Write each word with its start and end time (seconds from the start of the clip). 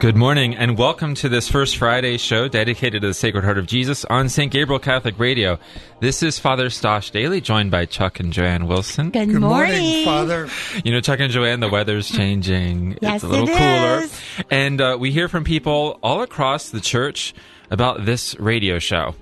Good 0.00 0.16
morning, 0.16 0.56
and 0.56 0.78
welcome 0.78 1.14
to 1.16 1.28
this 1.28 1.50
First 1.50 1.76
Friday 1.76 2.16
show 2.16 2.48
dedicated 2.48 3.02
to 3.02 3.08
the 3.08 3.12
Sacred 3.14 3.44
Heart 3.44 3.58
of 3.58 3.66
Jesus 3.66 4.06
on 4.06 4.30
St. 4.30 4.50
Gabriel 4.50 4.78
Catholic 4.78 5.18
Radio. 5.18 5.58
This 6.00 6.22
is 6.22 6.38
Father 6.38 6.70
Stash 6.70 7.12
Dailey, 7.12 7.42
joined 7.42 7.70
by 7.70 7.84
Chuck 7.84 8.18
and 8.18 8.32
Joanne 8.32 8.66
Wilson. 8.66 9.10
Good, 9.10 9.28
Good 9.28 9.40
morning. 9.40 9.78
morning, 9.82 10.04
Father. 10.06 10.48
You 10.86 10.92
know, 10.92 11.02
Chuck 11.02 11.20
and 11.20 11.30
Joanne, 11.30 11.60
the 11.60 11.68
weather's 11.68 12.08
changing. 12.10 12.96
Yes, 13.02 13.16
it's 13.16 13.24
a 13.24 13.28
little 13.28 13.46
it 13.48 13.52
cooler. 13.58 13.98
is. 14.04 14.20
And 14.50 14.80
uh, 14.80 14.96
we 14.98 15.10
hear 15.10 15.28
from 15.28 15.44
people 15.44 15.98
all 16.02 16.22
across 16.22 16.70
the 16.70 16.80
church 16.80 17.34
about 17.70 18.06
this 18.06 18.34
radio 18.40 18.78
show, 18.78 19.14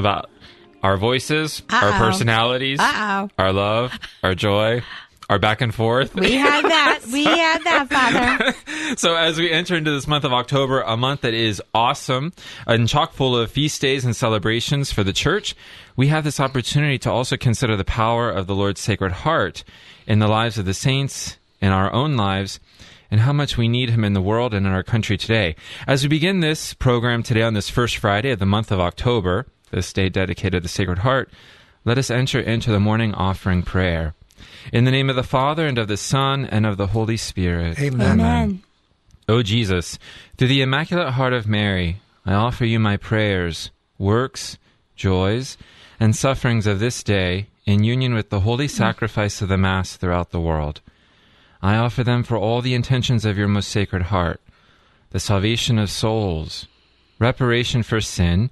about 0.00 0.28
our 0.82 0.96
voices, 0.96 1.62
our 1.70 1.90
Uh-oh. 1.90 1.98
personalities, 1.98 2.80
Uh-oh. 2.80 3.28
our 3.38 3.52
love, 3.52 3.96
our 4.24 4.34
joy, 4.34 4.82
our 5.30 5.38
back 5.38 5.60
and 5.60 5.72
forth. 5.72 6.12
We 6.16 6.32
had 6.32 6.64
that. 6.64 6.98
We 7.12 7.24
had 7.24 7.62
that, 7.64 7.88
Father. 7.88 8.54
So, 8.96 9.14
as 9.14 9.38
we 9.38 9.52
enter 9.52 9.76
into 9.76 9.92
this 9.92 10.08
month 10.08 10.24
of 10.24 10.32
October, 10.32 10.80
a 10.80 10.96
month 10.96 11.20
that 11.20 11.32
is 11.32 11.62
awesome 11.72 12.32
and 12.66 12.88
chock 12.88 13.12
full 13.12 13.36
of 13.36 13.48
feast 13.48 13.80
days 13.80 14.04
and 14.04 14.16
celebrations 14.16 14.92
for 14.92 15.04
the 15.04 15.12
church, 15.12 15.54
we 15.94 16.08
have 16.08 16.24
this 16.24 16.40
opportunity 16.40 16.98
to 16.98 17.10
also 17.10 17.36
consider 17.36 17.76
the 17.76 17.84
power 17.84 18.28
of 18.28 18.48
the 18.48 18.54
Lord's 18.54 18.80
Sacred 18.80 19.12
Heart 19.12 19.62
in 20.08 20.18
the 20.18 20.26
lives 20.26 20.58
of 20.58 20.64
the 20.64 20.74
saints, 20.74 21.36
in 21.60 21.70
our 21.70 21.92
own 21.92 22.16
lives, 22.16 22.58
and 23.12 23.20
how 23.20 23.32
much 23.32 23.56
we 23.56 23.68
need 23.68 23.90
Him 23.90 24.02
in 24.02 24.12
the 24.12 24.20
world 24.20 24.52
and 24.52 24.66
in 24.66 24.72
our 24.72 24.82
country 24.82 25.16
today. 25.16 25.54
As 25.86 26.02
we 26.02 26.08
begin 26.08 26.40
this 26.40 26.74
program 26.74 27.22
today 27.22 27.42
on 27.42 27.54
this 27.54 27.70
first 27.70 27.96
Friday 27.96 28.32
of 28.32 28.40
the 28.40 28.46
month 28.46 28.72
of 28.72 28.80
October, 28.80 29.46
this 29.70 29.92
day 29.92 30.08
dedicated 30.08 30.54
to 30.54 30.60
the 30.62 30.68
Sacred 30.68 30.98
Heart, 30.98 31.30
let 31.84 31.96
us 31.96 32.10
enter 32.10 32.40
into 32.40 32.72
the 32.72 32.80
morning 32.80 33.14
offering 33.14 33.62
prayer. 33.62 34.14
In 34.72 34.84
the 34.84 34.90
name 34.90 35.10
of 35.10 35.16
the 35.16 35.22
Father, 35.22 35.66
and 35.66 35.78
of 35.78 35.88
the 35.88 35.96
Son, 35.96 36.44
and 36.44 36.66
of 36.66 36.76
the 36.76 36.88
Holy 36.88 37.16
Spirit. 37.16 37.78
Amen. 37.78 38.20
Amen. 38.20 38.62
O 39.28 39.42
Jesus, 39.42 39.98
through 40.36 40.48
the 40.48 40.62
Immaculate 40.62 41.14
Heart 41.14 41.32
of 41.32 41.46
Mary, 41.46 42.00
I 42.26 42.34
offer 42.34 42.64
you 42.64 42.78
my 42.78 42.96
prayers, 42.96 43.70
works, 43.98 44.58
joys, 44.96 45.56
and 46.00 46.16
sufferings 46.16 46.66
of 46.66 46.80
this 46.80 47.02
day 47.02 47.46
in 47.64 47.84
union 47.84 48.14
with 48.14 48.30
the 48.30 48.40
holy 48.40 48.66
mm. 48.66 48.70
sacrifice 48.70 49.40
of 49.40 49.48
the 49.48 49.56
Mass 49.56 49.96
throughout 49.96 50.30
the 50.30 50.40
world. 50.40 50.80
I 51.62 51.76
offer 51.76 52.02
them 52.02 52.22
for 52.22 52.36
all 52.36 52.62
the 52.62 52.74
intentions 52.74 53.24
of 53.24 53.38
your 53.38 53.48
most 53.48 53.68
sacred 53.68 54.02
heart, 54.02 54.40
the 55.10 55.20
salvation 55.20 55.78
of 55.78 55.90
souls, 55.90 56.66
reparation 57.18 57.82
for 57.82 58.00
sin, 58.00 58.50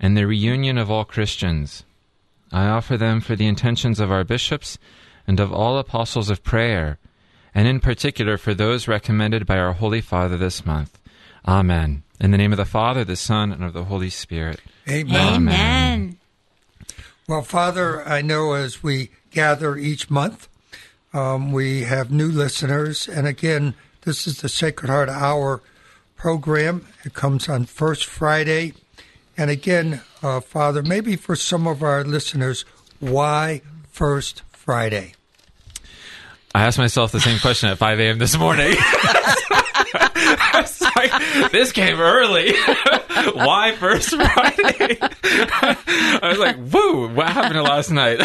and 0.00 0.16
the 0.16 0.26
reunion 0.26 0.76
of 0.76 0.90
all 0.90 1.04
Christians. 1.04 1.84
I 2.52 2.66
offer 2.66 2.96
them 2.96 3.20
for 3.20 3.36
the 3.36 3.46
intentions 3.46 4.00
of 4.00 4.10
our 4.10 4.24
bishops 4.24 4.78
and 5.28 5.38
of 5.38 5.52
all 5.52 5.78
apostles 5.78 6.30
of 6.30 6.42
prayer, 6.42 6.98
and 7.54 7.68
in 7.68 7.78
particular 7.78 8.38
for 8.38 8.54
those 8.54 8.88
recommended 8.88 9.46
by 9.46 9.58
our 9.58 9.74
Holy 9.74 10.00
Father 10.00 10.38
this 10.38 10.64
month. 10.64 10.98
Amen. 11.46 12.02
In 12.18 12.30
the 12.30 12.38
name 12.38 12.52
of 12.52 12.56
the 12.56 12.64
Father, 12.64 13.04
the 13.04 13.14
Son, 13.14 13.52
and 13.52 13.62
of 13.62 13.74
the 13.74 13.84
Holy 13.84 14.08
Spirit. 14.08 14.60
Amen. 14.88 15.34
Amen. 15.34 16.18
Well, 17.28 17.42
Father, 17.42 18.02
I 18.08 18.22
know 18.22 18.54
as 18.54 18.82
we 18.82 19.10
gather 19.30 19.76
each 19.76 20.10
month, 20.10 20.48
um, 21.12 21.52
we 21.52 21.82
have 21.82 22.10
new 22.10 22.28
listeners. 22.28 23.06
And 23.06 23.26
again, 23.26 23.74
this 24.02 24.26
is 24.26 24.40
the 24.40 24.48
Sacred 24.48 24.88
Heart 24.88 25.10
Hour 25.10 25.60
program. 26.16 26.86
It 27.04 27.12
comes 27.12 27.50
on 27.50 27.66
first 27.66 28.06
Friday. 28.06 28.72
And 29.36 29.50
again, 29.50 30.00
uh, 30.22 30.40
Father, 30.40 30.82
maybe 30.82 31.16
for 31.16 31.36
some 31.36 31.66
of 31.66 31.82
our 31.82 32.02
listeners, 32.02 32.64
why 32.98 33.60
first 33.90 34.42
Friday? 34.52 35.12
I 36.54 36.64
asked 36.64 36.78
myself 36.78 37.12
the 37.12 37.20
same 37.20 37.38
question 37.40 37.68
at 37.68 37.78
5 37.78 38.00
a.m. 38.00 38.18
this 38.18 38.36
morning. 38.36 38.74
Like, 40.98 41.52
this 41.52 41.70
came 41.70 42.00
early. 42.00 42.52
Why 43.34 43.72
first 43.78 44.10
Friday? 44.10 44.98
I 45.02 46.20
was 46.24 46.38
like, 46.38 46.56
whoa, 46.56 47.08
what 47.08 47.28
happened 47.28 47.62
last 47.62 47.90
night? 47.90 48.18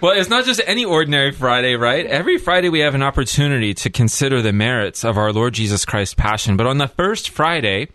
well, 0.00 0.12
it's 0.12 0.28
not 0.28 0.44
just 0.44 0.60
any 0.66 0.84
ordinary 0.84 1.32
Friday, 1.32 1.74
right? 1.74 2.06
Every 2.06 2.38
Friday 2.38 2.68
we 2.68 2.80
have 2.80 2.94
an 2.94 3.02
opportunity 3.02 3.74
to 3.74 3.90
consider 3.90 4.40
the 4.40 4.52
merits 4.52 5.04
of 5.04 5.18
our 5.18 5.32
Lord 5.32 5.54
Jesus 5.54 5.84
Christ's 5.84 6.14
passion. 6.14 6.56
But 6.56 6.66
on 6.66 6.78
the 6.78 6.88
first 6.88 7.30
Friday, 7.30 7.88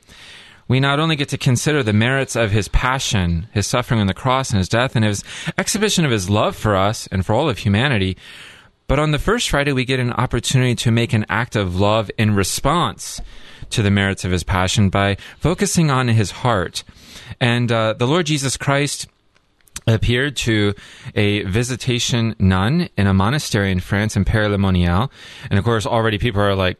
we 0.68 0.82
not 0.82 1.00
only 1.00 1.16
get 1.16 1.30
to 1.30 1.38
consider 1.38 1.82
the 1.82 1.94
merits 1.94 2.36
of 2.36 2.52
his 2.52 2.68
passion, 2.68 3.48
his 3.54 3.66
suffering 3.66 4.02
on 4.02 4.08
the 4.08 4.14
cross, 4.14 4.50
and 4.50 4.58
his 4.58 4.70
death, 4.70 4.96
and 4.96 5.06
his 5.06 5.24
exhibition 5.58 6.04
of 6.04 6.12
his 6.12 6.30
love 6.30 6.56
for 6.56 6.76
us 6.76 7.08
and 7.08 7.26
for 7.26 7.34
all 7.34 7.50
of 7.50 7.60
humanity, 7.60 8.18
but 8.90 8.98
on 8.98 9.12
the 9.12 9.20
first 9.20 9.52
Friday, 9.52 9.72
we 9.72 9.86
get 9.86 10.00
an 10.00 10.12
opportunity 10.12 10.74
to 10.74 10.90
make 10.90 11.14
an 11.14 11.24
act 11.30 11.56
of 11.56 11.80
love 11.80 12.10
in 12.18 12.34
response 12.34 13.22
to 13.70 13.84
the 13.84 13.92
merits 13.92 14.26
of 14.26 14.32
his 14.32 14.44
passion 14.44 14.90
by 14.90 15.16
focusing 15.38 15.92
on 15.92 16.08
his 16.08 16.32
heart. 16.32 16.84
And 17.40 17.72
uh, 17.72 17.94
the 17.94 18.08
Lord 18.08 18.26
Jesus 18.26 18.58
Christ 18.58 19.08
appeared 19.86 20.36
to 20.38 20.74
a 21.14 21.44
visitation 21.44 22.36
nun 22.40 22.90
in 22.98 23.06
a 23.06 23.14
monastery 23.14 23.72
in 23.72 23.80
France 23.80 24.16
in 24.16 24.26
Paray-le-Monial. 24.26 25.12
And 25.52 25.60
of 25.60 25.64
course, 25.64 25.86
already 25.86 26.18
people 26.18 26.42
are 26.42 26.56
like, 26.56 26.78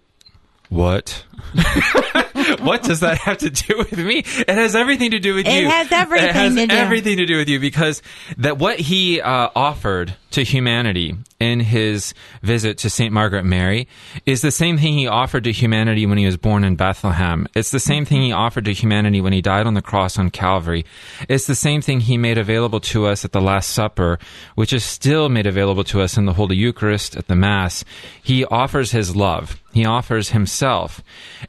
what? 0.70 1.24
what 2.60 2.84
does 2.84 3.00
that 3.02 3.18
have 3.20 3.38
to 3.40 3.50
do 3.50 3.78
with 3.78 3.98
me? 3.98 4.20
It 4.20 4.50
has 4.50 4.76
everything 4.76 5.12
to 5.12 5.20
do 5.20 5.36
with 5.36 5.48
It 5.48 5.64
you. 5.64 5.70
has 5.70 5.92
everything 5.92 6.30
It 6.30 6.36
has 6.36 6.56
to 6.56 6.68
do. 6.68 6.76
everything 6.76 7.18
to 7.18 7.26
do 7.26 7.38
with 7.38 7.50
you 7.50 7.60
because 7.60 8.02
that 8.38 8.58
what 8.58 8.80
he 8.80 9.22
uh, 9.22 9.50
offered 9.56 10.16
to 10.32 10.44
humanity 10.44 11.16
in 11.40 11.60
his 11.60 12.14
visit 12.44 12.78
to 12.78 12.90
St. 12.90 13.12
Margaret 13.12 13.44
Mary 13.46 13.88
is 14.28 14.42
the 14.42 14.52
same 14.52 14.78
thing 14.78 14.94
he 14.94 15.08
offered 15.08 15.44
to 15.46 15.52
humanity 15.52 16.06
when 16.06 16.20
he 16.20 16.26
was 16.28 16.38
born 16.38 16.64
in 16.64 16.76
Bethlehem. 16.76 17.48
It's 17.56 17.72
the 17.72 17.80
same 17.80 18.06
thing 18.06 18.22
he 18.22 18.32
offered 18.32 18.66
to 18.66 18.74
humanity 18.74 19.22
when 19.22 19.34
he 19.34 19.42
died 19.42 19.66
on 19.66 19.74
the 19.74 19.82
cross 19.82 20.20
on 20.20 20.30
Calvary. 20.30 20.86
It's 21.28 21.48
the 21.48 21.56
same 21.56 21.82
thing 21.82 22.02
he 22.02 22.16
made 22.18 22.38
available 22.38 22.80
to 22.82 23.08
us 23.08 23.26
at 23.26 23.32
the 23.32 23.42
Last 23.42 23.70
Supper, 23.72 24.20
which 24.54 24.72
is 24.72 24.84
still 24.86 25.30
made 25.30 25.48
available 25.48 25.84
to 25.86 26.02
us 26.02 26.16
in 26.16 26.26
the 26.26 26.34
Holy 26.34 26.56
Eucharist 26.58 27.16
at 27.16 27.28
the 27.28 27.36
Mass. 27.36 27.84
He 28.22 28.46
offers 28.46 28.92
his 28.92 29.16
love. 29.16 29.60
He 29.74 29.86
offers 29.86 30.30
himself. 30.30 31.02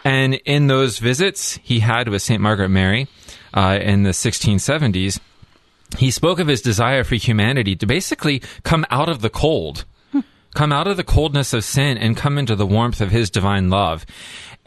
And 0.05 0.35
in 0.47 0.67
those 0.69 0.80
visits 0.87 1.59
he 1.63 1.81
had 1.81 2.09
with 2.09 2.23
St. 2.23 2.41
Margaret 2.41 2.69
Mary 2.69 3.09
uh, 3.55 3.79
in 3.81 4.03
the 4.03 4.11
1670s, 4.11 5.21
he 5.99 6.11
spoke 6.11 6.39
of 6.39 6.47
his 6.47 6.63
desire 6.63 7.05
for 7.05 7.17
humanity 7.17 7.75
to 7.77 7.87
basically 7.87 8.43
come 8.63 8.87
out 8.91 9.09
of 9.09 9.21
the 9.21 9.31
cold, 9.31 9.85
come 10.55 10.73
out 10.73 10.87
of 10.87 10.97
the 10.97 11.05
coldness 11.05 11.53
of 11.53 11.65
sin 11.65 11.99
and 11.99 12.17
come 12.17 12.39
into 12.39 12.57
the 12.57 12.67
warmth 12.67 13.01
of 13.01 13.11
his 13.11 13.31
divine 13.31 13.71
love. 13.71 14.07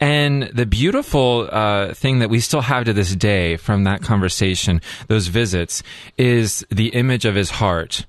And 0.00 0.44
the 0.54 0.66
beautiful 0.66 1.48
uh, 1.50 1.94
thing 1.94 2.18
that 2.18 2.28
we 2.28 2.40
still 2.40 2.60
have 2.60 2.84
to 2.84 2.92
this 2.92 3.14
day 3.14 3.56
from 3.56 3.84
that 3.84 4.02
conversation, 4.02 4.80
those 5.06 5.28
visits, 5.28 5.82
is 6.18 6.66
the 6.70 6.88
image 6.88 7.24
of 7.24 7.34
his 7.34 7.50
heart. 7.50 8.04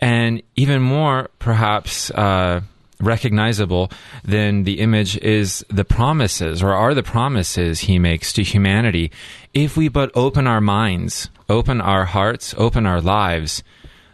And 0.00 0.42
even 0.56 0.82
more, 0.82 1.30
perhaps, 1.38 2.10
uh, 2.10 2.62
recognizable 3.00 3.90
than 4.24 4.64
the 4.64 4.80
image 4.80 5.16
is 5.18 5.64
the 5.68 5.84
promises 5.84 6.62
or 6.62 6.72
are 6.72 6.94
the 6.94 7.02
promises 7.02 7.80
he 7.80 7.98
makes 7.98 8.32
to 8.32 8.42
humanity 8.42 9.10
if 9.54 9.76
we 9.76 9.88
but 9.88 10.10
open 10.14 10.46
our 10.46 10.60
minds, 10.60 11.30
open 11.48 11.80
our 11.80 12.04
hearts, 12.04 12.54
open 12.56 12.86
our 12.86 13.00
lives 13.00 13.62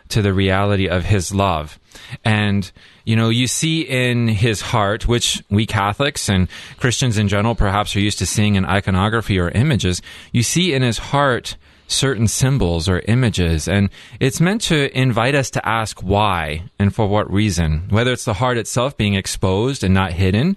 to 0.08 0.22
the 0.22 0.32
reality 0.32 0.88
of 0.88 1.04
his 1.04 1.34
love. 1.34 1.78
And, 2.24 2.70
you 3.04 3.16
know, 3.16 3.30
you 3.30 3.46
see 3.46 3.82
in 3.82 4.28
his 4.28 4.60
heart, 4.60 5.08
which 5.08 5.42
we 5.48 5.66
Catholics 5.66 6.28
and 6.28 6.48
Christians 6.76 7.18
in 7.18 7.28
general 7.28 7.54
perhaps 7.54 7.96
are 7.96 8.00
used 8.00 8.18
to 8.18 8.26
seeing 8.26 8.54
in 8.54 8.64
iconography 8.64 9.38
or 9.38 9.48
images, 9.48 10.02
you 10.32 10.42
see 10.42 10.74
in 10.74 10.82
his 10.82 10.98
heart 10.98 11.56
certain 11.86 12.28
symbols 12.28 12.88
or 12.88 13.00
images. 13.06 13.68
And 13.68 13.90
it's 14.20 14.40
meant 14.40 14.62
to 14.62 14.96
invite 14.98 15.34
us 15.34 15.50
to 15.50 15.68
ask 15.68 16.00
why 16.02 16.64
and 16.78 16.94
for 16.94 17.06
what 17.06 17.30
reason. 17.32 17.86
Whether 17.90 18.12
it's 18.12 18.24
the 18.24 18.34
heart 18.34 18.58
itself 18.58 18.96
being 18.96 19.14
exposed 19.14 19.84
and 19.84 19.94
not 19.94 20.12
hidden, 20.12 20.56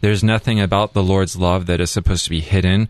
there's 0.00 0.24
nothing 0.24 0.60
about 0.60 0.92
the 0.92 1.02
Lord's 1.02 1.36
love 1.36 1.66
that 1.66 1.80
is 1.80 1.90
supposed 1.90 2.24
to 2.24 2.30
be 2.30 2.40
hidden 2.40 2.88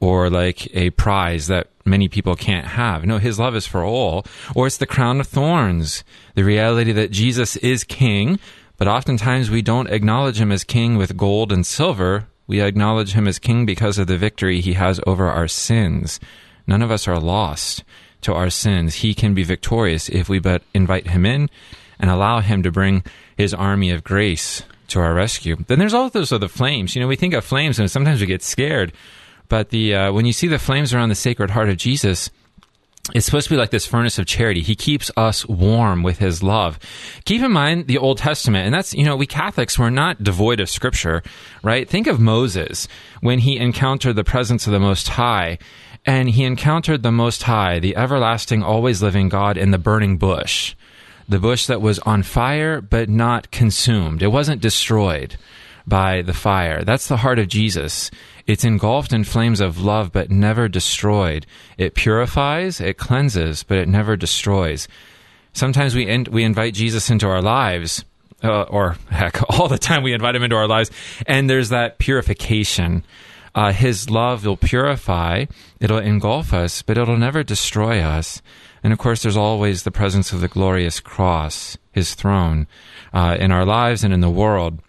or 0.00 0.28
like 0.28 0.74
a 0.74 0.90
prize 0.90 1.46
that 1.46 1.68
many 1.84 2.08
people 2.08 2.36
can't 2.36 2.66
have. 2.66 3.04
No, 3.04 3.18
his 3.18 3.38
love 3.38 3.54
is 3.54 3.66
for 3.66 3.84
all. 3.84 4.26
Or 4.54 4.66
it's 4.66 4.76
the 4.76 4.86
crown 4.86 5.20
of 5.20 5.26
thorns, 5.26 6.04
the 6.34 6.44
reality 6.44 6.92
that 6.92 7.10
Jesus 7.10 7.56
is 7.56 7.84
king, 7.84 8.38
but 8.76 8.88
oftentimes 8.88 9.50
we 9.50 9.62
don't 9.62 9.90
acknowledge 9.90 10.40
him 10.40 10.52
as 10.52 10.64
king 10.64 10.96
with 10.96 11.16
gold 11.16 11.52
and 11.52 11.64
silver. 11.64 12.26
We 12.46 12.60
acknowledge 12.60 13.12
him 13.12 13.26
as 13.26 13.38
king 13.38 13.64
because 13.64 13.98
of 13.98 14.06
the 14.06 14.18
victory 14.18 14.60
he 14.60 14.74
has 14.74 15.00
over 15.06 15.28
our 15.28 15.48
sins. 15.48 16.20
None 16.66 16.82
of 16.82 16.90
us 16.90 17.06
are 17.06 17.18
lost 17.18 17.84
to 18.22 18.34
our 18.34 18.50
sins. 18.50 18.96
He 18.96 19.14
can 19.14 19.34
be 19.34 19.44
victorious 19.44 20.08
if 20.08 20.28
we 20.28 20.38
but 20.38 20.62
invite 20.74 21.08
him 21.08 21.24
in 21.24 21.48
and 21.98 22.10
allow 22.10 22.40
him 22.40 22.62
to 22.62 22.70
bring 22.70 23.04
his 23.36 23.54
army 23.54 23.90
of 23.90 24.04
grace 24.04 24.62
to 24.88 25.00
our 25.00 25.14
rescue. 25.14 25.56
Then 25.66 25.78
there's 25.78 25.94
also 25.94 26.38
the 26.38 26.48
flames. 26.48 26.94
You 26.94 27.02
know, 27.02 27.08
we 27.08 27.16
think 27.16 27.34
of 27.34 27.44
flames 27.44 27.78
and 27.78 27.90
sometimes 27.90 28.20
we 28.20 28.26
get 28.26 28.42
scared. 28.42 28.92
But 29.48 29.70
the 29.70 29.94
uh, 29.94 30.12
when 30.12 30.26
you 30.26 30.32
see 30.32 30.48
the 30.48 30.58
flames 30.58 30.92
around 30.92 31.08
the 31.08 31.14
Sacred 31.14 31.50
Heart 31.50 31.68
of 31.68 31.76
Jesus, 31.76 32.30
it's 33.14 33.26
supposed 33.26 33.46
to 33.46 33.54
be 33.54 33.58
like 33.58 33.70
this 33.70 33.86
furnace 33.86 34.18
of 34.18 34.26
charity. 34.26 34.62
He 34.62 34.74
keeps 34.74 35.10
us 35.16 35.46
warm 35.46 36.02
with 36.02 36.18
his 36.18 36.42
love. 36.42 36.78
Keep 37.24 37.42
in 37.42 37.52
mind 37.52 37.86
the 37.86 37.98
Old 37.98 38.18
Testament, 38.18 38.66
and 38.66 38.74
that's, 38.74 38.94
you 38.94 39.04
know, 39.04 39.16
we 39.16 39.26
Catholics, 39.26 39.78
we're 39.78 39.90
not 39.90 40.22
devoid 40.22 40.58
of 40.58 40.68
scripture, 40.68 41.22
right? 41.62 41.88
Think 41.88 42.08
of 42.08 42.18
Moses 42.18 42.88
when 43.20 43.38
he 43.38 43.58
encountered 43.58 44.16
the 44.16 44.24
presence 44.24 44.66
of 44.66 44.72
the 44.72 44.80
Most 44.80 45.08
High, 45.08 45.58
and 46.06 46.30
he 46.30 46.44
encountered 46.44 47.02
the 47.02 47.10
Most 47.10 47.42
High, 47.42 47.80
the 47.80 47.96
everlasting, 47.96 48.62
always 48.62 49.02
living 49.02 49.28
God 49.28 49.58
in 49.58 49.72
the 49.72 49.78
burning 49.78 50.16
bush. 50.16 50.74
The 51.28 51.40
bush 51.40 51.66
that 51.66 51.82
was 51.82 51.98
on 52.00 52.22
fire, 52.22 52.80
but 52.80 53.08
not 53.08 53.50
consumed. 53.50 54.22
It 54.22 54.28
wasn't 54.28 54.62
destroyed 54.62 55.36
by 55.84 56.22
the 56.22 56.32
fire. 56.32 56.84
That's 56.84 57.08
the 57.08 57.18
heart 57.18 57.40
of 57.40 57.48
Jesus. 57.48 58.12
It's 58.46 58.64
engulfed 58.64 59.12
in 59.12 59.24
flames 59.24 59.60
of 59.60 59.80
love, 59.80 60.12
but 60.12 60.30
never 60.30 60.68
destroyed. 60.68 61.46
It 61.76 61.94
purifies, 61.94 62.80
it 62.80 62.96
cleanses, 62.96 63.64
but 63.64 63.78
it 63.78 63.88
never 63.88 64.16
destroys. 64.16 64.86
Sometimes 65.52 65.96
we 65.96 66.06
in, 66.06 66.26
we 66.30 66.44
invite 66.44 66.74
Jesus 66.74 67.10
into 67.10 67.26
our 67.26 67.42
lives, 67.42 68.04
uh, 68.44 68.62
or 68.62 68.96
heck, 69.10 69.42
all 69.58 69.66
the 69.66 69.78
time 69.78 70.04
we 70.04 70.12
invite 70.12 70.36
him 70.36 70.44
into 70.44 70.56
our 70.56 70.68
lives, 70.68 70.92
and 71.26 71.50
there's 71.50 71.70
that 71.70 71.98
purification. 71.98 73.04
Uh, 73.56 73.72
his 73.72 74.10
love 74.10 74.44
will 74.44 74.58
purify, 74.58 75.46
it'll 75.80 75.98
engulf 75.98 76.52
us, 76.52 76.82
but 76.82 76.98
it'll 76.98 77.16
never 77.16 77.42
destroy 77.42 78.00
us. 78.00 78.42
And 78.84 78.92
of 78.92 78.98
course, 78.98 79.22
there's 79.22 79.36
always 79.36 79.82
the 79.82 79.90
presence 79.90 80.30
of 80.30 80.42
the 80.42 80.46
glorious 80.46 81.00
cross, 81.00 81.78
his 81.90 82.14
throne, 82.14 82.66
uh, 83.14 83.38
in 83.40 83.50
our 83.50 83.64
lives 83.64 84.04
and 84.04 84.12
in 84.12 84.20
the 84.20 84.28
world. 84.28 84.80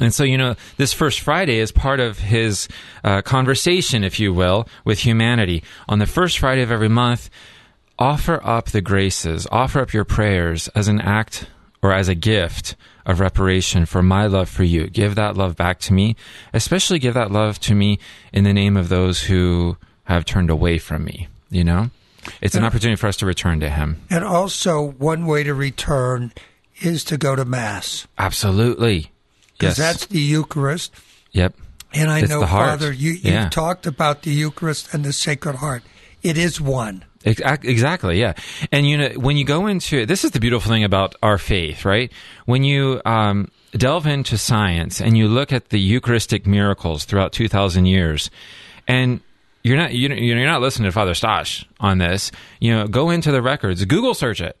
And 0.00 0.14
so, 0.14 0.22
you 0.22 0.38
know, 0.38 0.54
this 0.76 0.92
first 0.92 1.18
Friday 1.18 1.58
is 1.58 1.72
part 1.72 1.98
of 1.98 2.20
his 2.20 2.68
uh, 3.02 3.20
conversation, 3.22 4.04
if 4.04 4.20
you 4.20 4.32
will, 4.32 4.68
with 4.84 5.00
humanity. 5.00 5.64
On 5.88 5.98
the 5.98 6.06
first 6.06 6.38
Friday 6.38 6.62
of 6.62 6.70
every 6.70 6.88
month, 6.88 7.28
offer 7.98 8.40
up 8.46 8.66
the 8.66 8.80
graces, 8.80 9.48
offer 9.50 9.80
up 9.80 9.92
your 9.92 10.04
prayers 10.04 10.68
as 10.68 10.86
an 10.86 11.00
act 11.00 11.48
or 11.82 11.92
as 11.92 12.08
a 12.08 12.14
gift 12.14 12.74
of 13.06 13.20
reparation 13.20 13.86
for 13.86 14.02
my 14.02 14.26
love 14.26 14.48
for 14.48 14.64
you. 14.64 14.88
Give 14.88 15.14
that 15.14 15.36
love 15.36 15.56
back 15.56 15.78
to 15.80 15.92
me, 15.92 16.16
especially 16.52 16.98
give 16.98 17.14
that 17.14 17.30
love 17.30 17.58
to 17.60 17.74
me 17.74 17.98
in 18.32 18.44
the 18.44 18.52
name 18.52 18.76
of 18.76 18.88
those 18.88 19.22
who 19.22 19.76
have 20.04 20.24
turned 20.24 20.50
away 20.50 20.78
from 20.78 21.04
me, 21.04 21.28
you 21.50 21.64
know? 21.64 21.90
It's 22.42 22.54
an 22.54 22.64
opportunity 22.64 22.96
for 22.96 23.06
us 23.06 23.16
to 23.18 23.26
return 23.26 23.60
to 23.60 23.70
him. 23.70 24.02
And 24.10 24.24
also, 24.24 24.82
one 24.82 25.24
way 25.24 25.44
to 25.44 25.54
return 25.54 26.32
is 26.80 27.02
to 27.04 27.16
go 27.16 27.34
to 27.34 27.44
Mass. 27.44 28.06
Absolutely. 28.18 29.10
Because 29.56 29.78
Yes. 29.78 29.92
that's 29.94 30.06
the 30.06 30.20
Eucharist. 30.20 30.92
Yep. 31.32 31.54
And 31.94 32.10
I 32.10 32.20
It's 32.20 32.28
know. 32.28 32.46
Father, 32.46 32.92
you, 32.92 33.12
you've 33.12 33.24
Yeah. 33.24 33.48
talked 33.48 33.86
about 33.86 34.22
the 34.22 34.30
Eucharist 34.30 34.92
and 34.92 35.04
the 35.04 35.12
Sacred 35.12 35.56
Heart. 35.56 35.84
It 36.22 36.36
is 36.36 36.60
one. 36.60 37.04
Ex- 37.24 37.40
ac- 37.44 37.68
Exactly, 37.68 38.20
yeah. 38.20 38.34
And 38.70 38.86
you 38.86 38.96
know, 38.96 39.08
when 39.16 39.36
you 39.36 39.44
go 39.44 39.66
into 39.66 40.06
this 40.06 40.24
is 40.24 40.30
the 40.30 40.40
beautiful 40.40 40.70
thing 40.70 40.84
about 40.84 41.14
our 41.22 41.38
faith, 41.38 41.84
right? 41.84 42.12
When 42.46 42.62
you 42.64 43.00
um, 43.04 43.50
delve 43.72 44.06
into 44.06 44.38
science 44.38 45.00
and 45.00 45.18
you 45.18 45.28
look 45.28 45.52
at 45.52 45.70
the 45.70 45.80
Eucharistic 45.80 46.46
miracles 46.46 47.04
throughout 47.04 47.32
two 47.32 47.48
thousand 47.48 47.86
years, 47.86 48.30
and 48.86 49.20
you're 49.62 49.76
not 49.76 49.92
you 49.94 50.08
know, 50.08 50.14
you're 50.14 50.46
not 50.46 50.60
listening 50.60 50.86
to 50.88 50.92
Father 50.92 51.14
Stash 51.14 51.66
on 51.80 51.98
this. 51.98 52.30
You 52.60 52.74
know, 52.74 52.86
go 52.86 53.10
into 53.10 53.32
the 53.32 53.42
records, 53.42 53.84
Google 53.84 54.14
search 54.14 54.40
it. 54.40 54.56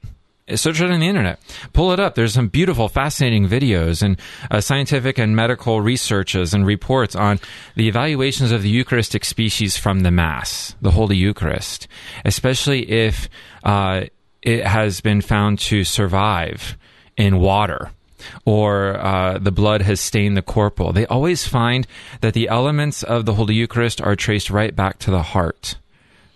Search 0.56 0.80
it 0.80 0.90
on 0.90 1.00
the 1.00 1.08
internet. 1.08 1.40
Pull 1.72 1.92
it 1.92 2.00
up. 2.00 2.14
There's 2.14 2.34
some 2.34 2.48
beautiful, 2.48 2.88
fascinating 2.88 3.48
videos 3.48 4.02
and 4.02 4.18
uh, 4.50 4.60
scientific 4.60 5.18
and 5.18 5.36
medical 5.36 5.80
researches 5.80 6.54
and 6.54 6.66
reports 6.66 7.14
on 7.14 7.40
the 7.74 7.88
evaluations 7.88 8.52
of 8.52 8.62
the 8.62 8.70
Eucharistic 8.70 9.24
species 9.24 9.76
from 9.76 10.00
the 10.00 10.10
Mass, 10.10 10.74
the 10.80 10.92
Holy 10.92 11.16
Eucharist, 11.16 11.88
especially 12.24 12.90
if 12.90 13.28
uh, 13.64 14.04
it 14.42 14.64
has 14.64 15.00
been 15.00 15.20
found 15.20 15.58
to 15.58 15.84
survive 15.84 16.76
in 17.16 17.38
water 17.38 17.90
or 18.44 18.96
uh, 18.98 19.38
the 19.38 19.52
blood 19.52 19.82
has 19.82 20.00
stained 20.00 20.36
the 20.36 20.42
corporal. 20.42 20.92
They 20.92 21.06
always 21.06 21.46
find 21.46 21.86
that 22.20 22.34
the 22.34 22.48
elements 22.48 23.02
of 23.02 23.26
the 23.26 23.34
Holy 23.34 23.54
Eucharist 23.54 24.00
are 24.00 24.16
traced 24.16 24.50
right 24.50 24.74
back 24.74 24.98
to 25.00 25.10
the 25.10 25.22
heart 25.22 25.76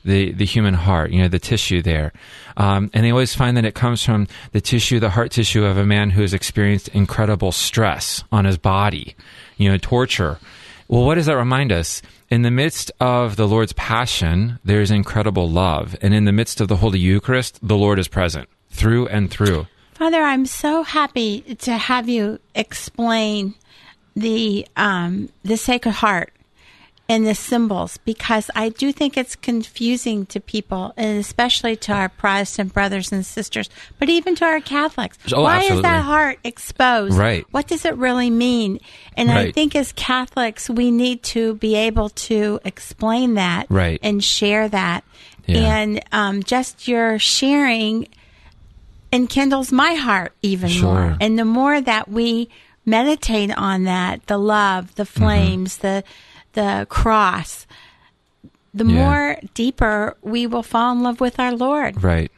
the 0.04 0.32
the 0.32 0.44
human 0.44 0.74
heart, 0.74 1.10
you 1.10 1.22
know, 1.22 1.28
the 1.28 1.38
tissue 1.38 1.82
there, 1.82 2.12
um, 2.56 2.90
and 2.92 3.04
they 3.04 3.10
always 3.10 3.34
find 3.34 3.56
that 3.56 3.64
it 3.64 3.74
comes 3.74 4.04
from 4.04 4.26
the 4.52 4.60
tissue, 4.60 5.00
the 5.00 5.10
heart 5.10 5.30
tissue 5.30 5.64
of 5.64 5.76
a 5.76 5.86
man 5.86 6.10
who 6.10 6.22
has 6.22 6.34
experienced 6.34 6.88
incredible 6.88 7.52
stress 7.52 8.24
on 8.32 8.44
his 8.44 8.58
body, 8.58 9.14
you 9.56 9.70
know, 9.70 9.78
torture. 9.78 10.38
Well, 10.88 11.04
what 11.06 11.14
does 11.14 11.26
that 11.26 11.36
remind 11.36 11.72
us? 11.72 12.02
In 12.28 12.42
the 12.42 12.50
midst 12.50 12.90
of 13.00 13.36
the 13.36 13.46
Lord's 13.46 13.72
passion, 13.74 14.58
there 14.64 14.80
is 14.80 14.90
incredible 14.90 15.48
love, 15.48 15.96
and 16.02 16.14
in 16.14 16.24
the 16.24 16.32
midst 16.32 16.60
of 16.60 16.68
the 16.68 16.76
Holy 16.76 16.98
Eucharist, 16.98 17.58
the 17.62 17.76
Lord 17.76 17.98
is 17.98 18.08
present 18.08 18.48
through 18.70 19.06
and 19.08 19.30
through. 19.30 19.66
Father, 19.94 20.22
I'm 20.22 20.46
so 20.46 20.82
happy 20.82 21.42
to 21.60 21.76
have 21.76 22.08
you 22.08 22.40
explain 22.54 23.54
the 24.16 24.66
um, 24.76 25.28
the 25.44 25.56
Sacred 25.56 25.92
Heart 25.92 26.32
and 27.08 27.26
the 27.26 27.34
symbols 27.34 27.98
because 27.98 28.50
I 28.54 28.70
do 28.70 28.90
think 28.92 29.16
it's 29.16 29.36
confusing 29.36 30.24
to 30.26 30.40
people, 30.40 30.94
and 30.96 31.18
especially 31.18 31.76
to 31.76 31.92
our 31.92 32.08
Protestant 32.08 32.72
brothers 32.72 33.12
and 33.12 33.26
sisters, 33.26 33.68
but 33.98 34.08
even 34.08 34.34
to 34.36 34.44
our 34.44 34.60
Catholics. 34.60 35.18
Oh, 35.32 35.42
Why 35.42 35.56
absolutely. 35.56 35.76
is 35.78 35.82
that 35.82 36.02
heart 36.04 36.38
exposed? 36.44 37.14
Right. 37.18 37.44
What 37.50 37.66
does 37.66 37.84
it 37.84 37.96
really 37.96 38.30
mean? 38.30 38.78
And 39.16 39.30
I 39.30 39.50
think 39.52 39.74
as 39.76 39.92
Catholics, 39.92 40.70
we 40.70 40.90
need 40.90 41.22
to 41.24 41.54
be 41.56 41.74
able 41.74 42.08
to 42.10 42.60
explain 42.64 43.34
that 43.34 43.66
Right. 43.68 44.00
and 44.02 44.22
share 44.24 44.68
that. 44.68 45.04
Yeah. 45.46 45.76
And 45.76 46.02
um, 46.12 46.42
just 46.44 46.86
your 46.88 47.18
sharing 47.18 48.08
enkindles 49.12 49.72
my 49.72 49.94
heart 49.94 50.32
even 50.42 50.68
Sure. 50.70 50.94
more. 50.94 51.16
And 51.20 51.38
the 51.38 51.44
more 51.44 51.80
that 51.80 52.08
we 52.08 52.48
meditate 52.86 53.50
on 53.56 53.84
that, 53.84 54.26
the 54.26 54.38
love, 54.38 54.94
the 54.94 55.02
Mm-hmm. 55.02 55.20
flames, 55.22 55.76
the 55.78 56.04
the 56.52 56.86
cross, 56.88 57.66
the 58.74 58.84
Yeah. 58.84 58.94
more 58.94 59.36
deeper 59.54 60.16
we 60.22 60.46
will 60.46 60.62
fall 60.62 60.92
in 60.92 61.02
love 61.02 61.20
with 61.20 61.38
our 61.38 61.52
Lord. 61.54 62.02
Right. 62.02 62.30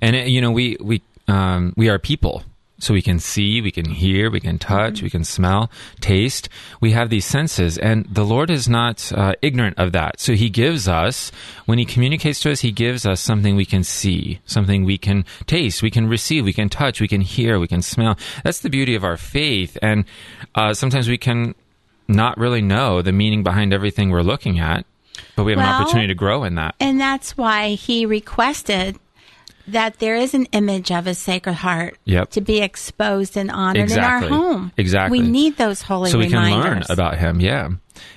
And 0.00 0.16
uh, 0.16 0.20
you 0.20 0.40
know, 0.40 0.50
we 0.50 0.76
we 0.80 1.02
um, 1.28 1.72
we 1.76 1.88
are 1.88 1.98
people, 1.98 2.44
so 2.78 2.94
we 2.94 3.02
can 3.02 3.18
see, 3.18 3.60
we 3.60 3.70
can 3.70 3.84
hear, 3.90 4.30
we 4.30 4.40
can 4.40 4.58
touch, 4.58 5.02
we 5.02 5.10
can 5.10 5.24
smell, 5.24 5.70
taste. 6.00 6.48
We 6.80 6.92
have 6.92 7.10
these 7.10 7.24
senses, 7.26 7.76
and 7.76 8.06
the 8.08 8.24
Lord 8.24 8.48
is 8.48 8.68
not 8.68 9.12
uh, 9.12 9.32
ignorant 9.42 9.76
of 9.78 9.92
that. 9.92 10.20
So 10.20 10.32
He 10.34 10.48
gives 10.48 10.86
us 10.88 11.32
when 11.66 11.78
He 11.78 11.84
communicates 11.84 12.40
to 12.40 12.52
us, 12.52 12.60
He 12.60 12.72
gives 12.72 13.04
us 13.04 13.20
something 13.20 13.56
we 13.56 13.66
can 13.66 13.82
see, 13.84 14.40
something 14.46 14.84
we 14.84 14.98
can 14.98 15.24
taste, 15.46 15.82
we 15.82 15.90
can 15.90 16.08
receive, 16.08 16.44
we 16.44 16.52
can 16.54 16.68
touch, 16.68 17.00
we 17.00 17.08
can 17.08 17.20
hear, 17.22 17.58
we 17.58 17.68
can 17.68 17.82
smell. 17.82 18.16
That's 18.44 18.60
the 18.60 18.70
beauty 18.70 18.94
of 18.94 19.04
our 19.04 19.16
faith, 19.18 19.76
and 19.82 20.04
uh, 20.54 20.72
sometimes 20.74 21.08
we 21.08 21.18
can 21.18 21.54
not 22.08 22.38
really 22.38 22.62
know 22.62 23.02
the 23.02 23.12
meaning 23.12 23.42
behind 23.42 23.72
everything 23.72 24.10
we're 24.10 24.22
looking 24.22 24.58
at. 24.58 24.84
But 25.34 25.44
we 25.44 25.52
have 25.52 25.60
an 25.60 25.66
opportunity 25.66 26.08
to 26.08 26.14
grow 26.14 26.44
in 26.44 26.54
that. 26.56 26.74
And 26.80 27.00
that's 27.00 27.36
why 27.36 27.70
he 27.70 28.04
requested 28.06 28.98
that 29.68 29.98
there 29.98 30.14
is 30.14 30.32
an 30.34 30.44
image 30.52 30.92
of 30.92 31.06
his 31.06 31.18
sacred 31.18 31.54
heart 31.54 31.96
Yep. 32.04 32.30
to 32.30 32.40
be 32.40 32.60
exposed 32.60 33.36
and 33.36 33.50
honored 33.50 33.82
Exactly. 33.82 34.28
in 34.28 34.32
our 34.34 34.38
home. 34.38 34.72
Exactly. 34.76 35.20
We 35.20 35.26
need 35.28 35.56
those 35.56 35.82
holy 35.82 36.10
so 36.10 36.18
we 36.18 36.28
can 36.28 36.60
learn 36.60 36.84
about 36.88 37.18
him 37.18 37.40
yeah 37.40 37.70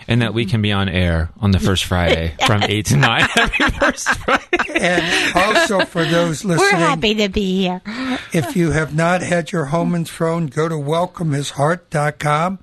and 0.07 0.21
that 0.21 0.33
we 0.33 0.45
can 0.45 0.61
be 0.61 0.71
on 0.71 0.87
air 0.89 1.29
on 1.39 1.49
the 1.51 1.59
first 1.59 1.85
friday 1.85 2.35
from 2.45 2.61
8 2.61 2.85
to 2.87 2.97
9 2.97 3.27
every 3.37 3.69
first 3.71 4.09
friday 4.09 4.45
And 4.75 5.35
also 5.35 5.85
for 5.85 6.03
those 6.05 6.45
listening. 6.45 6.57
We're 6.71 6.77
happy 6.77 7.15
to 7.15 7.29
be 7.29 7.57
here. 7.61 7.81
if 8.33 8.55
you 8.55 8.71
have 8.71 8.93
not 8.93 9.21
had 9.21 9.51
your 9.51 9.65
home 9.65 9.95
enthroned, 9.95 10.51
go 10.51 10.69
to 10.69 10.75
welcomehisheart.com, 10.75 12.59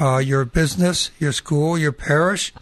uh, 0.00 0.18
your 0.18 0.44
business, 0.44 1.10
your 1.18 1.32
school, 1.32 1.78
your 1.78 1.92
parish, 1.92 2.52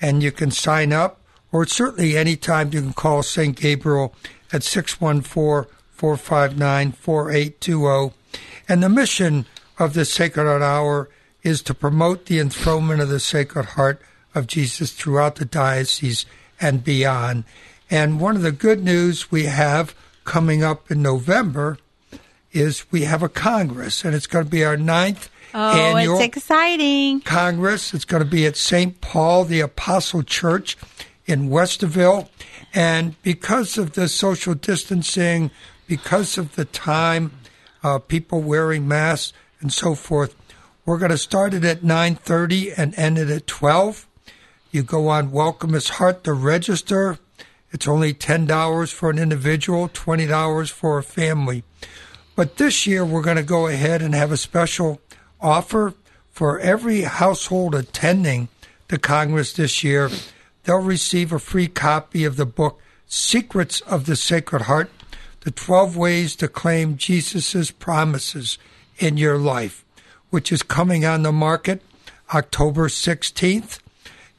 and 0.00 0.22
you 0.22 0.32
can 0.32 0.50
sign 0.50 0.92
up. 0.92 1.20
Or 1.52 1.66
certainly 1.66 2.16
anytime 2.16 2.72
you 2.72 2.80
can 2.80 2.92
call 2.92 3.22
St. 3.22 3.56
Gabriel 3.56 4.14
at 4.52 4.62
614 4.62 5.72
459 5.90 6.92
4820. 6.92 8.14
And 8.68 8.82
the 8.82 8.88
mission 8.88 9.46
of 9.78 9.94
the 9.94 10.04
Sacred 10.04 10.44
Heart 10.44 10.62
Hour 10.62 11.10
is 11.42 11.62
to 11.62 11.74
promote 11.74 12.26
the 12.26 12.38
enthronement 12.38 13.00
of 13.00 13.08
the 13.08 13.20
Sacred 13.20 13.64
Heart 13.64 14.00
of 14.34 14.46
Jesus 14.46 14.92
throughout 14.92 15.36
the 15.36 15.44
diocese 15.44 16.24
and 16.60 16.84
beyond. 16.84 17.44
And 17.90 18.20
one 18.20 18.36
of 18.36 18.42
the 18.42 18.52
good 18.52 18.84
news 18.84 19.32
we 19.32 19.44
have 19.44 19.94
coming 20.24 20.62
up 20.62 20.90
in 20.90 21.02
November 21.02 21.78
is 22.52 22.90
we 22.90 23.02
have 23.02 23.22
a 23.22 23.28
Congress, 23.28 24.04
and 24.04 24.14
it's 24.14 24.26
going 24.26 24.44
to 24.44 24.50
be 24.50 24.64
our 24.64 24.76
ninth 24.76 25.28
Oh, 25.54 25.96
it's 25.96 26.20
exciting. 26.20 27.20
Congress. 27.20 27.92
It's 27.94 28.04
going 28.04 28.22
to 28.22 28.28
be 28.28 28.46
at 28.46 28.56
St. 28.56 29.00
Paul 29.00 29.44
the 29.44 29.60
Apostle 29.60 30.22
Church 30.22 30.76
in 31.26 31.48
Westerville. 31.48 32.28
And 32.72 33.20
because 33.22 33.78
of 33.78 33.92
the 33.92 34.08
social 34.08 34.54
distancing, 34.54 35.50
because 35.86 36.38
of 36.38 36.54
the 36.54 36.64
time, 36.64 37.32
uh, 37.82 37.98
people 37.98 38.42
wearing 38.42 38.86
masks 38.86 39.32
and 39.60 39.72
so 39.72 39.94
forth, 39.94 40.34
we're 40.84 40.98
going 40.98 41.10
to 41.10 41.18
start 41.18 41.54
it 41.54 41.64
at 41.64 41.82
9.30 41.82 42.74
and 42.76 42.98
end 42.98 43.18
it 43.18 43.30
at 43.30 43.46
12. 43.46 44.06
You 44.70 44.82
go 44.82 45.08
on 45.08 45.32
Welcome 45.32 45.72
His 45.72 45.88
Heart 45.90 46.24
to 46.24 46.32
register, 46.32 47.18
It's 47.72 47.88
only 47.88 48.14
$10 48.14 48.92
for 48.92 49.10
an 49.10 49.18
individual, 49.18 49.88
$20 49.88 50.70
for 50.70 50.98
a 50.98 51.02
family. 51.02 51.64
But 52.36 52.56
this 52.56 52.86
year, 52.86 53.04
we're 53.04 53.22
going 53.22 53.36
to 53.36 53.42
go 53.42 53.66
ahead 53.66 54.00
and 54.00 54.14
have 54.14 54.32
a 54.32 54.36
special 54.36 55.00
offer 55.40 55.94
for 56.30 56.58
every 56.60 57.02
household 57.02 57.74
attending 57.74 58.48
the 58.88 58.98
Congress 58.98 59.52
this 59.52 59.82
year. 59.84 60.10
They'll 60.64 60.78
receive 60.78 61.32
a 61.32 61.38
free 61.38 61.68
copy 61.68 62.24
of 62.24 62.36
the 62.36 62.46
book 62.46 62.80
Secrets 63.06 63.80
of 63.82 64.06
the 64.06 64.16
Sacred 64.16 64.62
Heart 64.62 64.90
The 65.40 65.50
12 65.50 65.96
Ways 65.96 66.36
to 66.36 66.48
Claim 66.48 66.96
Jesus' 66.96 67.70
Promises 67.70 68.58
in 68.98 69.16
Your 69.16 69.38
Life, 69.38 69.84
which 70.30 70.52
is 70.52 70.62
coming 70.62 71.04
on 71.04 71.22
the 71.22 71.32
market 71.32 71.82
October 72.34 72.88
16th. 72.88 73.78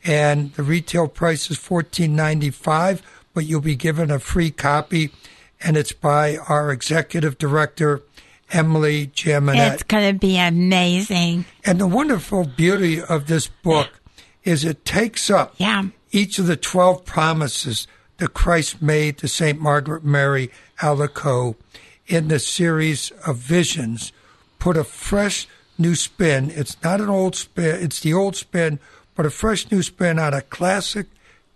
And 0.03 0.53
the 0.53 0.63
retail 0.63 1.07
price 1.07 1.51
is 1.51 1.57
$14.95 1.57 3.01
but 3.33 3.45
you'll 3.45 3.61
be 3.61 3.75
given 3.75 4.11
a 4.11 4.19
free 4.19 4.51
copy, 4.51 5.11
and 5.61 5.77
it's 5.77 5.91
by 5.91 6.37
our 6.37 6.71
executive 6.71 7.37
director, 7.37 8.01
Emily 8.51 9.07
Jaminet. 9.07 9.73
It's 9.73 9.83
going 9.83 10.13
to 10.13 10.19
be 10.19 10.37
amazing. 10.37 11.45
And 11.65 11.79
the 11.79 11.87
wonderful 11.87 12.45
beauty 12.45 13.01
of 13.01 13.27
this 13.27 13.47
book 13.47 13.89
is 14.43 14.65
it 14.65 14.85
takes 14.85 15.29
up 15.29 15.55
yeah. 15.57 15.83
each 16.11 16.39
of 16.39 16.47
the 16.47 16.57
12 16.57 17.05
promises 17.05 17.87
that 18.17 18.33
Christ 18.33 18.81
made 18.81 19.17
to 19.19 19.27
St. 19.27 19.59
Margaret 19.59 20.03
Mary 20.03 20.51
Alacoque 20.79 21.55
in 22.07 22.27
the 22.27 22.39
series 22.39 23.11
of 23.25 23.37
visions, 23.37 24.11
put 24.59 24.75
a 24.77 24.83
fresh 24.83 25.47
new 25.77 25.95
spin. 25.95 26.51
It's 26.51 26.81
not 26.83 27.01
an 27.01 27.09
old 27.09 27.35
spin, 27.35 27.83
it's 27.83 27.99
the 27.99 28.13
old 28.13 28.35
spin, 28.35 28.79
but 29.15 29.25
a 29.25 29.29
fresh 29.29 29.71
new 29.71 29.81
spin 29.81 30.19
on 30.19 30.33
a 30.33 30.41
classic 30.41 31.07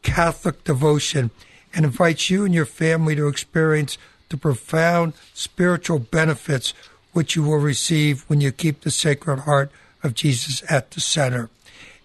Catholic 0.01 0.63
devotion 0.63 1.31
and 1.73 1.85
invites 1.85 2.29
you 2.29 2.45
and 2.45 2.53
your 2.53 2.65
family 2.65 3.15
to 3.15 3.27
experience 3.27 3.97
the 4.35 4.41
profound 4.41 5.13
spiritual 5.33 5.99
benefits 5.99 6.73
which 7.13 7.35
you 7.35 7.43
will 7.43 7.57
receive 7.57 8.23
when 8.27 8.41
you 8.41 8.51
keep 8.51 8.81
the 8.81 8.91
Sacred 8.91 9.39
Heart 9.41 9.71
of 10.03 10.13
Jesus 10.13 10.61
at 10.69 10.91
the 10.91 10.99
center. 10.99 11.49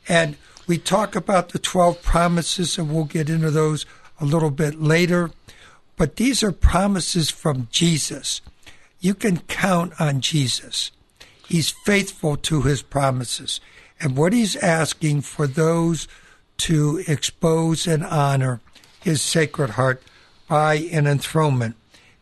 And 0.09 0.37
we 0.69 0.79
talk 0.79 1.17
about 1.17 1.49
the 1.49 1.59
12 1.59 2.01
promises, 2.03 2.79
and 2.79 2.95
we'll 2.95 3.05
get 3.05 3.29
into 3.29 3.51
those 3.51 3.85
a 4.21 4.25
little 4.25 4.53
bit 4.53 4.81
later. 4.81 5.33
But 5.97 6.17
these 6.17 6.45
are 6.45 6.53
promises 6.53 7.29
from 7.31 7.67
Jesus. 7.73 8.41
You 9.01 9.15
can 9.15 9.39
count 9.41 10.01
on 10.01 10.21
Jesus. 10.21 10.93
He's 11.49 11.71
faithful 11.71 12.37
to 12.37 12.63
his 12.63 12.83
promises. 12.83 13.61
And 14.01 14.17
what 14.17 14.33
he's 14.33 14.55
asking 14.55 15.23
for 15.23 15.49
those 15.49 16.07
to 16.59 17.03
expose 17.09 17.89
and 17.89 18.05
honor 18.05 18.61
his 19.01 19.21
Sacred 19.21 19.71
Heart 19.71 20.05
by 20.47 20.75
an 20.93 21.09
enthronement. 21.09 21.75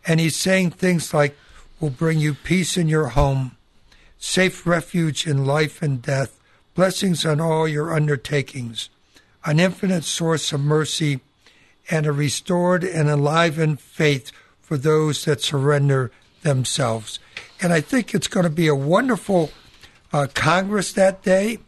And 0.08 0.18
he's 0.18 0.36
saying 0.36 0.70
things 0.70 1.12
like, 1.12 1.36
will 1.80 1.90
bring 1.90 2.18
you 2.18 2.32
peace 2.34 2.76
in 2.76 2.88
your 2.88 3.08
home, 3.08 3.56
safe 4.18 4.66
refuge 4.66 5.26
in 5.26 5.44
life 5.44 5.82
and 5.82 6.02
death, 6.02 6.40
blessings 6.74 7.26
on 7.26 7.40
all 7.40 7.68
your 7.68 7.94
undertakings, 7.94 8.88
an 9.44 9.60
infinite 9.60 10.04
source 10.04 10.50
of 10.50 10.60
mercy, 10.60 11.20
and 11.90 12.06
a 12.06 12.12
restored 12.12 12.84
and 12.84 13.08
enlivened 13.08 13.80
faith 13.80 14.32
for 14.60 14.76
those 14.76 15.24
that 15.26 15.42
surrender 15.42 16.10
themselves. 16.42 17.18
And 17.60 17.72
I 17.72 17.80
think 17.80 18.14
it's 18.14 18.28
going 18.28 18.44
to 18.44 18.50
be 18.50 18.66
a 18.66 18.74
wonderful 18.74 19.50
uh, 20.12 20.26
Congress 20.32 20.92
that 20.94 21.22
day. 21.22 21.58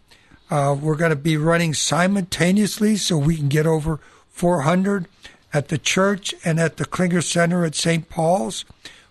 Uh, 0.50 0.76
we're 0.80 0.96
going 0.96 1.10
to 1.10 1.16
be 1.16 1.36
running 1.36 1.74
simultaneously 1.74 2.96
so 2.96 3.16
we 3.16 3.36
can 3.36 3.48
get 3.48 3.66
over 3.66 4.00
400 4.30 5.06
at 5.52 5.68
the 5.68 5.78
church 5.78 6.34
and 6.44 6.60
at 6.60 6.76
the 6.76 6.84
Klinger 6.84 7.22
Center 7.22 7.64
at 7.64 7.74
St. 7.74 8.08
Paul's. 8.08 8.64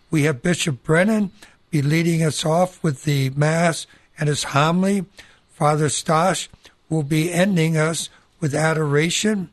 We 0.10 0.24
have 0.24 0.42
Bishop 0.42 0.84
Brennan 0.84 1.32
be 1.72 1.82
leading 1.82 2.24
us 2.24 2.46
off 2.46 2.82
with 2.84 3.04
the 3.04 3.30
Mass 3.32 3.86
and 4.20 4.28
his 4.28 4.46
homily. 4.46 5.06
Father 5.52 5.88
Stosh 5.88 6.48
will 6.90 7.04
be 7.04 7.32
ending 7.32 7.78
us 7.78 8.10
with 8.40 8.56
adoration 8.56 9.50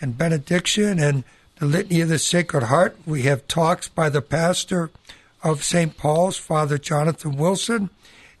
and 0.00 0.18
benediction 0.18 0.98
and 0.98 1.24
the 1.58 1.66
Litany 1.66 2.00
of 2.00 2.08
the 2.08 2.18
Sacred 2.18 2.64
Heart. 2.64 2.98
We 3.06 3.22
have 3.22 3.46
talks 3.46 3.88
by 3.88 4.08
the 4.08 4.22
pastor 4.22 4.90
of 5.42 5.62
St. 5.62 5.96
Paul's, 5.96 6.36
Father 6.36 6.78
Jonathan 6.78 7.36
Wilson, 7.36 7.90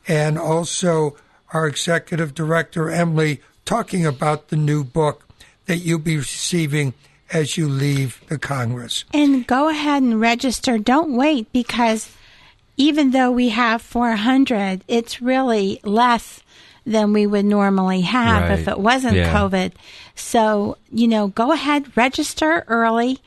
and 0.08 0.38
also 0.38 1.16
our 1.52 1.66
executive 1.66 2.34
director, 2.34 2.90
Emily, 2.90 3.40
talking 3.64 4.06
about 4.06 4.48
the 4.48 4.56
new 4.56 4.82
book 4.82 5.26
that 5.66 5.78
you'll 5.78 5.98
be 5.98 6.16
receiving 6.16 6.94
as 7.32 7.56
you 7.56 7.68
leave 7.68 8.20
the 8.28 8.38
Congress. 8.38 9.04
And 9.14 9.46
go 9.46 9.68
ahead 9.68 10.02
and 10.02 10.20
register. 10.20 10.78
Don't 10.78 11.16
wait 11.16 11.52
because 11.52 12.10
even 12.76 13.10
though 13.10 13.30
we 13.30 13.50
have 13.50 13.82
400, 13.82 14.82
it's 14.88 15.20
really 15.22 15.80
less 15.84 16.42
than 16.86 17.12
we 17.12 17.26
would 17.26 17.44
normally 17.44 18.00
have 18.00 18.48
Right. 18.48 18.58
if 18.58 18.66
it 18.66 18.78
wasn't 18.80 19.16
Yeah. 19.16 19.32
COVID. 19.32 19.72
So, 20.14 20.76
you 20.90 21.06
know, 21.06 21.28
go 21.28 21.52
ahead, 21.52 21.94
register 21.96 22.64
early 22.68 23.18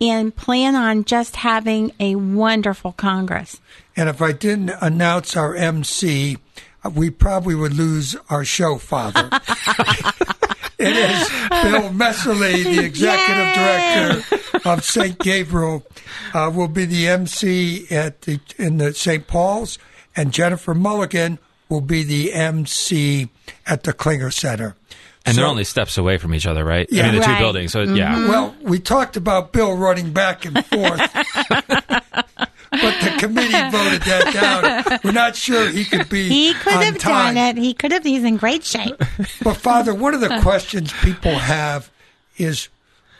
and 0.00 0.34
plan 0.34 0.74
on 0.74 1.04
just 1.04 1.36
having 1.36 1.92
a 1.98 2.16
wonderful 2.16 2.92
Congress. 2.92 3.60
And 3.96 4.08
if 4.08 4.20
I 4.20 4.32
didn't 4.32 4.70
announce 4.80 5.36
our 5.36 5.54
MC, 5.54 6.36
uh, 6.84 6.90
we 6.90 7.08
probably 7.10 7.54
would 7.54 7.72
lose 7.74 8.16
our 8.28 8.44
show, 8.44 8.76
Father. 8.76 9.30
it 10.78 10.96
is 10.96 11.28
Bill 11.48 11.90
Messerly, 11.90 12.64
the 12.64 12.84
executive 12.84 13.46
Yay! 13.46 14.22
director 14.22 14.68
of 14.68 14.84
St. 14.84 15.18
Gabriel, 15.18 15.84
uh, 16.34 16.50
will 16.54 16.68
be 16.68 16.84
the 16.84 17.08
MC 17.08 17.86
at 17.90 18.22
the 18.22 18.40
in 18.58 18.78
the 18.78 18.92
St. 18.94 19.26
Paul's, 19.26 19.78
and 20.14 20.32
Jennifer 20.32 20.74
Mulligan 20.74 21.38
will 21.68 21.80
be 21.80 22.02
the 22.02 22.32
MC 22.32 23.28
at 23.66 23.82
the 23.84 23.92
Klinger 23.92 24.30
Center. 24.30 24.76
And 25.28 25.36
they're 25.36 25.44
only 25.46 25.64
steps 25.64 25.98
away 25.98 26.18
from 26.18 26.34
each 26.34 26.46
other, 26.46 26.64
right? 26.64 26.86
Yeah. 26.88 27.02
I 27.02 27.06
mean, 27.06 27.14
the 27.16 27.26
Right. 27.26 27.36
two 27.38 27.42
buildings. 27.42 27.72
So, 27.72 27.82
yeah. 27.82 28.28
Well, 28.28 28.54
we 28.62 28.78
talked 28.78 29.16
about 29.16 29.52
Bill 29.52 29.76
running 29.76 30.12
back 30.12 30.44
and 30.44 30.64
forth, 30.66 31.00
but 31.50 32.94
the 33.00 33.16
committee 33.18 33.65
voted 33.98 34.02
that 34.08 34.32
down. 34.88 34.98
We're 35.04 35.12
not 35.12 35.36
sure 35.36 35.68
he 35.68 35.84
could 35.84 36.08
be 36.08 36.28
He 36.28 36.54
could 36.54 36.74
on 36.74 36.82
have 36.82 36.98
time. 36.98 37.34
done 37.34 37.56
it. 37.56 37.56
He 37.62 37.74
could 37.74 37.92
have. 37.92 38.04
He's 38.04 38.24
in 38.24 38.36
great 38.36 38.64
shape. 38.64 38.96
But 39.42 39.54
Father, 39.56 39.94
one 39.94 40.14
of 40.14 40.20
the 40.20 40.38
questions 40.42 40.92
people 41.02 41.34
have 41.38 41.90
is 42.36 42.68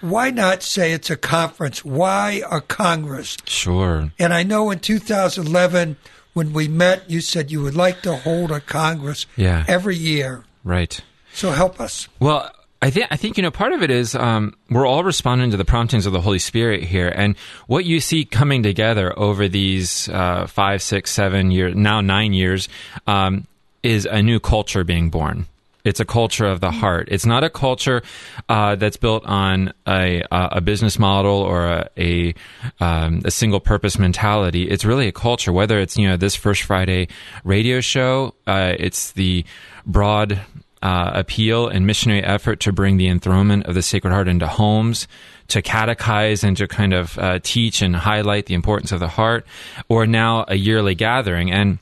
why 0.00 0.30
not 0.30 0.62
say 0.62 0.92
it's 0.92 1.10
a 1.10 1.16
conference? 1.16 1.84
Why 1.84 2.42
a 2.50 2.60
Congress? 2.60 3.36
Sure. 3.46 4.10
And 4.18 4.34
I 4.34 4.42
know 4.42 4.70
in 4.70 4.78
2011 4.80 5.96
when 6.34 6.52
we 6.52 6.68
met, 6.68 7.08
you 7.10 7.20
said 7.20 7.50
you 7.50 7.62
would 7.62 7.74
like 7.74 8.02
to 8.02 8.14
hold 8.16 8.50
a 8.50 8.60
Congress 8.60 9.26
Yeah. 9.36 9.64
every 9.66 9.96
year. 9.96 10.44
Right. 10.64 11.00
So 11.32 11.50
help 11.52 11.80
us. 11.80 12.08
Well, 12.20 12.50
I 12.82 12.90
think 12.90 13.06
I 13.10 13.16
think 13.16 13.36
you 13.36 13.42
know 13.42 13.50
part 13.50 13.72
of 13.72 13.82
it 13.82 13.90
is 13.90 14.14
um, 14.14 14.54
we're 14.70 14.86
all 14.86 15.02
responding 15.02 15.50
to 15.50 15.56
the 15.56 15.64
promptings 15.64 16.06
of 16.06 16.12
the 16.12 16.20
Holy 16.20 16.38
Spirit 16.38 16.82
here, 16.82 17.08
and 17.08 17.36
what 17.66 17.84
you 17.84 18.00
see 18.00 18.24
coming 18.24 18.62
together 18.62 19.18
over 19.18 19.48
these 19.48 20.08
uh, 20.10 20.46
five, 20.46 20.82
six, 20.82 21.10
seven 21.10 21.50
years, 21.50 21.74
now 21.74 22.00
nine 22.00 22.32
years, 22.34 22.68
um, 23.06 23.46
is 23.82 24.04
a 24.04 24.22
new 24.22 24.38
culture 24.38 24.84
being 24.84 25.08
born. 25.08 25.46
It's 25.84 26.00
a 26.00 26.04
culture 26.04 26.46
of 26.46 26.60
the 26.60 26.72
heart. 26.72 27.08
It's 27.12 27.24
not 27.24 27.44
a 27.44 27.50
culture 27.50 28.02
uh, 28.48 28.74
that's 28.74 28.96
built 28.96 29.24
on 29.24 29.72
a, 29.86 30.24
a 30.32 30.60
business 30.60 30.98
model 30.98 31.36
or 31.36 31.66
a 31.66 31.88
a, 31.96 32.34
um, 32.80 33.22
a 33.24 33.30
single 33.30 33.60
purpose 33.60 33.98
mentality. 33.98 34.68
It's 34.68 34.84
really 34.84 35.06
a 35.06 35.12
culture. 35.12 35.52
Whether 35.52 35.78
it's 35.78 35.96
you 35.96 36.08
know 36.08 36.16
this 36.16 36.34
First 36.34 36.62
Friday 36.64 37.08
radio 37.44 37.80
show, 37.80 38.34
uh, 38.46 38.74
it's 38.78 39.12
the 39.12 39.44
broad 39.86 40.40
uh, 40.82 41.12
appeal 41.14 41.68
and 41.68 41.86
missionary 41.86 42.22
effort 42.22 42.60
to 42.60 42.72
bring 42.72 42.96
the 42.96 43.08
enthronement 43.08 43.66
of 43.66 43.74
the 43.74 43.82
Sacred 43.82 44.12
Heart 44.12 44.28
into 44.28 44.46
homes, 44.46 45.08
to 45.48 45.62
catechize 45.62 46.44
and 46.44 46.56
to 46.56 46.66
kind 46.66 46.92
of 46.92 47.18
uh, 47.18 47.38
teach 47.42 47.82
and 47.82 47.96
highlight 47.96 48.46
the 48.46 48.54
importance 48.54 48.92
of 48.92 49.00
the 49.00 49.08
heart, 49.08 49.46
or 49.88 50.06
now 50.06 50.44
a 50.48 50.54
yearly 50.54 50.94
gathering. 50.94 51.50
And 51.50 51.78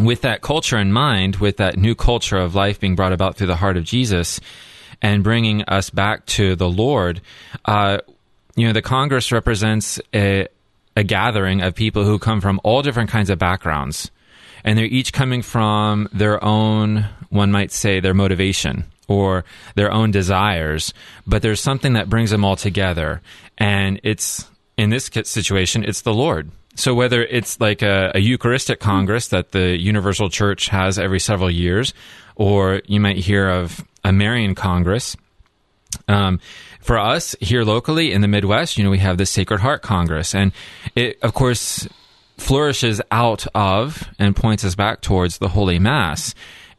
with 0.00 0.22
that 0.22 0.42
culture 0.42 0.78
in 0.78 0.92
mind, 0.92 1.36
with 1.36 1.58
that 1.58 1.76
new 1.76 1.94
culture 1.94 2.38
of 2.38 2.54
life 2.54 2.80
being 2.80 2.96
brought 2.96 3.12
about 3.12 3.36
through 3.36 3.46
the 3.46 3.56
heart 3.56 3.76
of 3.76 3.84
Jesus 3.84 4.40
and 5.00 5.22
bringing 5.22 5.62
us 5.64 5.90
back 5.90 6.26
to 6.26 6.56
the 6.56 6.68
Lord, 6.68 7.20
uh, 7.64 7.98
you 8.56 8.66
know, 8.66 8.72
the 8.72 8.82
Congress 8.82 9.32
represents 9.32 10.00
a, 10.14 10.48
a 10.96 11.04
gathering 11.04 11.60
of 11.60 11.74
people 11.74 12.04
who 12.04 12.18
come 12.18 12.40
from 12.40 12.60
all 12.64 12.82
different 12.82 13.10
kinds 13.10 13.30
of 13.30 13.38
backgrounds. 13.38 14.10
And 14.64 14.78
they're 14.78 14.86
each 14.86 15.12
coming 15.12 15.42
from 15.42 16.08
their 16.12 16.42
own, 16.42 17.06
one 17.34 17.52
might 17.52 17.72
say, 17.72 18.00
their 18.00 18.14
motivation 18.14 18.84
or 19.08 19.44
their 19.74 19.92
own 19.92 20.10
desires. 20.10 20.94
But 21.26 21.42
there's 21.42 21.60
something 21.60 21.92
that 21.92 22.08
brings 22.08 22.30
them 22.30 22.44
all 22.44 22.56
together. 22.56 23.20
And 23.58 24.00
it's, 24.02 24.48
in 24.76 24.90
this 24.90 25.10
situation, 25.24 25.84
it's 25.84 26.02
the 26.02 26.14
Lord. 26.14 26.50
So 26.76 26.94
whether 26.94 27.22
it's 27.22 27.60
like 27.60 27.82
a, 27.82 28.12
a 28.14 28.20
Eucharistic 28.20 28.80
Congress 28.80 29.28
that 29.28 29.52
the 29.52 29.76
Universal 29.78 30.30
Church 30.30 30.68
has 30.68 30.98
every 30.98 31.20
several 31.20 31.50
years, 31.50 31.92
or 32.36 32.80
you 32.86 33.00
might 33.00 33.18
hear 33.18 33.48
of 33.50 33.84
a 34.02 34.12
Marian 34.12 34.54
Congress, 34.54 35.16
Um, 36.08 36.40
for 36.80 36.98
us 36.98 37.36
here 37.40 37.64
locally 37.64 38.12
in 38.12 38.20
the 38.20 38.28
Midwest, 38.28 38.76
you 38.76 38.84
know, 38.84 38.90
we 38.90 38.98
have 38.98 39.16
the 39.16 39.24
Sacred 39.24 39.60
Heart 39.60 39.80
Congress, 39.82 40.34
and 40.34 40.52
it, 40.94 41.16
of 41.22 41.32
course, 41.32 41.88
flourishes 42.36 43.00
out 43.10 43.46
of 43.54 44.04
and 44.18 44.34
points 44.36 44.64
us 44.64 44.74
back 44.74 45.00
towards 45.00 45.38
the 45.38 45.48
Holy 45.48 45.78
Mass. 45.78 46.34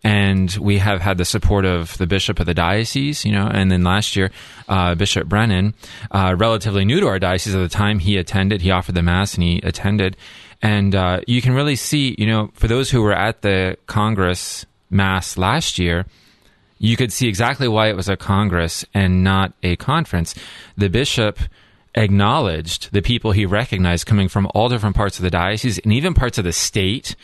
And 0.05 0.55
we 0.57 0.77
have 0.77 1.01
had 1.01 1.17
the 1.17 1.25
support 1.25 1.65
of 1.65 1.97
the 1.97 2.05
bishop 2.05 2.39
of 2.39 2.45
the 2.45 2.53
diocese, 2.53 3.25
you 3.25 3.31
know, 3.31 3.47
and 3.51 3.71
then 3.71 3.81
last 3.81 4.15
year, 4.15 4.29
uh, 4.69 4.93
Bishop 4.93 5.27
Brennan, 5.27 5.73
uh, 6.11 6.35
relatively 6.37 6.85
new 6.85 6.99
to 6.99 7.07
our 7.07 7.17
diocese 7.17 7.55
at 7.55 7.57
the 7.57 7.67
time, 7.67 7.97
he 7.97 8.17
attended, 8.17 8.61
he 8.61 8.69
offered 8.69 8.93
the 8.93 9.01
Mass 9.01 9.33
and 9.33 9.41
he 9.41 9.61
attended. 9.63 10.15
And 10.61 10.93
uh, 10.93 11.21
you 11.25 11.41
can 11.41 11.55
really 11.55 11.75
see, 11.75 12.15
you 12.19 12.27
know, 12.27 12.51
for 12.53 12.67
those 12.67 12.91
who 12.91 13.01
were 13.01 13.15
at 13.15 13.41
the 13.41 13.77
Congress 13.87 14.67
Mass 14.91 15.37
last 15.39 15.79
year, 15.79 16.05
you 16.77 16.95
could 16.95 17.11
see 17.11 17.27
exactly 17.27 17.67
why 17.67 17.89
it 17.89 17.95
was 17.95 18.07
a 18.07 18.15
Congress 18.15 18.85
and 18.93 19.23
not 19.23 19.53
a 19.63 19.75
conference. 19.77 20.35
The 20.77 20.87
bishop 20.87 21.39
acknowledged 21.95 22.91
the 22.91 23.01
people 23.01 23.31
he 23.31 23.45
recognized 23.45 24.05
coming 24.05 24.27
from 24.27 24.47
all 24.53 24.69
different 24.69 24.95
parts 24.95 25.17
of 25.17 25.23
the 25.23 25.29
diocese 25.29 25.79
and 25.79 25.93
even 25.93 26.13
parts 26.13 26.37
of 26.37 26.43
the 26.43 26.53
state. 26.53 27.15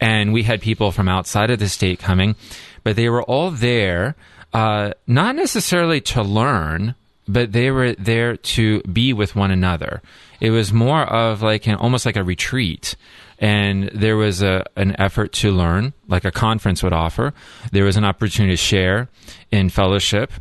And 0.00 0.32
we 0.32 0.42
had 0.42 0.60
people 0.60 0.92
from 0.92 1.08
outside 1.08 1.50
of 1.50 1.58
the 1.58 1.68
state 1.68 1.98
coming, 1.98 2.36
but 2.84 2.96
they 2.96 3.08
were 3.08 3.22
all 3.22 3.50
there, 3.50 4.14
uh, 4.52 4.92
not 5.06 5.34
necessarily 5.34 6.00
to 6.02 6.22
learn, 6.22 6.94
but 7.26 7.52
they 7.52 7.70
were 7.70 7.92
there 7.94 8.36
to 8.36 8.80
be 8.82 9.12
with 9.12 9.34
one 9.36 9.50
another. 9.50 10.02
It 10.40 10.50
was 10.50 10.72
more 10.72 11.02
of 11.02 11.42
like 11.42 11.66
an, 11.66 11.74
almost 11.74 12.06
like 12.06 12.16
a 12.16 12.24
retreat. 12.24 12.96
And 13.40 13.88
there 13.94 14.16
was 14.16 14.42
a, 14.42 14.64
an 14.76 14.98
effort 15.00 15.32
to 15.34 15.52
learn, 15.52 15.92
like 16.08 16.24
a 16.24 16.32
conference 16.32 16.82
would 16.82 16.92
offer. 16.92 17.34
There 17.70 17.84
was 17.84 17.96
an 17.96 18.04
opportunity 18.04 18.54
to 18.54 18.56
share 18.56 19.08
in 19.52 19.68
fellowship 19.68 20.32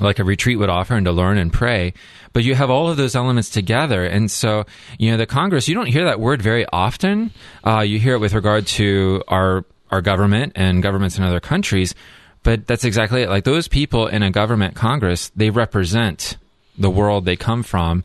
like 0.00 0.18
a 0.18 0.24
retreat 0.24 0.58
would 0.58 0.68
offer 0.68 0.94
and 0.94 1.06
to 1.06 1.12
learn 1.12 1.38
and 1.38 1.52
pray. 1.52 1.92
But 2.36 2.44
you 2.44 2.54
have 2.54 2.68
all 2.68 2.90
of 2.90 2.98
those 2.98 3.16
elements 3.16 3.48
together. 3.48 4.04
And 4.04 4.30
so, 4.30 4.66
you 4.98 5.10
know, 5.10 5.16
the 5.16 5.24
Congress, 5.24 5.68
you 5.68 5.74
don't 5.74 5.86
hear 5.86 6.04
that 6.04 6.20
word 6.20 6.42
very 6.42 6.66
often. 6.70 7.30
Uh, 7.66 7.80
you 7.80 7.98
hear 7.98 8.12
it 8.12 8.18
with 8.18 8.34
regard 8.34 8.66
to 8.66 9.22
our, 9.26 9.64
our 9.90 10.02
government 10.02 10.52
and 10.54 10.82
governments 10.82 11.16
in 11.16 11.24
other 11.24 11.40
countries. 11.40 11.94
But 12.42 12.66
that's 12.66 12.84
exactly 12.84 13.22
it. 13.22 13.30
Like 13.30 13.44
those 13.44 13.68
people 13.68 14.06
in 14.06 14.22
a 14.22 14.30
government 14.30 14.74
Congress, 14.74 15.32
they 15.34 15.48
represent 15.48 16.36
the 16.76 16.90
world 16.90 17.24
they 17.24 17.36
come 17.36 17.62
from 17.62 18.04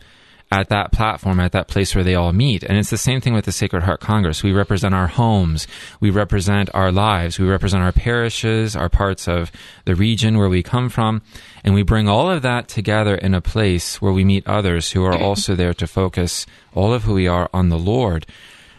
at 0.51 0.67
that 0.69 0.91
platform, 0.91 1.39
at 1.39 1.53
that 1.53 1.69
place 1.69 1.95
where 1.95 2.03
they 2.03 2.15
all 2.15 2.33
meet. 2.33 2.63
And 2.63 2.77
it's 2.77 2.89
the 2.89 2.97
same 2.97 3.21
thing 3.21 3.33
with 3.33 3.45
the 3.45 3.51
Sacred 3.53 3.83
Heart 3.83 4.01
Congress. 4.01 4.43
We 4.43 4.51
represent 4.51 4.93
our 4.93 5.07
homes, 5.07 5.65
we 6.01 6.09
represent 6.09 6.69
our 6.73 6.91
lives, 6.91 7.39
we 7.39 7.47
represent 7.47 7.83
our 7.83 7.93
parishes, 7.93 8.75
our 8.75 8.89
parts 8.89 9.27
of 9.27 9.51
the 9.85 9.95
region 9.95 10.37
where 10.37 10.49
we 10.49 10.61
come 10.61 10.89
from, 10.89 11.21
and 11.63 11.73
we 11.73 11.83
bring 11.83 12.09
all 12.09 12.29
of 12.29 12.41
that 12.41 12.67
together 12.67 13.15
in 13.15 13.33
a 13.33 13.41
place 13.41 14.01
where 14.01 14.11
we 14.11 14.25
meet 14.25 14.45
others 14.45 14.91
who 14.91 15.05
are 15.05 15.17
also 15.21 15.55
there 15.55 15.73
to 15.73 15.87
focus 15.87 16.45
all 16.75 16.93
of 16.93 17.03
who 17.03 17.13
we 17.13 17.27
are 17.27 17.49
on 17.53 17.69
the 17.69 17.79
Lord. 17.79 18.25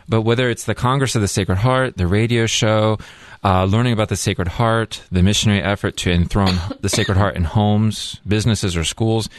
But 0.09 0.23
whether 0.23 0.51
it's 0.51 0.65
the 0.65 0.75
Congress 0.75 1.15
of 1.15 1.23
the 1.23 1.29
Sacred 1.29 1.57
Heart, 1.57 1.97
the 1.97 2.07
radio 2.07 2.45
show, 2.45 2.99
uh, 3.43 3.65
learning 3.65 3.95
about 3.95 4.09
the 4.11 4.17
Sacred 4.17 4.49
Heart, 4.49 5.03
the 5.11 5.23
missionary 5.23 5.63
effort 5.63 5.97
to 5.99 6.13
enthrone 6.13 6.57
the 6.81 6.89
Sacred 6.89 7.17
Heart 7.17 7.37
in 7.37 7.45
homes, 7.45 8.21
businesses, 8.27 8.77
or 8.77 8.85
schools, 8.85 9.31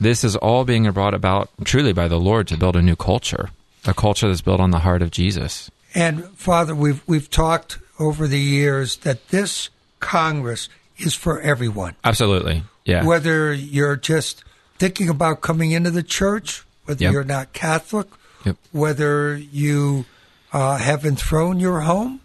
this 0.00 0.24
is 0.24 0.36
all 0.36 0.64
being 0.64 0.90
brought 0.92 1.14
about 1.14 1.50
truly 1.64 1.92
by 1.92 2.08
the 2.08 2.18
Lord 2.18 2.48
to 2.48 2.56
build 2.56 2.76
a 2.76 2.82
new 2.82 2.96
culture, 2.96 3.50
a 3.86 3.94
culture 3.94 4.28
that's 4.28 4.40
built 4.42 4.60
on 4.60 4.70
the 4.70 4.80
heart 4.80 5.02
of 5.02 5.10
Jesus. 5.10 5.70
And 5.94 6.24
Father, 6.36 6.74
we've 6.74 7.02
we've 7.06 7.30
talked 7.30 7.78
over 7.98 8.26
the 8.26 8.40
years 8.40 8.96
that 8.98 9.28
this 9.28 9.70
Congress 10.00 10.68
is 10.98 11.14
for 11.14 11.40
everyone. 11.40 11.94
Absolutely. 12.04 12.64
Yeah. 12.84 13.04
Whether 13.04 13.52
you're 13.52 13.96
just 13.96 14.44
thinking 14.78 15.08
about 15.08 15.40
coming 15.40 15.70
into 15.70 15.90
the 15.90 16.02
church, 16.02 16.64
whether 16.84 17.02
Yep. 17.04 17.12
you're 17.12 17.24
not 17.24 17.52
Catholic, 17.52 18.08
Yep. 18.44 18.56
whether 18.72 19.36
you 19.36 20.04
uh, 20.52 20.76
have 20.76 21.04
enthroned 21.04 21.60
your 21.60 21.80
home, 21.80 22.20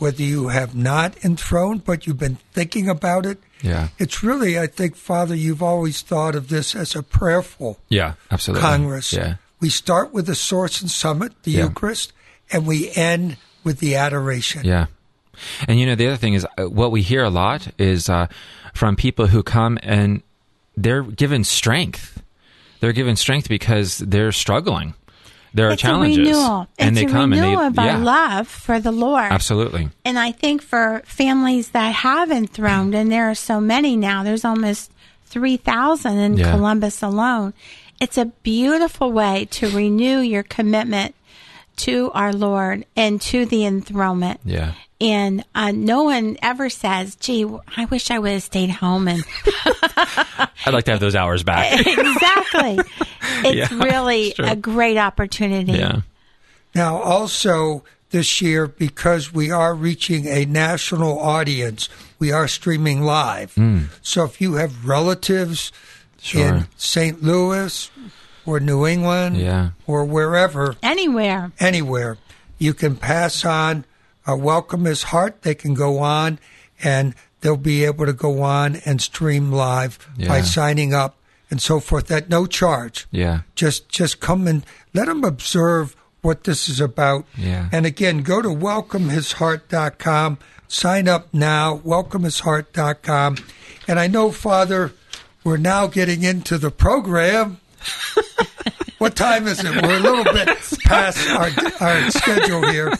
whether 0.00 0.22
you 0.22 0.48
have 0.48 0.74
not 0.74 1.24
enthroned 1.24 1.84
but 1.84 2.06
you've 2.06 2.18
been 2.18 2.38
thinking 2.52 2.88
about 2.88 3.24
it. 3.26 3.38
Yeah. 3.62 3.88
It's 3.98 4.22
really, 4.22 4.58
I 4.58 4.66
think, 4.66 4.96
Father, 4.96 5.34
you've 5.34 5.62
always 5.62 6.00
thought 6.02 6.34
of 6.34 6.48
this 6.48 6.74
as 6.74 6.96
a 6.96 7.02
prayerful 7.02 7.78
Yeah. 7.88 8.14
Absolutely. 8.30 8.62
Congress. 8.62 9.12
Yeah. 9.12 9.34
We 9.60 9.68
start 9.68 10.12
with 10.12 10.26
the 10.26 10.34
source 10.34 10.80
and 10.80 10.90
summit, 10.90 11.32
the 11.42 11.52
Yeah. 11.52 11.64
Eucharist, 11.64 12.12
and 12.50 12.66
we 12.66 12.90
end 12.96 13.36
with 13.62 13.78
the 13.80 13.94
adoration. 13.96 14.62
Yeah. 14.64 14.86
And 15.68 15.78
you 15.78 15.86
know, 15.86 15.94
the 15.94 16.06
other 16.06 16.16
thing 16.16 16.34
is 16.34 16.46
uh, 16.58 16.64
what 16.64 16.90
we 16.90 17.02
hear 17.02 17.22
a 17.22 17.30
lot 17.30 17.68
is 17.78 18.08
uh, 18.08 18.26
from 18.74 18.96
people 18.96 19.26
who 19.26 19.42
come 19.42 19.78
and 19.82 20.22
they're 20.76 21.02
given 21.02 21.44
strength. 21.44 22.22
They're 22.80 22.92
given 22.94 23.16
strength 23.16 23.48
because 23.48 23.98
they're 23.98 24.32
struggling. 24.32 24.94
There 25.54 25.68
are 25.68 25.72
it's 25.72 25.82
challenges, 25.82 26.18
a 26.18 26.20
renewal. 26.22 26.68
and 26.78 26.96
it's 26.96 27.04
they 27.06 27.10
a 27.10 27.14
come 27.14 27.30
renewal 27.32 27.58
and 27.60 27.66
of 27.68 27.76
they 27.76 27.88
our 27.90 27.98
love 27.98 28.46
for 28.48 28.78
the 28.80 28.92
Lord. 28.92 29.30
absolutely. 29.32 29.88
And 30.04 30.18
I 30.18 30.32
think 30.32 30.62
for 30.62 31.02
families 31.04 31.70
that 31.70 31.94
have 31.94 32.30
enthroned, 32.30 32.94
and 32.94 33.10
there 33.10 33.28
are 33.30 33.34
so 33.34 33.60
many 33.60 33.96
now, 33.96 34.22
there's 34.22 34.44
almost 34.44 34.92
3,000 35.26 36.18
in 36.18 36.36
Yeah. 36.36 36.52
Columbus 36.52 37.02
alone. 37.02 37.54
It's 38.00 38.16
a 38.18 38.26
beautiful 38.26 39.12
way 39.12 39.46
to 39.52 39.68
renew 39.70 40.20
your 40.20 40.42
commitment 40.42 41.14
to 41.84 42.10
our 42.12 42.32
Lord 42.32 42.84
and 42.96 43.20
to 43.22 43.46
the 43.46 43.64
enthronement. 43.64 44.40
Yeah. 44.44 44.72
And 45.00 45.44
uh, 45.54 45.70
no 45.72 46.02
one 46.04 46.36
ever 46.42 46.68
says, 46.68 47.16
gee, 47.16 47.46
I 47.76 47.86
wish 47.86 48.10
I 48.10 48.18
would 48.18 48.32
have 48.32 48.42
stayed 48.42 48.70
home. 48.70 49.08
And 49.08 49.24
I'd 50.66 50.72
like 50.74 50.84
to 50.84 50.90
have 50.92 51.00
those 51.00 51.14
hours 51.16 51.42
back. 51.42 51.80
exactly. 51.86 52.78
It's 53.42 53.70
Yeah, 53.72 53.84
really 53.84 54.28
it's 54.28 54.38
a 54.38 54.56
great 54.56 54.96
opportunity. 54.98 55.72
yeah. 55.72 56.00
Now, 56.74 56.96
also 57.00 57.84
this 58.10 58.42
year, 58.42 58.66
because 58.66 59.32
we 59.32 59.50
are 59.50 59.74
reaching 59.74 60.26
a 60.26 60.44
national 60.44 61.18
audience, 61.18 61.88
we 62.18 62.32
are 62.32 62.48
streaming 62.48 63.02
live. 63.02 63.56
So 64.02 64.24
if 64.24 64.40
you 64.40 64.54
have 64.54 64.86
relatives. 64.86 65.72
Sure. 66.22 66.46
in 66.56 66.66
St. 66.76 67.22
Louis 67.22 67.90
or 68.46 68.60
New 68.60 68.86
England 68.86 69.36
Yeah. 69.36 69.70
or 69.86 70.04
wherever, 70.04 70.76
Anywhere. 70.82 71.52
anywhere, 71.60 72.16
you 72.58 72.74
can 72.74 72.96
pass 72.96 73.44
on 73.44 73.84
a 74.26 74.36
welcome 74.36 74.84
his 74.84 75.04
heart. 75.04 75.42
They 75.42 75.54
can 75.54 75.74
go 75.74 75.98
on 76.00 76.38
and 76.82 77.14
they'll 77.40 77.56
be 77.56 77.84
able 77.84 78.06
to 78.06 78.12
go 78.12 78.42
on 78.42 78.76
and 78.84 79.00
stream 79.00 79.50
live 79.52 79.98
by 80.28 80.40
signing 80.42 80.92
up 80.94 81.16
and 81.50 81.60
so 81.60 81.80
forth 81.80 82.10
at 82.10 82.28
no 82.28 82.46
charge. 82.46 83.06
Yeah. 83.10 83.40
Just 83.54 83.88
just 83.88 84.20
come 84.20 84.46
and 84.46 84.64
let 84.94 85.06
them 85.06 85.24
observe 85.24 85.96
what 86.22 86.44
this 86.44 86.68
is 86.68 86.80
about. 86.80 87.24
Yeah. 87.36 87.68
And 87.72 87.86
again, 87.86 88.22
go 88.22 88.42
to 88.42 88.48
welcomehisheart.com. 88.50 90.38
Sign 90.68 91.08
up 91.08 91.32
now, 91.32 91.78
welcomehisheart.com. 91.78 93.36
And 93.88 93.98
I 93.98 94.06
know, 94.06 94.30
Father, 94.30 94.92
we're 95.42 95.56
now 95.56 95.86
getting 95.86 96.22
into 96.22 96.58
the 96.58 96.70
program. 96.70 97.58
what 98.98 99.16
time 99.16 99.46
is 99.46 99.62
it? 99.64 99.82
We're 99.82 99.96
a 99.96 100.00
little 100.00 100.24
bit 100.24 100.48
past 100.84 101.28
our, 101.30 101.50
our 101.86 102.10
schedule 102.10 102.66
here, 102.70 102.92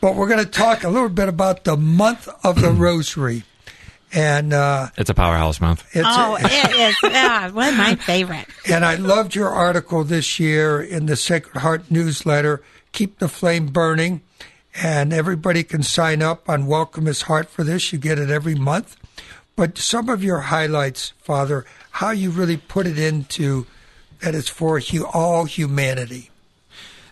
but 0.00 0.14
we're 0.14 0.28
going 0.28 0.44
to 0.44 0.50
talk 0.50 0.84
a 0.84 0.88
little 0.88 1.08
bit 1.08 1.28
about 1.28 1.64
the 1.64 1.76
month 1.76 2.28
of 2.44 2.60
the 2.60 2.70
Rosary. 2.70 3.44
And 4.12 4.52
uh, 4.52 4.88
It's 4.96 5.08
a 5.10 5.14
powerhouse 5.14 5.60
month. 5.60 5.84
it's 5.92 6.04
Oh, 6.08 6.36
it 6.40 6.76
is 6.90 6.96
ah, 7.04 7.48
one 7.52 7.68
of 7.68 7.76
my 7.76 7.94
favorite. 7.94 8.46
and 8.68 8.84
I 8.84 8.96
loved 8.96 9.34
your 9.36 9.48
article 9.50 10.02
this 10.02 10.40
year 10.40 10.80
in 10.82 11.06
the 11.06 11.14
Sacred 11.16 11.60
Heart 11.60 11.90
newsletter. 11.90 12.60
Keep 12.92 13.20
the 13.20 13.28
flame 13.28 13.66
burning, 13.68 14.20
and 14.74 15.12
everybody 15.12 15.62
can 15.62 15.84
sign 15.84 16.22
up 16.22 16.48
on 16.48 16.66
Welcome 16.66 17.06
His 17.06 17.22
Heart 17.22 17.50
for 17.50 17.62
this. 17.62 17.92
You 17.92 18.00
get 18.00 18.18
it 18.18 18.30
every 18.30 18.56
month. 18.56 18.96
But 19.54 19.78
some 19.78 20.08
of 20.08 20.24
your 20.24 20.40
highlights, 20.40 21.12
Father, 21.18 21.64
how 21.92 22.10
you 22.10 22.30
really 22.30 22.56
put 22.56 22.88
it 22.88 22.98
into 22.98 23.66
that 24.22 24.34
it's 24.34 24.48
for 24.48 24.80
hu- 24.80 25.06
all 25.06 25.44
humanity. 25.44 26.30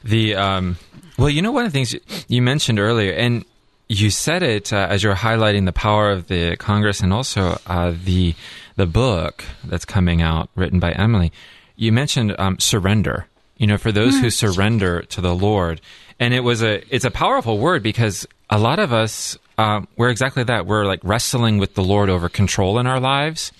The 0.04 0.34
um, 0.36 0.76
well, 1.16 1.28
you 1.28 1.42
know, 1.42 1.52
one 1.52 1.64
of 1.64 1.72
the 1.72 1.76
things 1.76 2.24
you 2.28 2.42
mentioned 2.42 2.78
earlier, 2.78 3.12
and 3.12 3.44
you 3.88 4.10
said 4.10 4.42
it 4.42 4.72
uh, 4.72 4.86
as 4.88 5.02
you 5.02 5.08
were 5.08 5.16
highlighting 5.16 5.64
the 5.64 5.72
power 5.72 6.10
of 6.10 6.28
the 6.28 6.56
Congress 6.56 7.00
and 7.00 7.12
also 7.12 7.58
uh, 7.66 7.92
the 8.04 8.34
the 8.76 8.86
book 8.86 9.44
that's 9.64 9.84
coming 9.84 10.22
out, 10.22 10.48
written 10.54 10.78
by 10.78 10.92
Emily. 10.92 11.32
You 11.76 11.92
mentioned 11.92 12.36
um, 12.38 12.58
surrender. 12.58 13.26
You 13.56 13.66
know, 13.66 13.78
for 13.78 13.90
those 13.90 14.20
who 14.20 14.30
surrender 14.30 15.02
to 15.02 15.20
the 15.20 15.34
Lord, 15.34 15.80
and 16.20 16.32
it 16.32 16.40
was 16.40 16.62
a 16.62 16.82
it's 16.94 17.04
a 17.04 17.10
powerful 17.10 17.58
word 17.58 17.82
because 17.82 18.26
a 18.48 18.58
lot 18.58 18.78
of 18.78 18.92
us 18.92 19.36
um, 19.58 19.88
we're 19.96 20.10
exactly 20.10 20.44
that. 20.44 20.66
We're 20.66 20.84
like 20.84 21.00
wrestling 21.02 21.58
with 21.58 21.74
the 21.74 21.82
Lord 21.82 22.08
over 22.08 22.28
control 22.28 22.78
in 22.78 22.86
our 22.86 23.00
lives, 23.00 23.50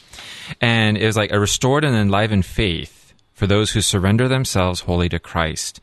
and 0.61 0.97
it 0.97 1.05
was 1.05 1.17
like 1.17 1.33
a 1.33 1.41
restored 1.41 1.85
and 1.85 1.97
enlivened 1.97 2.47
faith 2.47 2.98
for 3.39 3.47
those 3.47 3.71
who 3.71 3.81
surrender 3.81 4.27
themselves 4.29 4.81
wholly 4.81 5.09
to 5.09 5.19
Christ. 5.19 5.81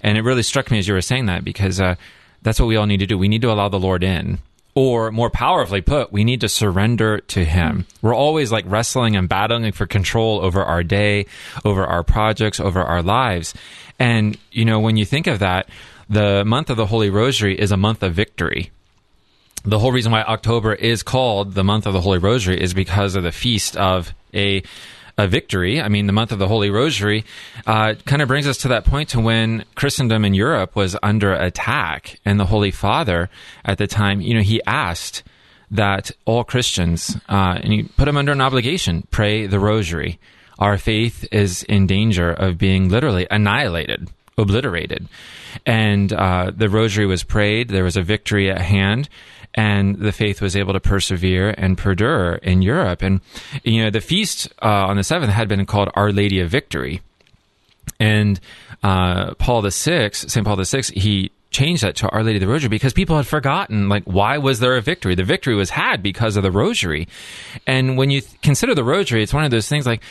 And 0.00 0.18
it 0.18 0.22
really 0.22 0.42
struck 0.42 0.70
me 0.70 0.78
as 0.78 0.88
you 0.88 0.94
were 0.94 1.00
saying 1.00 1.26
that 1.26 1.44
because 1.44 1.80
uh, 1.80 1.94
that's 2.42 2.60
what 2.60 2.66
we 2.66 2.76
all 2.76 2.86
need 2.86 2.98
to 2.98 3.06
do. 3.06 3.16
We 3.16 3.28
need 3.28 3.42
to 3.42 3.50
allow 3.50 3.68
the 3.68 3.78
Lord 3.78 4.02
in 4.04 4.38
Or 4.74 5.10
more 5.10 5.30
powerfully 5.30 5.80
put, 5.80 6.12
we 6.12 6.22
need 6.22 6.42
to 6.42 6.48
surrender 6.48 7.20
to 7.20 7.44
Him. 7.44 7.86
We're 8.02 8.14
always 8.14 8.52
like 8.52 8.64
wrestling 8.68 9.16
and 9.16 9.28
battling 9.28 9.72
for 9.72 9.86
control 9.86 10.40
over 10.40 10.62
our 10.62 10.82
day, 10.82 11.26
over 11.64 11.86
our 11.86 12.02
projects, 12.02 12.60
over 12.60 12.82
our 12.82 13.02
lives. 13.02 13.54
And, 13.98 14.36
you 14.52 14.64
know, 14.66 14.80
when 14.80 14.98
you 14.98 15.06
think 15.06 15.26
of 15.26 15.38
that, 15.38 15.68
the 16.10 16.44
month 16.44 16.68
of 16.70 16.76
the 16.76 16.86
Holy 16.86 17.08
Rosary 17.08 17.58
is 17.58 17.72
a 17.72 17.76
month 17.76 18.02
of 18.02 18.12
victory. 18.12 18.70
The 19.64 19.78
whole 19.78 19.92
reason 19.92 20.12
why 20.12 20.22
October 20.22 20.74
is 20.74 21.02
called 21.02 21.54
the 21.54 21.64
month 21.64 21.86
of 21.86 21.92
the 21.92 22.00
Holy 22.00 22.18
Rosary 22.18 22.60
is 22.62 22.74
because 22.74 23.16
of 23.16 23.24
the 23.24 23.32
feast 23.32 23.76
of 23.76 24.12
a 24.34 24.62
a 25.18 25.26
victory. 25.26 25.80
I 25.80 25.88
mean, 25.88 26.06
the 26.06 26.12
month 26.12 26.32
of 26.32 26.38
the 26.38 26.48
Holy 26.48 26.70
Rosary 26.70 27.24
uh, 27.66 27.94
kind 28.04 28.22
of 28.22 28.28
brings 28.28 28.46
us 28.46 28.58
to 28.58 28.68
that 28.68 28.84
point 28.84 29.10
to 29.10 29.20
when 29.20 29.64
Christendom 29.74 30.24
in 30.24 30.34
Europe 30.34 30.76
was 30.76 30.96
under 31.02 31.32
attack, 31.32 32.20
and 32.24 32.38
the 32.38 32.46
Holy 32.46 32.70
Father 32.70 33.30
at 33.64 33.78
the 33.78 33.86
time, 33.86 34.20
you 34.20 34.34
know, 34.34 34.42
he 34.42 34.60
asked 34.66 35.22
that 35.70 36.10
all 36.26 36.44
Christians, 36.44 37.16
uh, 37.28 37.58
and 37.62 37.72
he 37.72 37.82
put 37.84 38.04
them 38.04 38.16
under 38.16 38.32
an 38.32 38.40
obligation, 38.40 39.06
pray 39.10 39.46
the 39.46 39.58
Rosary. 39.58 40.18
Our 40.58 40.78
faith 40.78 41.26
is 41.32 41.62
in 41.64 41.86
danger 41.86 42.30
of 42.30 42.56
being 42.56 42.88
literally 42.88 43.26
annihilated, 43.30 44.08
obliterated. 44.38 45.08
And 45.64 46.12
uh, 46.12 46.52
the 46.54 46.68
Rosary 46.68 47.06
was 47.06 47.24
prayed. 47.24 47.68
There 47.68 47.84
was 47.84 47.96
a 47.96 48.02
victory 48.02 48.50
at 48.50 48.60
hand 48.60 49.08
and 49.56 49.96
the 49.96 50.12
faith 50.12 50.42
was 50.42 50.54
able 50.54 50.74
to 50.74 50.80
persevere 50.80 51.54
and 51.56 51.78
perdure 51.78 52.34
in 52.34 52.60
Europe. 52.62 53.02
And 53.02 53.20
you 53.64 53.82
know, 53.82 53.90
the 53.90 54.02
feast 54.02 54.52
uh, 54.62 54.86
on 54.86 54.96
the 54.96 55.04
seventh 55.04 55.32
had 55.32 55.48
been 55.48 55.64
called 55.66 55.90
Our 55.94 56.12
Lady 56.12 56.40
of 56.40 56.50
Victory, 56.50 57.00
and 57.98 58.38
uh, 58.82 59.34
Paul 59.34 59.62
the 59.62 59.70
Sixth, 59.70 60.30
Saint 60.30 60.46
Paul 60.46 60.56
the 60.56 60.66
Sixth, 60.66 60.92
he 60.92 61.32
changed 61.50 61.82
that 61.82 61.96
to 61.96 62.08
Our 62.10 62.22
Lady 62.22 62.36
of 62.36 62.42
the 62.42 62.48
Rosary 62.48 62.68
because 62.68 62.92
people 62.92 63.16
had 63.16 63.26
forgotten, 63.26 63.88
like, 63.88 64.04
why 64.04 64.36
was 64.36 64.60
there 64.60 64.76
a 64.76 64.82
victory? 64.82 65.14
The 65.14 65.24
victory 65.24 65.54
was 65.54 65.70
had 65.70 66.02
because 66.02 66.36
of 66.36 66.42
the 66.42 66.50
Rosary, 66.50 67.08
and 67.66 67.96
when 67.96 68.10
you 68.10 68.20
th- 68.20 68.40
consider 68.42 68.74
the 68.74 68.84
Rosary, 68.84 69.22
it's 69.22 69.34
one 69.34 69.44
of 69.44 69.50
those 69.50 69.68
things 69.68 69.86
like. 69.86 70.02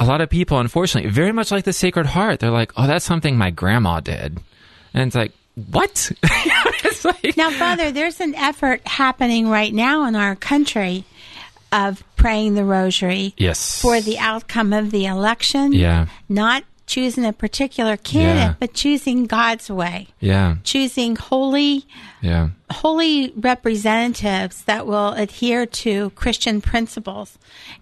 A 0.00 0.06
lot 0.06 0.20
of 0.20 0.30
people, 0.30 0.58
unfortunately, 0.58 1.10
very 1.10 1.30
much 1.30 1.52
like 1.52 1.64
the 1.64 1.72
Sacred 1.72 2.06
Heart, 2.06 2.40
they're 2.40 2.50
like, 2.50 2.72
"Oh, 2.76 2.88
that's 2.88 3.04
something 3.04 3.36
my 3.36 3.50
grandma 3.50 4.00
did," 4.00 4.40
and 4.94 5.06
it's 5.06 5.14
like, 5.14 5.32
what? 5.54 6.10
like, 7.04 7.36
now, 7.36 7.50
Father, 7.50 7.90
there's 7.90 8.20
an 8.20 8.34
effort 8.34 8.86
happening 8.86 9.48
right 9.48 9.72
now 9.72 10.06
in 10.06 10.16
our 10.16 10.34
country 10.34 11.04
of 11.70 12.04
praying 12.16 12.54
the 12.54 12.64
rosary 12.64 13.34
yes. 13.36 13.80
for 13.80 14.00
the 14.00 14.18
outcome 14.18 14.72
of 14.72 14.90
the 14.90 15.06
election. 15.06 15.72
Yeah. 15.72 16.06
Not 16.28 16.64
choosing 16.86 17.24
a 17.24 17.32
particular 17.32 17.96
candidate, 17.96 18.42
Yeah. 18.42 18.54
but 18.60 18.74
choosing 18.74 19.24
God's 19.24 19.70
way. 19.70 20.08
Yeah. 20.20 20.56
Choosing 20.64 21.16
holy 21.16 21.86
Yeah. 22.20 22.50
holy 22.70 23.32
representatives 23.36 24.62
that 24.64 24.86
will 24.86 25.12
adhere 25.12 25.64
to 25.66 26.10
Christian 26.10 26.60
principles. 26.60 27.38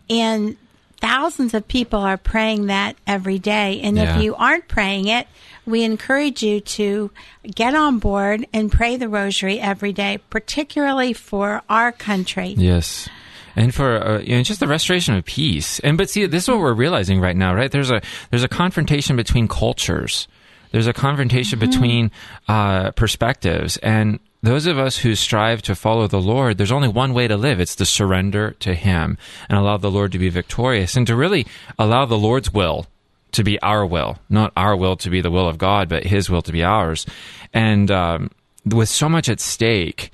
And 0.09 0.57
thousands 1.01 1.55
of 1.55 1.67
people 1.67 2.01
are 2.01 2.17
praying 2.17 2.67
that 2.67 2.97
every 3.07 3.39
day. 3.39 3.81
And 3.83 3.97
Yeah. 3.97 4.17
if 4.17 4.23
you 4.23 4.35
aren't 4.35 4.69
praying 4.69 5.09
it, 5.09 5.27
we 5.67 5.83
encourage 5.83 6.43
you 6.43 6.61
to 6.61 7.11
get 7.55 7.75
on 7.75 7.99
board 7.99 8.47
and 8.53 8.71
pray 8.71 8.97
the 8.97 9.09
rosary 9.09 9.61
every 9.61 9.93
day, 9.93 10.19
particularly 10.31 11.13
for 11.13 11.63
our 11.69 11.93
country. 11.93 12.55
Yes. 12.57 13.09
And 13.57 13.75
for 13.75 13.97
uh, 13.97 14.19
you 14.21 14.37
know, 14.37 14.43
just 14.43 14.61
the 14.61 14.69
restoration 14.69 15.15
of 15.15 15.25
peace, 15.25 15.81
and 15.81 15.99
but 15.99 16.09
see, 16.09 16.25
this 16.27 16.45
is 16.45 16.49
what 16.49 16.61
we're 16.61 16.73
realizing 16.73 17.21
right 17.21 17.37
now, 17.37 17.53
right? 17.53 17.71
There's 17.71 17.91
a 17.91 18.01
there's 18.31 18.45
a 18.45 18.49
confrontation 18.49 19.17
between 19.17 19.49
cultures. 19.49 20.29
There's 20.71 20.87
a 20.87 20.93
confrontation 20.93 21.59
between 21.59 22.13
uh, 22.47 22.93
perspectives, 22.93 23.77
and 23.79 24.21
those 24.43 24.67
of 24.67 24.79
us 24.79 24.99
who 24.99 25.15
strive 25.15 25.63
to 25.63 25.75
follow 25.75 26.07
the 26.07 26.21
Lord, 26.21 26.57
there's 26.57 26.73
only 26.73 26.89
one 26.89 27.13
way 27.13 27.29
to 27.29 27.37
live. 27.37 27.61
It's 27.61 27.77
to 27.77 27.85
surrender 27.85 28.53
to 28.61 28.75
Him 28.75 29.19
and 29.49 29.59
allow 29.59 29.77
the 29.77 29.91
Lord 29.91 30.13
to 30.13 30.19
be 30.19 30.31
victorious, 30.31 30.97
and 30.97 31.07
to 31.07 31.17
really 31.17 31.47
allow 31.79 32.07
the 32.07 32.19
Lord's 32.19 32.53
will 32.53 32.87
to 33.33 33.45
be 33.45 33.61
our 33.61 33.85
will, 33.85 34.19
not 34.29 34.53
our 34.57 34.75
will 34.75 34.97
to 34.97 35.11
be 35.11 35.21
the 35.21 35.31
will 35.31 35.49
of 35.49 35.59
God, 35.59 35.89
but 35.89 36.05
His 36.05 36.31
will 36.31 36.43
to 36.43 36.53
be 36.53 36.65
ours. 36.65 37.07
And 37.53 37.91
um, 37.91 38.31
with 38.65 38.89
so 38.89 39.09
much 39.09 39.29
at 39.29 39.41
stake, 39.41 40.13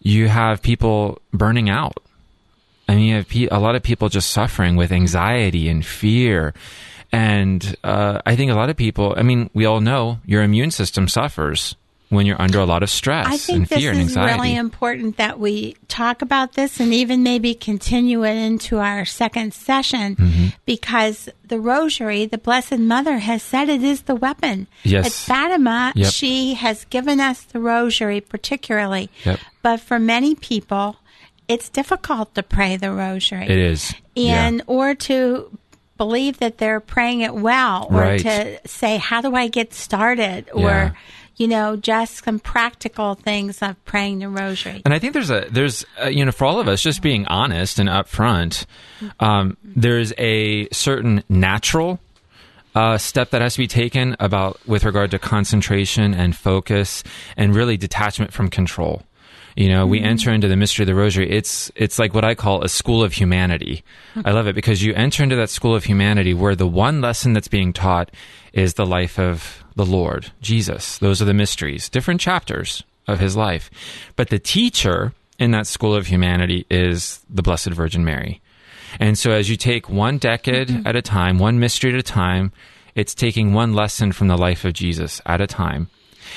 you 0.00 0.28
have 0.28 0.62
people 0.62 1.20
burning 1.32 1.68
out. 1.68 1.98
I 2.88 2.94
mean, 2.94 3.04
you 3.06 3.14
have 3.16 3.28
pe- 3.28 3.48
a 3.50 3.58
lot 3.58 3.74
of 3.74 3.82
people 3.82 4.08
just 4.08 4.30
suffering 4.30 4.76
with 4.76 4.92
anxiety 4.92 5.68
and 5.68 5.84
fear. 5.84 6.54
And 7.10 7.76
uh, 7.82 8.20
I 8.26 8.36
think 8.36 8.50
a 8.50 8.54
lot 8.54 8.70
of 8.70 8.76
people, 8.76 9.14
I 9.16 9.22
mean, 9.22 9.50
we 9.54 9.64
all 9.64 9.80
know 9.80 10.18
your 10.26 10.42
immune 10.42 10.70
system 10.70 11.08
suffers 11.08 11.76
when 12.10 12.26
you're 12.26 12.40
under 12.40 12.58
a 12.60 12.64
lot 12.66 12.82
of 12.82 12.90
stress 12.90 13.26
I 13.26 13.36
think 13.36 13.56
and 13.56 13.66
this 13.66 13.78
fear 13.78 13.90
and 13.90 14.00
is 14.00 14.08
anxiety. 14.08 14.32
really 14.40 14.54
important 14.56 15.16
that 15.16 15.40
we 15.40 15.76
talk 15.88 16.22
about 16.22 16.52
this 16.52 16.78
and 16.78 16.92
even 16.94 17.22
maybe 17.22 17.54
continue 17.54 18.24
it 18.24 18.34
into 18.36 18.78
our 18.78 19.04
second 19.04 19.52
session 19.54 20.16
Mm-hmm. 20.16 20.46
because 20.66 21.28
the 21.46 21.58
rosary, 21.58 22.26
the 22.26 22.38
Blessed 22.38 22.78
Mother 22.78 23.18
has 23.18 23.42
said 23.42 23.68
it 23.68 23.82
is 23.82 24.02
the 24.02 24.14
weapon. 24.14 24.66
Yes. 24.82 25.06
At 25.06 25.12
Fatima, 25.12 25.92
Yep. 25.96 26.12
she 26.12 26.54
has 26.54 26.84
given 26.86 27.20
us 27.20 27.42
the 27.42 27.58
rosary 27.60 28.20
particularly. 28.20 29.10
Yep. 29.24 29.40
But 29.62 29.80
for 29.80 29.98
many 29.98 30.34
people, 30.34 30.96
it's 31.48 31.68
difficult 31.68 32.34
to 32.36 32.42
pray 32.42 32.76
the 32.76 32.92
rosary. 32.92 33.44
it 33.44 33.58
is. 33.58 33.92
Yeah. 34.14 34.46
And 34.46 34.62
or 34.66 34.94
to 34.94 35.50
believe 35.96 36.38
that 36.38 36.58
they're 36.58 36.80
praying 36.80 37.20
it 37.20 37.34
well 37.34 37.86
or 37.90 38.00
Right. 38.00 38.20
to 38.20 38.60
say 38.66 38.96
how 38.98 39.20
do 39.20 39.34
I 39.34 39.48
get 39.48 39.72
started 39.74 40.48
or 40.52 40.60
Yeah. 40.62 40.90
You 41.36 41.48
know 41.48 41.76
just 41.76 42.24
some 42.24 42.38
practical 42.38 43.14
things 43.14 43.62
of 43.62 43.82
praying 43.84 44.20
the 44.20 44.28
rosary. 44.28 44.82
And 44.84 44.94
I 44.94 44.98
think 44.98 45.12
there's 45.12 45.30
a 45.30 45.46
there's 45.50 45.84
uh 46.02 46.08
you 46.08 46.24
know 46.24 46.32
for 46.32 46.44
all 46.44 46.60
of 46.60 46.68
us 46.68 46.82
just 46.82 47.02
being 47.02 47.26
honest 47.26 47.78
and 47.78 47.88
upfront, 47.88 48.66
um, 49.20 49.56
there's 49.62 50.12
a 50.18 50.68
certain 50.70 51.22
natural 51.28 52.00
uh, 52.74 52.98
step 52.98 53.30
that 53.30 53.40
has 53.40 53.54
to 53.54 53.58
be 53.58 53.66
taken 53.66 54.16
about 54.18 54.58
with 54.66 54.84
regard 54.84 55.10
to 55.12 55.18
concentration 55.18 56.14
and 56.14 56.34
focus 56.36 57.04
and 57.36 57.54
really 57.54 57.76
detachment 57.76 58.32
from 58.32 58.48
control. 58.48 59.02
You 59.56 59.68
know, 59.68 59.86
we 59.86 60.00
enter 60.00 60.32
into 60.32 60.48
the 60.48 60.56
mystery 60.56 60.82
of 60.82 60.88
the 60.88 60.96
rosary. 60.96 61.30
It's 61.30 61.70
it's 61.76 61.98
like 61.98 62.12
what 62.12 62.24
I 62.24 62.34
call 62.34 62.64
a 62.64 62.68
school 62.68 63.04
of 63.04 63.12
humanity. 63.12 63.84
I 64.24 64.32
love 64.32 64.48
it 64.48 64.56
because 64.56 64.82
you 64.82 64.92
enter 64.94 65.22
into 65.22 65.36
that 65.36 65.48
school 65.50 65.76
of 65.76 65.84
humanity 65.84 66.34
where 66.34 66.56
the 66.56 66.66
one 66.66 67.00
lesson 67.00 67.34
that's 67.34 67.46
being 67.46 67.72
taught 67.72 68.10
is 68.52 68.74
the 68.74 68.86
life 68.86 69.18
of 69.18 69.63
the 69.76 69.86
Lord, 69.86 70.30
Jesus. 70.40 70.98
Those 70.98 71.20
are 71.20 71.26
the 71.26 71.34
mysteries, 71.34 71.88
different 71.88 72.20
chapters 72.20 72.84
of 73.06 73.20
his 73.20 73.36
life. 73.36 73.70
But 74.16 74.28
the 74.28 74.38
teacher 74.38 75.12
in 75.38 75.50
that 75.50 75.66
school 75.66 75.94
of 75.94 76.06
humanity 76.06 76.66
is 76.70 77.24
the 77.28 77.42
Blessed 77.42 77.70
Virgin 77.70 78.04
Mary. 78.04 78.40
And 79.00 79.18
so 79.18 79.32
as 79.32 79.50
you 79.50 79.56
take 79.56 79.88
one 79.88 80.18
decade 80.18 80.68
mm-hmm. 80.68 80.86
at 80.86 80.96
a 80.96 81.02
time, 81.02 81.38
one 81.38 81.58
mystery 81.58 81.92
at 81.92 81.98
a 81.98 82.02
time, 82.02 82.52
it's 82.94 83.14
taking 83.14 83.52
one 83.52 83.72
lesson 83.72 84.12
from 84.12 84.28
the 84.28 84.36
life 84.36 84.64
of 84.64 84.72
Jesus 84.72 85.20
at 85.26 85.40
a 85.40 85.46
time. 85.46 85.88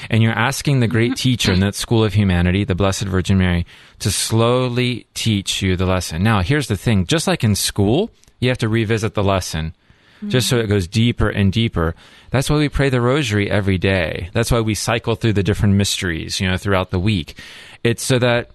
And 0.09 0.21
you're 0.21 0.33
asking 0.33 0.79
the 0.79 0.87
great 0.87 1.11
mm-hmm. 1.11 1.15
teacher 1.29 1.53
in 1.53 1.59
that 1.61 1.75
school 1.75 2.03
of 2.03 2.13
humanity, 2.13 2.63
the 2.63 2.75
Blessed 2.75 3.03
Virgin 3.03 3.37
Mary, 3.37 3.65
to 3.99 4.11
slowly 4.11 5.07
teach 5.13 5.61
you 5.61 5.75
the 5.75 5.85
lesson. 5.85 6.23
Now, 6.23 6.41
here's 6.41 6.67
the 6.67 6.77
thing 6.77 7.05
just 7.05 7.27
like 7.27 7.43
in 7.43 7.55
school, 7.55 8.09
you 8.39 8.49
have 8.49 8.57
to 8.59 8.69
revisit 8.69 9.13
the 9.13 9.23
lesson 9.23 9.75
Hmm. 10.19 10.29
just 10.29 10.49
so 10.49 10.57
it 10.57 10.67
goes 10.67 10.87
deeper 10.87 11.29
and 11.29 11.51
deeper. 11.51 11.95
That's 12.31 12.49
why 12.49 12.57
we 12.57 12.69
pray 12.69 12.89
the 12.89 13.01
rosary 13.01 13.49
every 13.49 13.77
day. 13.77 14.29
That's 14.33 14.51
why 14.51 14.61
we 14.61 14.73
cycle 14.73 15.15
through 15.15 15.33
the 15.33 15.43
different 15.43 15.75
mysteries, 15.75 16.39
you 16.39 16.47
know, 16.47 16.57
throughout 16.57 16.89
the 16.89 16.99
week. 16.99 17.39
It's 17.83 18.03
so 18.03 18.19
that 18.19 18.49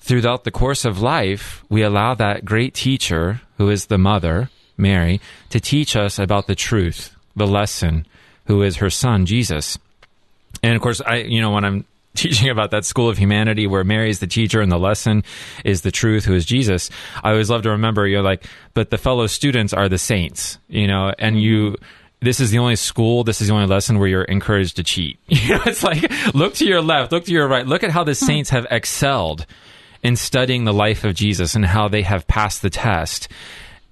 throughout 0.00 0.44
the 0.44 0.50
course 0.50 0.84
of 0.84 1.00
life, 1.00 1.64
we 1.68 1.82
allow 1.82 2.14
that 2.14 2.44
great 2.44 2.74
teacher, 2.74 3.40
who 3.58 3.70
is 3.70 3.86
the 3.86 3.98
mother, 3.98 4.50
Mary, 4.76 5.20
to 5.50 5.60
teach 5.60 5.96
us 5.96 6.18
about 6.18 6.46
the 6.46 6.54
truth, 6.54 7.14
the 7.36 7.46
lesson, 7.46 8.06
who 8.46 8.62
is 8.62 8.76
her 8.76 8.90
son, 8.90 9.24
Jesus. 9.24 9.78
And 10.62 10.74
of 10.74 10.82
course, 10.82 11.00
I, 11.00 11.16
you 11.16 11.40
know, 11.40 11.52
when 11.52 11.64
I'm 11.64 11.84
teaching 12.16 12.48
about 12.48 12.70
that 12.70 12.84
school 12.84 13.08
of 13.08 13.18
humanity 13.18 13.66
where 13.66 13.84
Mary 13.84 14.10
is 14.10 14.20
the 14.20 14.26
teacher 14.26 14.60
and 14.60 14.70
the 14.70 14.78
lesson 14.78 15.24
is 15.64 15.82
the 15.82 15.90
truth, 15.90 16.24
who 16.24 16.34
is 16.34 16.44
Jesus, 16.44 16.90
I 17.22 17.30
always 17.30 17.50
love 17.50 17.62
to 17.62 17.70
remember, 17.70 18.06
you're 18.06 18.22
like, 18.22 18.46
but 18.72 18.90
the 18.90 18.98
fellow 18.98 19.26
students 19.26 19.72
are 19.72 19.88
the 19.88 19.98
saints, 19.98 20.58
you 20.68 20.86
know, 20.86 21.12
and 21.18 21.40
you, 21.40 21.72
mm-hmm. 21.72 21.84
this 22.20 22.40
is 22.40 22.50
the 22.50 22.58
only 22.58 22.76
school, 22.76 23.24
this 23.24 23.40
is 23.40 23.48
the 23.48 23.54
only 23.54 23.66
lesson 23.66 23.98
where 23.98 24.08
you're 24.08 24.22
encouraged 24.22 24.76
to 24.76 24.84
cheat. 24.84 25.18
You 25.28 25.56
know, 25.56 25.62
it's 25.66 25.82
like, 25.82 26.10
look 26.34 26.54
to 26.54 26.66
your 26.66 26.80
left, 26.80 27.12
look 27.12 27.24
to 27.24 27.32
your 27.32 27.48
right, 27.48 27.66
look 27.66 27.82
at 27.82 27.90
how 27.90 28.04
the 28.04 28.14
saints 28.14 28.50
have 28.50 28.66
excelled 28.70 29.46
in 30.02 30.16
studying 30.16 30.64
the 30.64 30.72
life 30.72 31.02
of 31.02 31.14
Jesus 31.14 31.54
and 31.54 31.64
how 31.64 31.88
they 31.88 32.02
have 32.02 32.26
passed 32.26 32.62
the 32.62 32.70
test. 32.70 33.28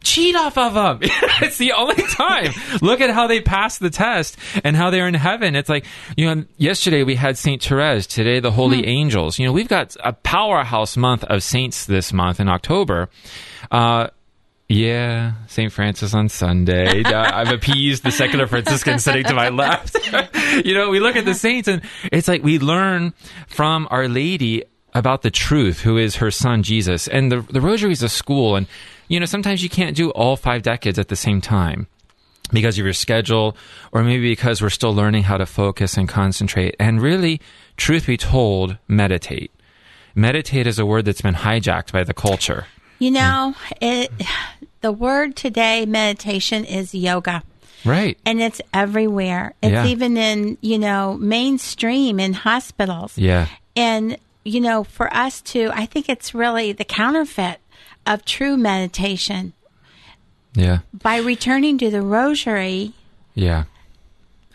Cheat 0.03 0.37
off 0.37 0.59
of 0.59 0.75
them. 0.75 0.99
it's 1.43 1.59
the 1.59 1.73
only 1.73 2.03
time. 2.11 2.53
Look 2.81 3.01
at 3.01 3.11
how 3.11 3.27
they 3.27 3.41
passed 3.41 3.81
the 3.81 3.91
test 3.91 4.37
and 4.65 4.77
how 4.77 4.91
they're 4.91 5.09
in 5.09 5.15
heaven. 5.15 5.57
It's 5.57 5.69
like, 5.69 5.85
you 6.17 6.33
know, 6.33 6.45
yesterday 6.57 7.03
we 7.03 7.15
had 7.15 7.39
St. 7.39 7.63
Therese, 7.63 8.07
today 8.07 8.41
the 8.41 8.51
Holy 8.51 8.87
Angels. 8.87 9.39
You 9.39 9.47
know, 9.47 9.53
we've 9.53 9.69
got 9.69 9.97
a 10.03 10.13
powerhouse 10.13 10.97
month 10.97 11.25
of 11.25 11.43
saints 11.43 11.87
this 11.87 12.13
month 12.13 12.41
in 12.41 12.49
October. 12.49 13.09
Uh, 13.71 14.09
yeah, 14.69 15.33
St. 15.49 15.71
Francis 15.71 16.15
on 16.15 16.29
Sunday. 16.29 17.03
I've 17.05 17.53
appeased 17.53 18.05
the 18.05 18.11
secular 18.11 18.47
Franciscan 18.47 18.99
sitting 18.99 19.25
to 19.25 19.35
my 19.35 19.51
left. 19.51 19.97
you 20.65 20.75
know, 20.75 20.89
we 20.89 20.99
look 20.99 21.17
at 21.17 21.25
the 21.25 21.35
saints 21.35 21.69
and 21.69 21.83
it's 22.11 22.27
like 22.27 22.43
we 22.43 22.59
learn 22.59 23.13
from 23.49 23.87
Our 23.91 24.09
Lady 24.09 24.65
about 24.95 25.23
the 25.23 25.31
truth, 25.31 25.81
who 25.81 25.97
is 25.97 26.17
her 26.17 26.31
son 26.31 26.63
Jesus. 26.63 27.09
And 27.09 27.31
the 27.31 27.41
the 27.41 27.61
rosary 27.61 27.93
is 27.93 28.03
a 28.03 28.09
school, 28.09 28.57
and 28.57 28.67
you 29.13 29.21
know 29.21 29.27
sometimes 29.27 29.63
you 29.63 29.69
can't 29.69 29.95
do 29.95 30.11
all 30.11 30.37
five 30.37 30.63
decades 30.63 30.99
at 30.99 31.09
the 31.09 31.17
same 31.17 31.41
time 31.41 31.87
because 32.51 32.79
of 32.79 32.85
your 32.85 32.95
schedule, 32.95 33.57
or 33.93 34.03
maybe 34.03 34.31
because 34.31 34.63
we're 34.63 34.71
still 34.71 34.95
learning 34.95 35.25
how 35.25 35.37
to 35.37 35.47
focus 35.47 35.97
and 35.97 36.09
concentrate. 36.09 36.75
And 36.79 37.01
really, 37.01 37.41
truth 37.77 38.07
be 38.07 38.17
told, 38.17 38.79
meditate. 38.89 39.51
Meditate 40.15 40.67
is 40.67 40.79
a 40.79 40.87
word 40.87 41.05
that's 41.05 41.23
been 41.23 41.35
hijacked 41.35 41.93
by 41.93 42.05
the 42.05 42.15
culture. 42.15 42.67
You 42.99 43.11
know, 43.11 43.55
it 43.81 44.11
the 44.81 44.93
word 44.93 45.37
today 45.37 45.87
meditation 45.87 46.65
is 46.65 46.95
yoga. 46.95 47.43
Right. 47.85 48.17
And 48.25 48.41
it's 48.41 48.61
everywhere. 48.73 49.55
It's 49.63 49.73
Yeah. 49.73 49.87
even 49.87 50.17
in, 50.17 50.57
you 50.61 50.79
know, 50.79 51.19
mainstream 51.19 52.21
in 52.21 52.33
hospitals. 52.33 53.19
Yeah. 53.19 53.49
And, 53.75 54.17
you 54.45 54.61
know, 54.61 54.85
for 54.85 55.13
us 55.13 55.41
to, 55.53 55.71
I 55.75 55.87
think 55.87 56.09
it's 56.09 56.33
really 56.35 56.73
the 56.73 56.85
counterfeit 56.85 57.59
of 58.07 58.25
true 58.25 58.57
meditation. 58.57 59.53
Yeah. 60.55 60.81
By 60.93 61.19
returning 61.19 61.79
to 61.79 61.91
the 61.91 62.03
rosary, 62.03 62.93
Yeah. 63.35 63.65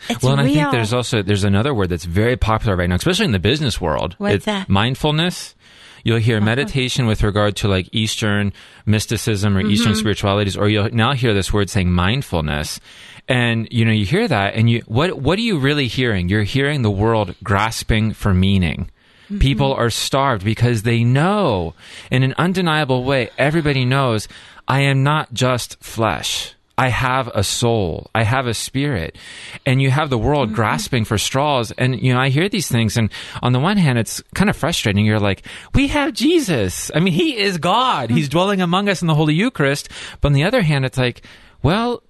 it's 0.10 0.22
well, 0.24 0.34
and 0.34 0.44
real. 0.44 0.60
I 0.60 0.62
think 0.64 0.72
there's 0.74 0.94
also 0.94 1.22
there's 1.24 1.44
another 1.44 1.74
word 1.74 1.90
that's 1.90 2.06
very 2.06 2.38
popular 2.38 2.76
right 2.76 2.88
now, 2.88 2.96
especially 2.96 3.26
in 3.26 3.32
the 3.32 3.40
business 3.40 3.82
world. 3.82 4.16
What's 4.20 4.36
It's 4.36 4.46
that? 4.46 4.70
Mindfulness. 4.70 5.56
You'll 6.04 6.20
hear 6.20 6.40
meditation 6.40 7.06
with 7.06 7.22
regard 7.24 7.58
to 7.58 7.68
like 7.68 7.90
Eastern 7.92 8.54
mysticism 8.86 9.58
or 9.58 9.62
Eastern 9.62 9.92
Mm-hmm. 9.94 10.00
spiritualities, 10.00 10.56
or 10.56 10.70
you'll 10.70 10.90
now 10.94 11.14
hear 11.14 11.34
this 11.34 11.52
word 11.52 11.70
saying 11.70 11.92
mindfulness. 11.92 12.80
And 13.28 13.68
you 13.72 13.84
know, 13.84 13.92
you 13.92 14.06
hear 14.06 14.26
that, 14.28 14.54
and 14.54 14.70
you 14.70 14.84
what 14.86 15.20
what 15.20 15.38
are 15.40 15.42
you 15.42 15.58
really 15.58 15.88
hearing? 15.88 16.30
You're 16.30 16.44
hearing 16.44 16.82
the 16.84 16.92
world 16.92 17.36
grasping 17.44 18.14
for 18.14 18.34
meaning. 18.34 18.90
Mm-hmm. 19.28 19.40
People 19.40 19.74
are 19.74 19.90
starved 19.90 20.44
because 20.44 20.84
they 20.84 21.04
know, 21.04 21.74
in 22.10 22.24
an 22.24 22.34
undeniable 22.38 23.04
way, 23.04 23.30
everybody 23.38 23.86
knows 23.86 24.28
I 24.68 24.82
am 24.82 25.04
not 25.04 25.34
just 25.34 25.82
flesh. 25.84 26.54
I 26.80 26.90
have 26.90 27.28
a 27.34 27.44
soul. 27.44 28.12
I 28.14 28.24
have 28.24 28.46
a 28.46 28.54
spirit. 28.54 29.18
And 29.66 29.82
you 29.82 29.90
have 29.90 30.12
the 30.12 30.18
world 30.18 30.54
grasping 30.54 31.06
for 31.06 31.18
straws. 31.18 31.72
And, 31.72 32.00
you 32.00 32.14
know, 32.14 32.20
I 32.20 32.30
hear 32.30 32.48
these 32.50 32.70
things. 32.70 32.98
And 32.98 33.12
on 33.42 33.52
the 33.52 33.60
one 33.60 33.78
hand, 33.78 33.98
it's 33.98 34.22
kind 34.36 34.48
of 34.48 34.56
frustrating. 34.56 35.04
You're 35.04 35.20
like, 35.20 35.44
we 35.74 35.88
have 35.88 36.14
Jesus. 36.14 36.92
I 36.94 37.00
mean, 37.00 37.14
he 37.14 37.36
is 37.36 37.58
God. 37.58 38.12
He's 38.12 38.30
dwelling 38.30 38.62
among 38.62 38.90
us 38.90 39.02
in 39.02 39.08
the 39.08 39.16
Holy 39.16 39.34
Eucharist. 39.34 39.90
But 40.22 40.28
on 40.28 40.34
the 40.34 40.44
other 40.44 40.62
hand, 40.62 40.86
it's 40.86 41.00
like, 41.00 41.24
well, 41.64 42.04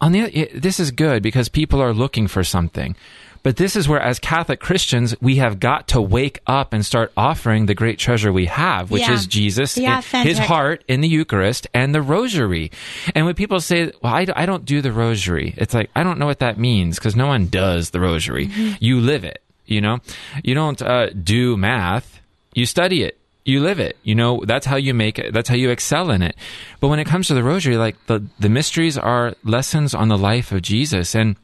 on 0.00 0.12
the 0.12 0.20
it- 0.20 0.62
this 0.62 0.78
is 0.80 0.90
good 0.90 1.22
because 1.22 1.48
people 1.48 1.80
are 1.82 1.92
looking 1.94 2.26
for 2.28 2.44
something. 2.44 2.94
But 3.42 3.58
this 3.58 3.76
is 3.76 3.86
where, 3.88 4.00
as 4.00 4.18
Catholic 4.18 4.58
Christians, 4.58 5.14
we 5.20 5.36
have 5.36 5.60
got 5.60 5.86
to 5.88 6.00
wake 6.00 6.40
up 6.48 6.72
and 6.72 6.84
start 6.84 7.12
offering 7.16 7.66
the 7.66 7.76
great 7.76 7.96
treasure 7.96 8.32
we 8.32 8.46
have, 8.46 8.90
which 8.90 9.02
Yeah. 9.02 9.12
is 9.12 9.28
Jesus, 9.28 9.78
authentic. 9.78 10.28
his 10.28 10.38
heart 10.40 10.82
in 10.88 11.00
the 11.00 11.06
Eucharist, 11.06 11.68
and 11.72 11.94
the 11.94 12.02
Rosary. 12.02 12.72
And 13.14 13.24
when 13.24 13.36
people 13.36 13.60
say, 13.60 13.92
"Well, 14.02 14.12
I, 14.12 14.26
I 14.34 14.46
don't 14.46 14.64
do 14.64 14.80
the 14.82 14.90
Rosary," 14.90 15.54
it's 15.56 15.74
like 15.74 15.90
I 15.94 16.02
don't 16.02 16.18
know 16.18 16.26
what 16.26 16.40
that 16.40 16.58
means 16.58 16.96
because 16.98 17.14
no 17.14 17.28
one 17.28 17.46
does 17.46 17.90
the 17.90 18.00
Rosary. 18.00 18.50
You 18.80 18.98
live 19.00 19.22
it. 19.24 19.40
You 19.64 19.80
know, 19.80 19.98
you 20.42 20.54
don't 20.54 20.82
uh, 20.82 21.10
do 21.10 21.56
math. 21.56 22.20
You 22.52 22.66
study 22.66 23.04
it. 23.04 23.16
You 23.46 23.62
live 23.62 23.78
it. 23.78 23.96
You 24.02 24.16
know, 24.16 24.42
that's 24.44 24.66
how 24.66 24.74
you 24.74 24.92
make 24.92 25.20
it. 25.20 25.32
That's 25.32 25.48
how 25.48 25.54
you 25.54 25.70
excel 25.70 26.10
in 26.10 26.20
it. 26.20 26.34
But 26.80 26.88
when 26.88 26.98
it 26.98 27.06
comes 27.06 27.28
to 27.28 27.34
the 27.34 27.44
Rosary, 27.44 27.76
like 27.76 27.94
the 28.06 28.26
the 28.40 28.48
mysteries 28.48 28.98
are 28.98 29.34
lessons 29.44 29.94
on 29.94 30.08
the 30.08 30.18
life 30.18 30.50
of 30.50 30.62
Jesus 30.62 31.14
and 31.14 31.36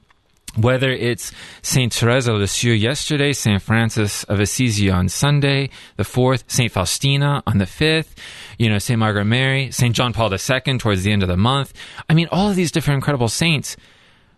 whether 0.57 0.91
it's 0.91 1.33
Saint 1.63 1.95
Therese 1.95 2.27
of 2.27 2.37
Lisieux 2.37 2.75
yesterday, 2.75 3.33
Saint 3.33 3.63
Francis 3.63 4.25
of 4.25 4.41
Assisi 4.41 4.91
on 4.91 5.09
Sunday, 5.09 5.71
the 5.97 6.05
fourth, 6.05 6.45
Saint 6.49 6.73
Faustina 6.73 7.43
on 7.47 7.59
the 7.59 7.67
fifth, 7.67 8.17
you 8.59 8.69
know, 8.69 8.79
Saint 8.79 8.99
Margaret 8.99 9.25
Mary, 9.25 9.71
Saint 9.71 9.95
John 9.95 10.13
Paul 10.13 10.31
II 10.33 10.79
towards 10.79 11.05
the 11.05 11.13
end 11.13 11.23
of 11.23 11.29
the 11.29 11.37
month. 11.37 11.73
I 12.11 12.15
mean, 12.15 12.29
all 12.31 12.51
of 12.51 12.57
these 12.57 12.73
different 12.73 12.97
incredible 12.97 13.29
saints. 13.29 13.77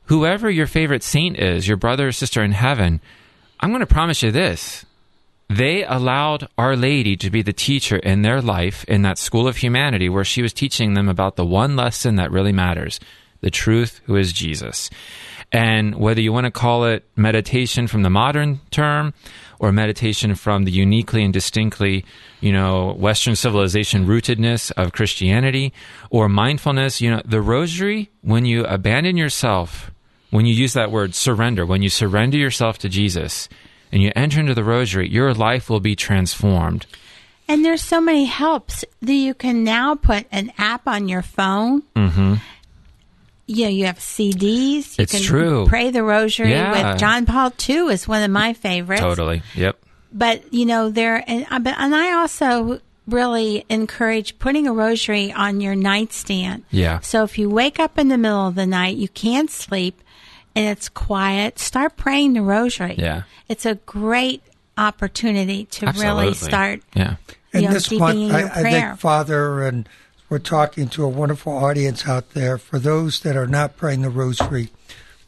Whoever 0.05 0.50
your 0.50 0.66
favorite 0.66 1.03
saint 1.03 1.38
is, 1.38 1.66
your 1.66 1.79
brother 1.79 2.09
or 2.09 2.12
sister 2.12 2.44
in 2.44 2.53
heaven, 2.53 3.00
I'm 3.59 3.70
going 3.70 3.81
to 3.81 3.87
promise 3.87 4.22
you 4.22 4.31
this. 4.31 4.84
They 5.54 5.84
allowed 5.84 6.48
Our 6.58 6.74
Lady 6.74 7.16
to 7.18 7.30
be 7.30 7.40
the 7.40 7.52
teacher 7.52 7.96
in 7.96 8.22
their 8.22 8.42
life 8.42 8.82
in 8.88 9.02
that 9.02 9.18
school 9.18 9.46
of 9.46 9.58
humanity 9.58 10.08
where 10.08 10.24
she 10.24 10.42
was 10.42 10.52
teaching 10.52 10.94
them 10.94 11.08
about 11.08 11.36
the 11.36 11.46
one 11.46 11.76
lesson 11.76 12.16
that 12.16 12.32
really 12.32 12.50
matters 12.50 12.98
the 13.40 13.52
truth, 13.52 14.00
who 14.06 14.16
is 14.16 14.32
Jesus. 14.32 14.90
And 15.52 15.94
whether 15.94 16.20
you 16.20 16.32
want 16.32 16.46
to 16.46 16.50
call 16.50 16.86
it 16.86 17.04
meditation 17.14 17.86
from 17.86 18.02
the 18.02 18.10
modern 18.10 18.62
term 18.72 19.14
or 19.60 19.70
meditation 19.70 20.34
from 20.34 20.64
the 20.64 20.72
uniquely 20.72 21.22
and 21.22 21.32
distinctly, 21.32 22.04
you 22.40 22.50
know, 22.50 22.92
Western 22.94 23.36
civilization 23.36 24.08
rootedness 24.08 24.72
of 24.72 24.90
Christianity 24.90 25.72
or 26.10 26.28
mindfulness, 26.28 27.00
you 27.00 27.12
know, 27.12 27.22
the 27.24 27.40
rosary, 27.40 28.10
when 28.22 28.44
you 28.44 28.64
abandon 28.64 29.16
yourself, 29.16 29.92
when 30.30 30.46
you 30.46 30.54
use 30.54 30.72
that 30.72 30.90
word 30.90 31.14
surrender, 31.14 31.64
when 31.64 31.80
you 31.80 31.90
surrender 31.90 32.38
yourself 32.38 32.76
to 32.78 32.88
Jesus 32.88 33.48
and 33.94 34.02
you 34.02 34.12
enter 34.14 34.40
into 34.40 34.52
the 34.54 34.64
rosary, 34.64 35.09
your 35.09 35.33
life 35.33 35.70
will 35.70 35.80
be 35.80 35.94
transformed. 35.96 36.85
And 37.48 37.64
there's 37.64 37.80
so 37.83 38.00
many 38.00 38.24
helps 38.24 38.85
that 39.00 39.12
you 39.14 39.35
can 39.35 39.64
now 39.64 39.94
put 39.94 40.26
an 40.33 40.52
app 40.59 40.87
on 40.88 41.09
your 41.09 41.22
phone. 41.22 41.83
Mm-hmm. 41.94 42.35
Yeah, 43.46 43.68
you 43.68 43.85
have 43.87 43.98
CDs. 43.98 44.98
You 44.98 45.02
It's 45.02 45.12
can 45.12 45.22
true. 45.22 45.66
Pray 45.68 45.90
the 45.90 46.02
Rosary 46.02 46.50
Yeah. 46.50 46.90
with 46.92 46.98
John 46.98 47.26
Paul 47.26 47.52
II 47.68 47.92
is 47.92 48.09
one 48.09 48.22
of 48.22 48.30
my 48.30 48.54
favorites. 48.54 49.02
Totally. 49.02 49.42
Yep. 49.54 49.78
But 50.12 50.52
you 50.52 50.64
know 50.66 50.90
there, 50.90 51.22
and 51.26 51.44
uh, 51.50 51.74
and 51.76 51.94
I 51.94 52.14
also 52.14 52.80
really 53.07 53.66
encourage 53.68 54.38
putting 54.38 54.66
a 54.66 54.72
rosary 54.72 55.30
on 55.33 55.61
your 55.61 55.74
nightstand. 55.74 56.64
Yeah. 56.70 57.00
So 57.00 57.22
if 57.24 57.38
you 57.38 57.50
wake 57.50 57.78
up 57.78 57.98
in 57.98 58.09
the 58.09 58.16
middle 58.16 58.46
of 58.48 58.54
the 58.54 58.64
night, 58.66 58.96
you 58.96 59.09
can't 59.09 59.50
sleep, 59.50 60.00
and 60.54 60.66
it's 60.66 60.88
quiet, 60.88 61.58
start 61.58 61.96
praying 61.96 62.34
the 62.34 62.42
rosary. 62.42 62.94
Yeah. 62.98 63.22
It's 63.48 63.66
a 63.66 63.74
great 63.74 64.42
opportunity 64.76 65.66
to 65.66 65.92
really 65.98 66.34
start. 66.34 66.80
Yeah. 66.94 67.16
You 67.28 67.36
And 67.52 67.64
know, 67.64 67.72
this 67.72 67.88
deepening 67.88 68.28
month, 68.28 68.40
your 68.40 68.50
I, 68.50 68.60
I 68.60 68.62
think, 68.62 68.98
Father, 68.98 69.62
and 69.62 69.88
we're 70.28 70.38
talking 70.38 70.88
to 70.88 71.04
a 71.04 71.08
wonderful 71.08 71.52
audience 71.52 72.08
out 72.08 72.30
there. 72.30 72.58
For 72.58 72.78
those 72.78 73.20
that 73.20 73.36
are 73.36 73.46
not 73.46 73.76
praying 73.76 74.02
the 74.02 74.10
rosary, 74.10 74.70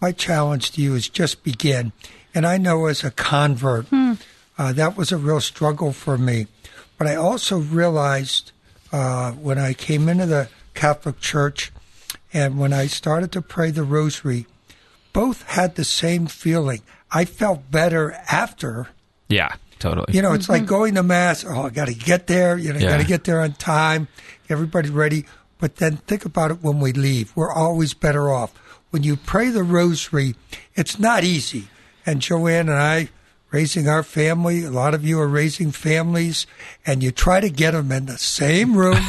my 0.01 0.13
challenge 0.13 0.73
to 0.73 0.83
you 0.83 0.95
is 0.95 1.09
just 1.09 1.45
begin. 1.45 1.93
And 2.35 2.47
I 2.47 2.59
know 2.59 2.87
as 2.87 3.05
a 3.05 3.11
convert, 3.11 3.87
uh, 3.93 4.73
that 4.73 4.97
was 4.97 5.13
a 5.13 5.17
real 5.17 5.41
struggle 5.41 5.93
for 5.93 6.19
me. 6.19 6.49
But 6.99 7.07
I 7.07 7.15
also 7.15 7.59
realized 7.59 8.53
uh, 8.93 9.33
when 9.33 9.59
I 9.59 9.75
came 9.75 10.09
into 10.09 10.27
the 10.27 10.49
Catholic 10.75 11.21
Church 11.21 11.73
and 12.33 12.59
when 12.59 12.73
I 12.73 12.87
started 12.87 13.33
to 13.33 13.43
pray 13.43 13.71
the 13.71 13.85
rosary, 13.85 14.47
both 15.17 15.43
had 15.45 15.77
the 15.77 15.85
same 15.85 16.27
feeling. 16.27 16.83
I 17.11 17.25
felt 17.25 17.71
better 17.71 18.13
after 18.31 18.89
Yeah. 19.29 19.55
Totally. 19.79 20.07
you 20.15 20.23
know, 20.23 20.33
it's 20.33 20.49
like 20.49 20.63
mm-hmm. 20.63 20.69
going 20.69 20.95
to 20.97 21.03
mass. 21.03 21.45
Oh, 21.47 21.63
I 21.63 21.71
got 21.71 21.89
to 21.89 21.95
get 21.95 22.27
there. 22.27 22.57
You 22.59 22.73
know, 22.73 22.79
Yeah. 22.79 22.91
got 22.91 23.01
to 23.01 23.07
get 23.07 23.25
there 23.25 23.41
on 23.41 23.53
time. 23.53 24.09
Everybody's 24.49 24.91
ready. 24.91 25.25
But 25.59 25.77
then 25.77 25.99
think 26.07 26.25
about 26.27 26.51
it 26.51 26.63
when 26.63 26.81
we 26.81 26.93
leave. 26.93 27.33
We're 27.35 27.53
always 27.53 27.95
better 27.95 28.31
off. 28.31 28.53
When 28.91 29.03
you 29.03 29.17
pray 29.17 29.49
the 29.49 29.63
rosary, 29.63 30.35
it's 30.75 30.99
not 30.99 31.25
easy. 31.25 31.69
And 32.05 32.21
Joanne 32.21 32.69
and 32.69 32.79
I, 32.79 33.09
raising 33.57 33.89
our 33.89 34.03
family, 34.03 34.65
a 34.65 34.71
lot 34.71 34.93
of 34.93 35.03
you 35.03 35.19
are 35.19 35.27
raising 35.27 35.71
families, 35.73 36.47
and 36.85 37.03
you 37.03 37.11
try 37.11 37.41
to 37.41 37.49
get 37.49 37.71
them 37.71 37.91
in 37.91 38.05
the 38.05 38.19
same 38.19 38.77
room 38.77 38.97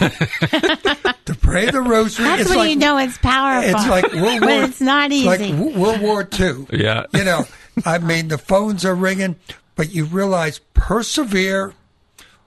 to 1.26 1.36
pray 1.42 1.70
the 1.70 1.82
rosary. 1.82 2.26
That's 2.26 2.42
it's 2.44 2.50
when 2.52 2.60
like, 2.60 2.70
you 2.70 2.76
know 2.78 2.98
it's 2.98 3.18
powerful. 3.18 3.70
it's 3.70 3.88
like 3.90 4.14
World 4.14 4.40
But 4.40 4.50
War. 4.50 4.64
it's 4.64 4.80
not 4.82 5.12
it's 5.12 5.26
like 5.26 5.76
World 5.76 6.02
War 6.02 6.24
Two. 6.24 6.66
Yeah. 6.72 7.06
You 7.14 7.26
know, 7.26 7.44
I 7.86 7.98
mean, 7.98 8.30
the 8.30 8.38
phones 8.38 8.86
are 8.86 8.96
ringing, 8.96 9.36
but 9.76 9.94
you 9.94 10.06
realize 10.06 10.60
persevere, 10.74 11.74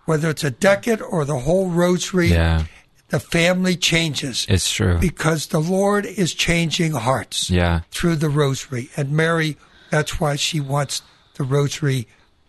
whether 0.07 0.31
it's 0.31 0.45
a 0.45 0.51
decade 0.51 1.03
or 1.03 1.25
the 1.27 1.39
whole 1.41 1.69
rosary. 1.69 2.29
Yeah. 2.29 2.65
The 3.09 3.19
family 3.21 3.75
changes 3.77 4.47
It's 4.49 4.71
true. 4.73 4.97
because 4.99 5.49
the 5.49 5.59
Lord 5.61 6.07
is 6.07 6.33
changing 6.33 6.93
hearts 6.93 7.51
Yeah. 7.51 7.81
through 7.91 8.17
the 8.17 8.29
rosary. 8.29 8.89
And 8.97 9.11
Mary, 9.11 9.57
that's 9.91 10.21
why 10.21 10.37
she 10.37 10.61
wants 10.61 11.03
the 11.41 11.45
rosary 11.47 12.07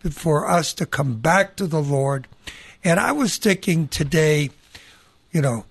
for 0.10 0.45
us 0.49 0.73
to 0.73 0.86
come 0.86 1.15
back 1.19 1.56
to 1.56 1.65
the 1.65 1.82
Lord. 1.82 2.27
And 2.84 2.99
I 2.99 3.13
was 3.13 3.38
thinking 3.38 3.88
today, 3.88 4.49
you 5.32 5.41
know, 5.41 5.63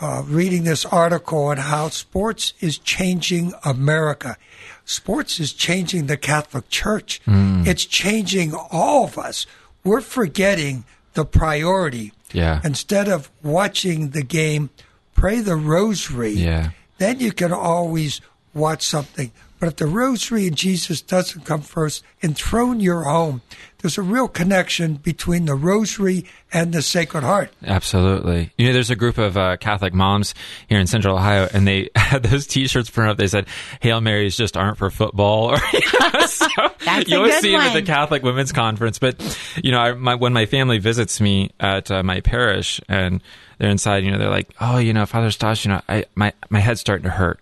uh, 0.00 0.22
reading 0.24 0.62
this 0.62 0.84
article 0.86 1.46
on 1.46 1.56
how 1.56 1.88
sports 1.88 2.54
is 2.60 2.78
changing 2.78 3.52
America. 3.64 4.36
Sports 4.84 5.40
is 5.40 5.52
changing 5.52 6.06
the 6.06 6.16
Catholic 6.16 6.68
Church. 6.70 7.20
It's 7.26 7.84
changing 7.84 8.54
all 8.54 9.04
of 9.04 9.18
us. 9.18 9.46
We're 9.82 10.00
forgetting 10.00 10.84
the 11.14 11.24
priority. 11.24 12.12
Yeah. 12.32 12.60
Instead 12.62 13.08
of 13.08 13.30
watching 13.42 14.10
the 14.10 14.22
game, 14.22 14.70
pray 15.14 15.40
the 15.40 15.56
rosary 15.56 16.30
Yeah. 16.34 16.70
then 16.98 17.18
you 17.18 17.32
can 17.32 17.52
always 17.52 18.20
watch 18.54 18.86
something. 18.86 19.32
But 19.60 19.68
if 19.68 19.76
the 19.76 19.86
rosary 19.86 20.46
and 20.46 20.56
Jesus 20.56 21.02
doesn't 21.02 21.44
come 21.44 21.60
first, 21.60 22.02
enthroned 22.22 22.80
your 22.80 23.02
home, 23.02 23.42
there's 23.78 23.98
a 23.98 24.02
real 24.02 24.26
connection 24.26 24.94
between 24.94 25.44
the 25.44 25.54
rosary 25.54 26.24
and 26.50 26.72
the 26.72 26.80
Sacred 26.80 27.22
Heart. 27.24 27.52
Absolutely. 27.64 28.50
You 28.56 28.66
know, 28.66 28.72
there's 28.72 28.88
a 28.90 28.96
group 28.96 29.18
of 29.18 29.36
uh, 29.36 29.58
Catholic 29.58 29.92
moms 29.92 30.34
here 30.68 30.80
in 30.80 30.86
Central 30.86 31.16
Ohio, 31.16 31.46
and 31.52 31.66
they 31.68 31.90
had 31.96 32.22
those 32.22 32.46
T-shirts 32.46 32.88
printed 32.88 33.12
up. 33.12 33.16
They 33.18 33.26
said, 33.26 33.46
"Hail 33.80 34.00
Marys 34.00 34.34
just 34.34 34.56
aren't 34.56 34.78
for 34.78 34.90
football." 34.90 35.50
Or, 35.50 35.58
so 36.26 36.46
That's 36.84 37.08
you 37.08 37.16
a 37.16 37.18
always 37.18 37.34
good 37.34 37.42
see 37.42 37.50
them 37.52 37.60
at 37.60 37.74
the. 37.74 37.82
Catholic 37.82 38.22
Women's 38.22 38.52
Conference. 38.52 38.98
But 38.98 39.20
you 39.62 39.72
know, 39.72 39.78
I, 39.78 39.92
my, 39.92 40.14
when 40.14 40.32
my 40.32 40.46
family 40.46 40.78
visits 40.78 41.20
me 41.20 41.50
at 41.60 41.90
uh, 41.90 42.02
my 42.02 42.20
parish, 42.20 42.80
and 42.88 43.22
they're 43.58 43.70
inside, 43.70 44.04
you 44.04 44.10
know, 44.10 44.18
they're 44.18 44.30
like, 44.30 44.48
"Oh, 44.60 44.78
you 44.78 44.92
know, 44.92 45.06
Father 45.06 45.30
Stas, 45.30 45.64
you 45.64 45.70
know, 45.70 45.80
I 45.88 46.06
my 46.14 46.32
my 46.48 46.60
head's 46.60 46.80
starting 46.80 47.04
to 47.04 47.10
hurt." 47.10 47.40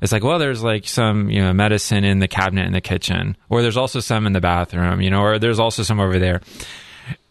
It's 0.00 0.12
like, 0.12 0.24
well, 0.24 0.38
there's 0.38 0.62
like 0.62 0.86
some, 0.86 1.30
you 1.30 1.40
know, 1.42 1.52
medicine 1.52 2.04
in 2.04 2.20
the 2.20 2.28
cabinet 2.28 2.66
in 2.66 2.72
the 2.72 2.80
kitchen, 2.80 3.36
or 3.48 3.62
there's 3.62 3.76
also 3.76 4.00
some 4.00 4.26
in 4.26 4.32
the 4.32 4.40
bathroom, 4.40 5.00
you 5.00 5.10
know, 5.10 5.20
or 5.20 5.38
there's 5.38 5.58
also 5.58 5.82
some 5.82 6.00
over 6.00 6.18
there. 6.18 6.40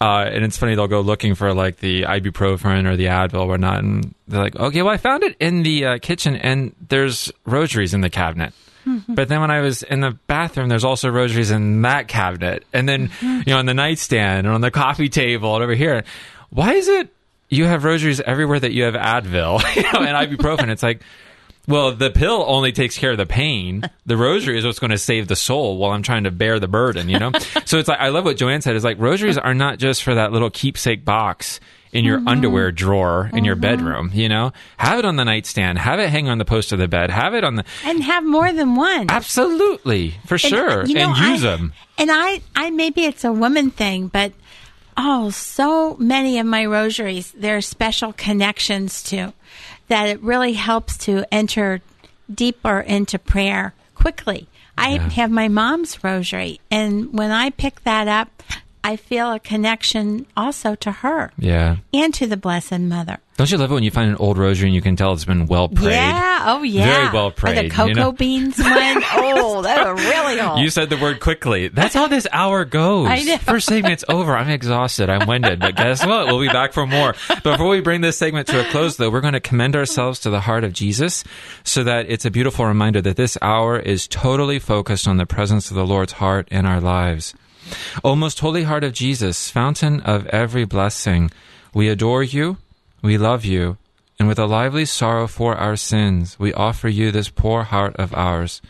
Uh, 0.01 0.25
and 0.31 0.43
it's 0.43 0.57
funny, 0.57 0.75
they'll 0.75 0.87
go 0.87 1.01
looking 1.01 1.35
for 1.35 1.53
like 1.53 1.77
the 1.77 2.03
ibuprofen 2.03 2.85
or 2.85 2.95
the 2.95 3.05
Advil 3.05 3.41
or 3.41 3.47
whatnot. 3.47 3.79
And 3.79 4.13
they're 4.27 4.41
like, 4.41 4.55
okay, 4.55 4.81
well, 4.81 4.93
I 4.93 4.97
found 4.97 5.23
it 5.23 5.35
in 5.39 5.63
the 5.63 5.85
uh, 5.85 5.97
kitchen 5.99 6.35
and 6.35 6.75
there's 6.89 7.31
rosaries 7.45 7.93
in 7.93 8.01
the 8.01 8.09
cabinet. 8.09 8.53
But 9.07 9.27
then 9.29 9.39
when 9.39 9.51
I 9.51 9.59
was 9.59 9.83
in 9.83 9.99
the 10.01 10.17
bathroom, 10.25 10.67
there's 10.67 10.83
also 10.83 11.09
rosaries 11.09 11.51
in 11.51 11.83
that 11.83 12.07
cabinet. 12.07 12.65
And 12.73 12.89
then, 12.89 13.11
you 13.21 13.53
know, 13.53 13.59
on 13.59 13.67
the 13.67 13.73
nightstand 13.75 14.47
and 14.47 14.55
on 14.55 14.61
the 14.61 14.71
coffee 14.71 15.09
table 15.09 15.53
and 15.53 15.63
over 15.63 15.75
here. 15.75 16.03
Why 16.49 16.73
is 16.73 16.87
it 16.87 17.13
you 17.49 17.65
have 17.65 17.83
rosaries 17.83 18.19
everywhere 18.19 18.59
that 18.59 18.71
you 18.71 18.83
have 18.83 18.95
Advil 18.95 19.61
you 19.75 19.83
know, 19.83 19.99
and 19.99 20.37
ibuprofen? 20.37 20.69
It's 20.69 20.81
like, 20.81 21.03
well, 21.69 21.91
the 21.93 22.09
pill 22.09 22.43
only 22.47 22.71
takes 22.71 22.97
care 22.97 23.11
of 23.11 23.17
the 23.17 23.25
pain. 23.27 23.89
The 24.05 24.17
rosary 24.17 24.57
is 24.57 24.65
what's 24.65 24.79
going 24.79 24.89
to 24.89 24.97
save 24.97 25.27
the 25.27 25.35
soul 25.35 25.77
while 25.77 25.91
I'm 25.91 26.01
trying 26.01 26.23
to 26.23 26.31
bear 26.31 26.59
the 26.59 26.67
burden, 26.67 27.09
you 27.09 27.19
know? 27.19 27.31
so 27.65 27.77
it's 27.77 27.87
like, 27.87 27.99
I 27.99 28.09
love 28.09 28.25
what 28.25 28.37
Joanne 28.37 28.61
said. 28.61 28.75
Is 28.75 28.83
like, 28.83 28.97
rosaries 28.99 29.37
are 29.37 29.53
not 29.53 29.77
just 29.77 30.03
for 30.03 30.15
that 30.15 30.31
little 30.31 30.49
keepsake 30.49 31.05
box 31.05 31.59
in 31.91 32.05
your 32.05 32.17
mm-hmm. 32.17 32.27
underwear 32.27 32.71
drawer 32.71 33.29
in 33.33 33.45
your 33.45 33.55
mm-hmm. 33.55 33.61
bedroom, 33.61 34.11
you 34.13 34.29
know? 34.29 34.51
Have 34.77 34.99
it 34.99 35.05
on 35.05 35.15
the 35.15 35.25
nightstand. 35.25 35.77
Have 35.77 35.99
it 35.99 36.09
hang 36.09 36.27
on 36.27 36.39
the 36.39 36.45
post 36.45 36.71
of 36.71 36.79
the 36.79 36.87
bed. 36.87 37.11
Have 37.11 37.35
it 37.35 37.43
on 37.43 37.55
the. 37.55 37.65
and 37.85 38.03
have 38.03 38.25
more 38.25 38.51
than 38.51 38.75
one. 38.75 39.07
Absolutely. 39.09 40.15
For 40.25 40.35
And, 40.35 40.41
sure. 40.41 40.85
you 40.85 40.95
know, 40.95 41.13
and 41.13 41.17
use 41.17 41.45
I- 41.45 41.55
them. 41.55 41.73
And 41.97 42.09
I, 42.11 42.41
I 42.55 42.71
maybe 42.71 43.05
it's 43.05 43.23
a 43.23 43.31
woman 43.31 43.69
thing, 43.71 44.07
but 44.07 44.33
oh, 44.97 45.29
so 45.29 45.95
many 45.97 46.39
of 46.39 46.45
my 46.45 46.65
rosaries 46.65 47.31
there 47.31 47.57
are 47.57 47.61
special 47.61 48.13
connections 48.13 49.03
to 49.03 49.33
that 49.89 50.07
it 50.07 50.21
really 50.21 50.53
helps 50.53 50.97
to 50.99 51.25
enter 51.31 51.81
deeper 52.33 52.79
into 52.79 53.19
prayer 53.19 53.73
quickly. 53.95 54.47
I 54.77 54.93
Yeah. 54.93 55.09
have 55.09 55.31
my 55.31 55.47
mom's 55.49 56.03
rosary, 56.03 56.61
and 56.71 57.11
when 57.11 57.31
I 57.31 57.49
pick 57.49 57.83
that 57.83 58.07
up, 58.07 58.41
I 58.83 58.95
feel 58.95 59.33
a 59.33 59.39
connection 59.39 60.25
also 60.37 60.73
to 60.75 60.91
her 60.91 61.31
Yeah. 61.37 61.77
and 61.93 62.13
to 62.13 62.25
the 62.25 62.37
Blessed 62.37 62.79
Mother. 62.79 63.17
Don't 63.39 63.49
you 63.49 63.57
love 63.57 63.71
it 63.71 63.73
when 63.73 63.83
you 63.83 63.89
find 63.91 64.09
an 64.09 64.17
old 64.17 64.37
rosary 64.37 64.67
and 64.67 64.75
you 64.75 64.81
can 64.81 64.97
tell 64.97 65.13
it's 65.13 65.23
been 65.23 65.45
well 65.45 65.69
prayed? 65.69 65.93
Yeah, 65.93 66.43
oh 66.47 66.61
yeah, 66.61 66.83
Very 66.83 67.09
well 67.13 67.27
Or 67.27 67.31
prayed. 67.31 67.57
the 67.57 67.63
you 67.63 67.69
cocoa 67.71 67.93
know? 67.93 68.11
beans 68.11 68.59
one. 68.59 69.01
Oh, 69.13 69.61
that 69.61 69.93
was 69.95 70.03
really 70.03 70.41
old. 70.41 70.59
You 70.59 70.69
said 70.69 70.89
the 70.89 70.97
word 70.97 71.21
quickly. 71.21 71.69
That's 71.69 71.93
how 71.93 72.07
this 72.07 72.27
hour 72.33 72.65
goes. 72.65 73.07
I 73.07 73.23
know. 73.23 73.37
First 73.37 73.67
segment's 73.69 74.03
over. 74.09 74.35
I'm 74.35 74.49
exhausted. 74.49 75.09
I'm 75.09 75.25
winded. 75.25 75.61
But 75.61 75.77
guess 75.77 76.05
what? 76.05 76.27
We'll 76.27 76.41
be 76.41 76.49
back 76.49 76.73
for 76.73 76.85
more. 76.85 77.13
Before 77.41 77.69
we 77.69 77.79
bring 77.79 78.01
this 78.01 78.17
segment 78.17 78.47
to 78.47 78.59
a 78.59 78.69
close, 78.71 78.97
though, 78.97 79.09
we're 79.09 79.21
going 79.21 79.31
to 79.35 79.39
commend 79.39 79.73
ourselves 79.77 80.19
to 80.21 80.29
the 80.29 80.41
heart 80.41 80.65
of 80.65 80.73
Jesus 80.73 81.23
so 81.63 81.85
that 81.85 82.07
it's 82.09 82.25
a 82.25 82.31
beautiful 82.31 82.65
reminder 82.65 82.99
that 83.01 83.15
this 83.15 83.37
hour 83.41 83.79
is 83.79 84.05
totally 84.05 84.59
focused 84.59 85.07
on 85.07 85.15
the 85.15 85.25
presence 85.25 85.69
of 85.71 85.77
the 85.77 85.85
Lord's 85.87 86.11
heart 86.11 86.49
in 86.51 86.65
our 86.65 86.81
lives. 86.81 87.33
O 88.03 88.17
most 88.17 88.41
holy 88.41 88.63
heart 88.63 88.83
of 88.83 88.91
Jesus, 88.91 89.49
fountain 89.49 90.01
of 90.01 90.25
every 90.27 90.65
blessing, 90.65 91.31
we 91.73 91.87
adore 91.87 92.21
you, 92.23 92.57
we 93.01 93.17
love 93.17 93.45
you, 93.45 93.77
and 94.19 94.27
with 94.27 94.39
a 94.39 94.45
lively 94.45 94.85
sorrow 94.85 95.27
for 95.27 95.55
our 95.55 95.75
sins, 95.75 96.37
we 96.37 96.53
offer 96.53 96.89
you 96.89 97.11
this 97.11 97.29
poor 97.29 97.63
heart 97.63 97.95
of 97.95 98.13
ours. 98.13 98.61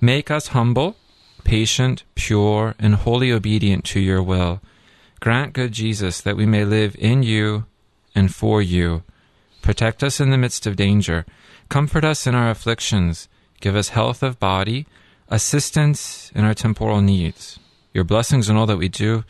Make 0.00 0.30
us 0.30 0.48
humble, 0.48 0.96
patient, 1.44 2.04
pure, 2.14 2.74
and 2.78 2.94
wholly 2.94 3.30
obedient 3.30 3.84
to 3.86 4.00
your 4.00 4.22
will. 4.22 4.60
Grant, 5.20 5.52
good 5.52 5.72
Jesus, 5.72 6.20
that 6.20 6.36
we 6.36 6.46
may 6.46 6.64
live 6.64 6.96
in 6.98 7.22
you 7.22 7.66
and 8.14 8.34
for 8.34 8.62
you. 8.62 9.02
Protect 9.62 10.02
us 10.02 10.20
in 10.20 10.30
the 10.30 10.38
midst 10.38 10.66
of 10.66 10.76
danger. 10.76 11.26
Comfort 11.68 12.04
us 12.04 12.26
in 12.26 12.34
our 12.34 12.50
afflictions. 12.50 13.28
Give 13.60 13.76
us 13.76 13.90
health 13.90 14.22
of 14.22 14.38
body, 14.38 14.86
assistance 15.28 16.30
in 16.34 16.44
our 16.44 16.54
temporal 16.54 17.00
needs. 17.00 17.58
Your 17.92 18.04
blessings 18.04 18.48
in 18.48 18.56
all 18.56 18.66
that 18.66 18.76
we 18.76 18.88
do, 18.88 19.24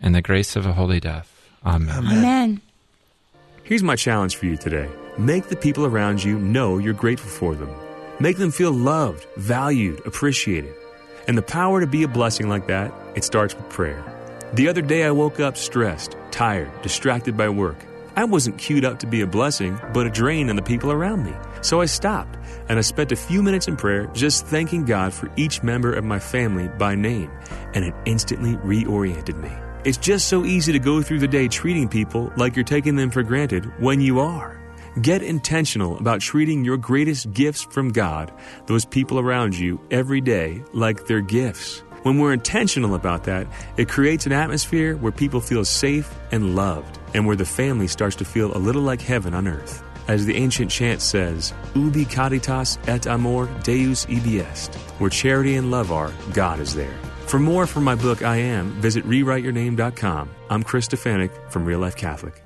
and 0.00 0.14
the 0.14 0.22
grace 0.22 0.56
of 0.56 0.66
a 0.66 0.74
holy 0.74 1.00
death. 1.00 1.48
Amen. 1.64 2.06
Amen. 2.06 2.62
Here's 3.70 3.84
my 3.84 3.94
challenge 3.94 4.34
for 4.34 4.46
you 4.46 4.56
today 4.56 4.90
make 5.16 5.46
the 5.46 5.54
people 5.54 5.86
around 5.86 6.24
you 6.24 6.40
know 6.40 6.78
you're 6.78 6.92
grateful 6.92 7.30
for 7.30 7.54
them. 7.54 7.72
Make 8.18 8.36
them 8.36 8.50
feel 8.50 8.72
loved, 8.72 9.28
valued, 9.36 10.04
appreciated. 10.04 10.74
And 11.28 11.38
the 11.38 11.42
power 11.42 11.78
to 11.78 11.86
be 11.86 12.02
a 12.02 12.08
blessing 12.08 12.48
like 12.48 12.66
that, 12.66 12.92
it 13.14 13.22
starts 13.22 13.54
with 13.54 13.68
prayer. 13.68 14.02
The 14.54 14.66
other 14.66 14.82
day 14.82 15.04
I 15.04 15.12
woke 15.12 15.38
up 15.38 15.56
stressed, 15.56 16.16
tired, 16.32 16.82
distracted 16.82 17.36
by 17.36 17.48
work. 17.48 17.76
I 18.16 18.24
wasn't 18.24 18.58
queued 18.58 18.84
up 18.84 18.98
to 18.98 19.06
be 19.06 19.20
a 19.20 19.26
blessing, 19.28 19.78
but 19.94 20.04
a 20.04 20.10
drain 20.10 20.50
on 20.50 20.56
the 20.56 20.62
people 20.62 20.90
around 20.90 21.24
me. 21.24 21.32
So 21.62 21.80
I 21.80 21.86
stopped 21.86 22.38
and 22.68 22.76
I 22.76 22.82
spent 22.82 23.12
a 23.12 23.16
few 23.16 23.40
minutes 23.40 23.68
in 23.68 23.76
prayer 23.76 24.08
just 24.14 24.46
thanking 24.48 24.84
God 24.84 25.14
for 25.14 25.30
each 25.36 25.62
member 25.62 25.92
of 25.92 26.02
my 26.02 26.18
family 26.18 26.66
by 26.66 26.96
name, 26.96 27.30
and 27.74 27.84
it 27.84 27.94
instantly 28.04 28.56
reoriented 28.56 29.36
me. 29.36 29.52
It's 29.82 29.96
just 29.96 30.28
so 30.28 30.44
easy 30.44 30.72
to 30.72 30.78
go 30.78 31.00
through 31.00 31.20
the 31.20 31.28
day 31.28 31.48
treating 31.48 31.88
people 31.88 32.30
like 32.36 32.54
you're 32.54 32.64
taking 32.64 32.96
them 32.96 33.10
for 33.10 33.22
granted 33.22 33.64
when 33.80 33.98
you 33.98 34.20
are. 34.20 34.60
Get 35.00 35.22
intentional 35.22 35.96
about 35.96 36.20
treating 36.20 36.66
your 36.66 36.76
greatest 36.76 37.32
gifts 37.32 37.62
from 37.62 37.88
God, 37.88 38.30
those 38.66 38.84
people 38.84 39.18
around 39.18 39.56
you, 39.56 39.80
every 39.90 40.20
day 40.20 40.62
like 40.74 41.06
they're 41.06 41.22
gifts. 41.22 41.82
When 42.02 42.18
we're 42.18 42.34
intentional 42.34 42.94
about 42.94 43.24
that, 43.24 43.46
it 43.78 43.88
creates 43.88 44.26
an 44.26 44.32
atmosphere 44.32 44.96
where 44.96 45.12
people 45.12 45.40
feel 45.40 45.64
safe 45.64 46.14
and 46.30 46.54
loved, 46.54 46.98
and 47.14 47.26
where 47.26 47.36
the 47.36 47.46
family 47.46 47.86
starts 47.86 48.16
to 48.16 48.24
feel 48.26 48.54
a 48.54 48.58
little 48.58 48.82
like 48.82 49.00
heaven 49.00 49.32
on 49.32 49.48
earth. 49.48 49.82
As 50.08 50.26
the 50.26 50.36
ancient 50.36 50.70
chant 50.70 51.00
says, 51.00 51.54
Ubi 51.74 52.04
caritas 52.04 52.78
et 52.86 53.06
amor 53.06 53.46
Deus 53.62 54.06
ibi 54.10 54.40
est. 54.40 54.74
Where 54.98 55.08
charity 55.08 55.56
and 55.56 55.70
love 55.70 55.90
are, 55.90 56.12
God 56.34 56.60
is 56.60 56.74
there. 56.74 57.09
For 57.30 57.38
more 57.38 57.64
from 57.64 57.84
my 57.84 57.94
book, 57.94 58.22
I 58.22 58.38
Am, 58.38 58.72
visit 58.80 59.06
rewriteyourname.com. 59.06 60.30
I'm 60.50 60.64
Chris 60.64 60.88
Stefanick 60.88 61.30
from 61.48 61.64
Real 61.64 61.78
Life 61.78 61.94
Catholic. 61.94 62.42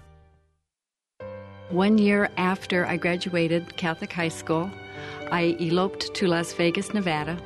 One 1.70 1.96
year 1.96 2.28
after 2.36 2.84
I 2.84 2.98
graduated 2.98 3.78
Catholic 3.78 4.12
high 4.12 4.28
school, 4.28 4.70
I 5.32 5.56
eloped 5.58 6.12
to 6.12 6.26
Las 6.26 6.52
Vegas, 6.52 6.92
Nevada. 6.92 7.38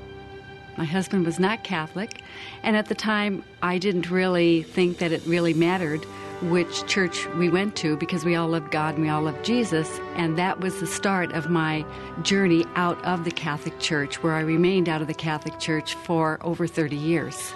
My 0.76 0.84
husband 0.84 1.24
was 1.24 1.38
not 1.38 1.62
Catholic, 1.62 2.22
and 2.64 2.76
at 2.76 2.86
the 2.86 2.96
time 2.96 3.44
I 3.62 3.78
didn't 3.78 4.10
really 4.10 4.64
think 4.64 4.98
that 4.98 5.12
it 5.12 5.22
really 5.24 5.54
mattered 5.54 6.04
which 6.42 6.86
church 6.86 7.26
we 7.34 7.48
went 7.48 7.76
to 7.76 7.96
because 7.96 8.24
we 8.24 8.34
all 8.34 8.48
loved 8.48 8.70
God 8.70 8.94
and 8.94 9.04
we 9.04 9.10
all 9.10 9.22
loved 9.22 9.44
Jesus, 9.44 10.00
and 10.14 10.38
that 10.38 10.60
was 10.60 10.80
the 10.80 10.86
start 10.86 11.32
of 11.32 11.50
my 11.50 11.84
journey 12.22 12.64
out 12.76 13.02
of 13.04 13.24
the 13.24 13.30
Catholic 13.30 13.78
Church, 13.80 14.22
where 14.22 14.34
I 14.34 14.40
remained 14.40 14.88
out 14.88 15.00
of 15.00 15.08
the 15.08 15.14
Catholic 15.14 15.58
Church 15.58 15.94
for 15.94 16.38
over 16.42 16.66
30 16.66 16.96
years. 16.96 17.52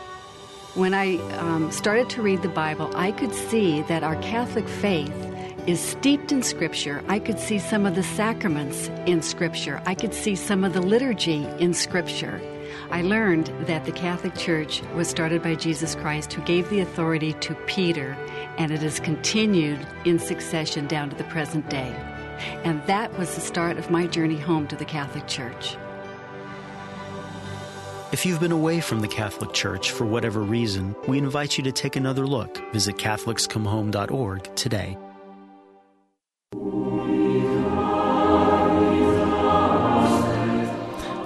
When 0.74 0.94
I 0.94 1.18
um, 1.38 1.70
started 1.70 2.08
to 2.10 2.22
read 2.22 2.42
the 2.42 2.48
Bible, 2.48 2.90
I 2.96 3.12
could 3.12 3.34
see 3.34 3.82
that 3.82 4.02
our 4.02 4.16
Catholic 4.16 4.66
faith 4.66 5.14
is 5.66 5.80
steeped 5.80 6.32
in 6.32 6.42
Scripture. 6.42 7.04
I 7.08 7.18
could 7.18 7.38
see 7.38 7.58
some 7.58 7.86
of 7.86 7.94
the 7.94 8.02
sacraments 8.02 8.88
in 9.06 9.22
Scripture. 9.22 9.80
I 9.86 9.94
could 9.94 10.14
see 10.14 10.34
some 10.34 10.64
of 10.64 10.72
the 10.72 10.80
liturgy 10.80 11.44
in 11.58 11.72
Scripture. 11.72 12.40
I 12.90 13.02
learned 13.02 13.46
that 13.66 13.84
the 13.84 13.92
Catholic 13.92 14.34
Church 14.34 14.82
was 14.94 15.08
started 15.08 15.42
by 15.42 15.54
Jesus 15.54 15.94
Christ, 15.94 16.32
who 16.32 16.42
gave 16.42 16.68
the 16.68 16.80
authority 16.80 17.32
to 17.34 17.54
Peter, 17.66 18.16
and 18.58 18.70
it 18.70 18.80
has 18.80 19.00
continued 19.00 19.86
in 20.04 20.18
succession 20.18 20.86
down 20.86 21.10
to 21.10 21.16
the 21.16 21.24
present 21.24 21.68
day. 21.68 21.94
And 22.64 22.84
that 22.86 23.16
was 23.18 23.34
the 23.34 23.40
start 23.40 23.78
of 23.78 23.90
my 23.90 24.06
journey 24.06 24.38
home 24.38 24.66
to 24.68 24.76
the 24.76 24.84
Catholic 24.84 25.26
Church. 25.26 25.76
If 28.12 28.26
you've 28.26 28.40
been 28.40 28.52
away 28.52 28.80
from 28.80 29.00
the 29.00 29.08
Catholic 29.08 29.54
Church 29.54 29.90
for 29.90 30.04
whatever 30.04 30.40
reason, 30.40 30.94
we 31.08 31.16
invite 31.16 31.56
you 31.56 31.64
to 31.64 31.72
take 31.72 31.96
another 31.96 32.26
look. 32.26 32.58
Visit 32.72 32.96
CatholicsComeHome.org 32.96 34.54
today. 34.54 34.98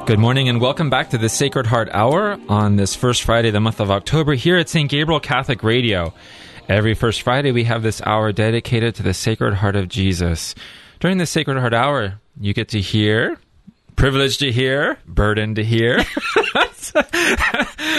Good 0.07 0.21
morning 0.21 0.49
and 0.49 0.61
welcome 0.61 0.89
back 0.89 1.11
to 1.11 1.19
the 1.19 1.29
Sacred 1.29 1.67
Heart 1.67 1.89
Hour 1.91 2.39
on 2.49 2.77
this 2.77 2.95
first 2.95 3.25
Friday 3.25 3.49
of 3.49 3.55
the 3.55 3.61
month 3.61 3.81
of 3.81 3.91
October 3.91 4.35
here 4.35 4.57
at 4.57 4.69
St. 4.69 4.89
Gabriel 4.89 5.19
Catholic 5.19 5.65
Radio. 5.65 6.15
Every 6.69 6.95
first 6.95 7.23
Friday, 7.23 7.53
we 7.53 7.65
have 7.65 7.83
this 7.85 8.03
hour 8.03 8.33
dedicated 8.33 8.97
to 8.97 9.03
the 9.05 9.15
Sacred 9.15 9.55
Heart 9.55 9.77
of 9.77 9.89
Jesus. 9.89 10.55
During 10.99 11.19
the 11.19 11.27
Sacred 11.27 11.59
Heart 11.59 11.75
Hour, 11.75 12.21
you 12.41 12.53
get 12.55 12.69
to 12.71 12.81
hear, 12.81 13.39
privileged 13.95 14.41
to 14.41 14.51
hear, 14.51 14.99
burdened 15.07 15.57
to 15.57 15.65
hear, 15.65 16.03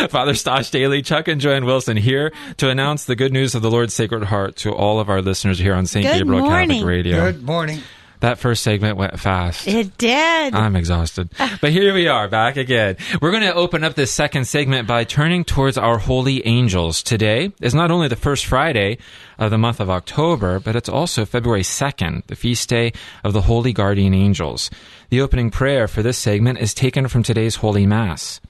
Father 0.10 0.34
Stash 0.34 0.70
Dailey, 0.72 1.06
Chuck 1.06 1.30
and 1.30 1.40
Joanne 1.40 1.66
Wilson 1.66 1.96
here 1.96 2.34
to 2.58 2.70
announce 2.70 3.06
the 3.06 3.16
good 3.16 3.32
news 3.32 3.56
of 3.56 3.62
the 3.62 3.72
Lord's 3.72 3.94
Sacred 3.94 4.24
Heart 4.26 4.58
to 4.58 4.74
all 4.74 5.00
of 5.00 5.10
our 5.10 5.22
listeners 5.22 5.60
here 5.60 5.74
on 5.74 5.86
St. 5.86 6.04
Gabriel 6.04 6.42
morning. 6.42 6.70
Catholic 6.70 6.86
Radio. 6.86 7.32
Good 7.32 7.44
morning. 7.44 7.80
That 8.20 8.40
first 8.40 8.64
segment 8.64 8.98
went 8.98 9.20
fast. 9.20 9.68
It 9.68 9.96
did. 9.98 10.56
I'm 10.56 10.76
exhausted. 10.76 11.30
But 11.62 11.72
here 11.72 11.94
we 11.94 12.08
are, 12.08 12.28
back 12.28 12.58
again. 12.58 12.98
We're 13.22 13.32
going 13.32 13.44
to 13.44 13.54
open 13.54 13.84
up 13.84 13.94
this 13.94 14.12
second 14.12 14.46
segment 14.46 14.88
by 14.88 15.04
turning 15.04 15.44
towards 15.44 15.78
our 15.78 16.00
holy 16.00 16.46
angels. 16.48 17.04
Today 17.04 17.52
is 17.62 17.76
not 17.76 17.92
only 17.92 18.08
the 18.08 18.16
first 18.16 18.46
Friday 18.48 18.98
of 19.38 19.52
the 19.52 19.58
month 19.60 19.80
of 19.80 19.90
October, 19.90 20.60
but 20.60 20.76
it's 20.76 20.90
also 20.90 21.26
February 21.26 21.62
2nd, 21.62 22.26
the 22.26 22.36
feast 22.36 22.70
day 22.70 22.92
of 23.24 23.34
the 23.34 23.42
Holy 23.42 23.72
Guardian 23.72 24.16
Angels. 24.16 24.72
The 25.10 25.22
opening 25.22 25.52
prayer 25.52 25.88
for 25.88 26.02
this 26.02 26.18
segment 26.18 26.58
is 26.58 26.74
taken 26.74 27.08
from 27.08 27.22
today's 27.22 27.58
Holy 27.58 27.86
Mass. 27.86 28.42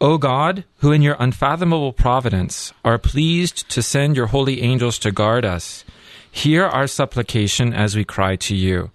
O 0.00 0.18
God, 0.18 0.64
who 0.78 0.92
in 0.92 1.02
your 1.02 1.16
unfathomable 1.18 1.92
providence 1.92 2.72
are 2.84 2.98
pleased 2.98 3.68
to 3.70 3.82
send 3.82 4.16
your 4.16 4.26
holy 4.26 4.62
angels 4.62 4.98
to 5.00 5.12
guard 5.12 5.44
us, 5.44 5.84
hear 6.34 6.64
our 6.64 6.88
supplication 6.88 7.72
as 7.72 7.94
we 7.94 8.04
cry 8.04 8.34
to 8.34 8.56
you, 8.56 8.90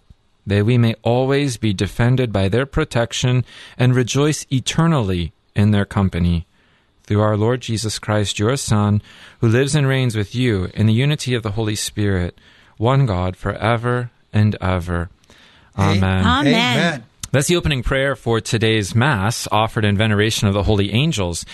that 0.45 0.65
we 0.65 0.77
may 0.77 0.93
always 1.03 1.55
be 1.55 1.73
defended 1.73 2.33
by 2.33 2.49
their 2.49 2.65
protection 2.65 3.45
and 3.77 3.95
rejoice 3.95 4.45
eternally 4.51 5.31
in 5.55 5.71
their 5.71 5.85
company. 5.85 6.45
Through 7.03 7.21
our 7.21 7.37
Lord 7.37 7.61
Jesus 7.61 7.97
Christ, 7.97 8.39
your 8.39 8.57
Son, 8.57 9.01
who 9.39 9.47
lives 9.47 9.73
and 9.73 9.87
reigns 9.87 10.17
with 10.17 10.35
you 10.35 10.69
in 10.73 10.85
the 10.85 10.93
unity 10.93 11.33
of 11.33 11.41
the 11.41 11.51
Holy 11.51 11.75
Spirit, 11.75 12.37
one 12.75 13.05
God, 13.05 13.37
forever 13.37 14.11
and 14.33 14.57
ever. 14.59 15.09
Amen. 15.77 16.25
Amen. 16.25 16.45
Amen. 16.45 17.03
That's 17.31 17.47
the 17.47 17.55
opening 17.57 17.83
prayer 17.83 18.15
for 18.15 18.41
today's 18.41 18.95
Mass, 18.95 19.47
offered 19.51 19.85
in 19.85 19.97
veneration 19.97 20.47
of 20.47 20.53
the 20.53 20.63
holy 20.63 20.91
angels. 20.93 21.45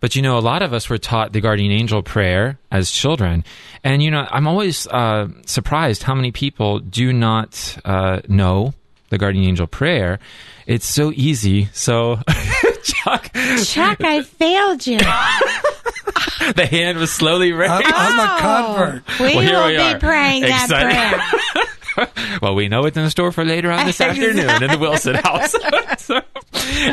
But 0.00 0.14
you 0.16 0.22
know, 0.22 0.36
a 0.38 0.40
lot 0.40 0.62
of 0.62 0.72
us 0.72 0.88
were 0.88 0.98
taught 0.98 1.32
the 1.32 1.40
guardian 1.40 1.72
angel 1.72 2.02
prayer 2.02 2.58
as 2.70 2.90
children. 2.90 3.44
And 3.82 4.02
you 4.02 4.10
know, 4.10 4.26
I'm 4.30 4.46
always 4.46 4.86
uh, 4.86 5.28
surprised 5.46 6.02
how 6.02 6.14
many 6.14 6.30
people 6.30 6.78
do 6.78 7.12
not 7.12 7.78
uh, 7.84 8.20
know 8.28 8.74
the 9.08 9.18
guardian 9.18 9.44
angel 9.44 9.66
prayer. 9.66 10.18
It's 10.66 10.86
so 10.86 11.10
easy. 11.14 11.68
So, 11.72 12.18
Chuck, 12.82 13.30
Chuck, 13.64 14.02
I 14.02 14.22
failed 14.22 14.86
you. 14.86 14.98
the 16.54 16.66
hand 16.70 16.98
was 16.98 17.12
slowly 17.12 17.52
raised. 17.52 17.72
I'm, 17.72 17.82
I'm 17.86 18.20
a 18.20 18.40
convert. 18.40 19.18
We 19.20 19.36
Well, 19.36 19.62
will 19.62 19.66
we 19.68 19.76
be 19.76 19.82
are. 19.82 19.98
praying 19.98 20.42
that 20.42 20.68
prayer. 20.68 21.64
well, 22.42 22.54
we 22.54 22.68
know 22.68 22.82
what's 22.82 22.96
in 22.96 23.04
the 23.04 23.10
store 23.10 23.32
for 23.32 23.44
later 23.44 23.70
on 23.70 23.86
this 23.86 24.00
afternoon 24.00 24.62
in 24.62 24.70
the 24.70 24.78
Wilson 24.78 25.14
house. 25.16 25.54
So, 25.96 26.20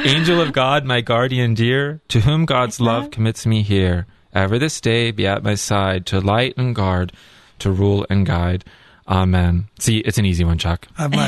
Angel 0.05 0.39
of 0.39 0.53
God, 0.53 0.85
my 0.85 1.01
guardian 1.01 1.53
dear, 1.53 2.01
to 2.09 2.21
whom 2.21 2.45
God's 2.45 2.79
uh-huh. 2.79 2.91
love 2.91 3.11
commits 3.11 3.45
me 3.45 3.61
here, 3.61 4.05
ever 4.33 4.57
this 4.57 4.79
day 4.79 5.11
be 5.11 5.27
at 5.27 5.43
my 5.43 5.55
side 5.55 6.05
to 6.07 6.21
light 6.21 6.53
and 6.55 6.73
guard, 6.73 7.11
to 7.59 7.71
rule 7.71 8.05
and 8.09 8.25
guide. 8.25 8.63
Amen. 9.07 9.67
See, 9.79 9.97
it's 9.97 10.17
an 10.17 10.25
easy 10.25 10.45
one, 10.45 10.57
Chuck. 10.59 10.87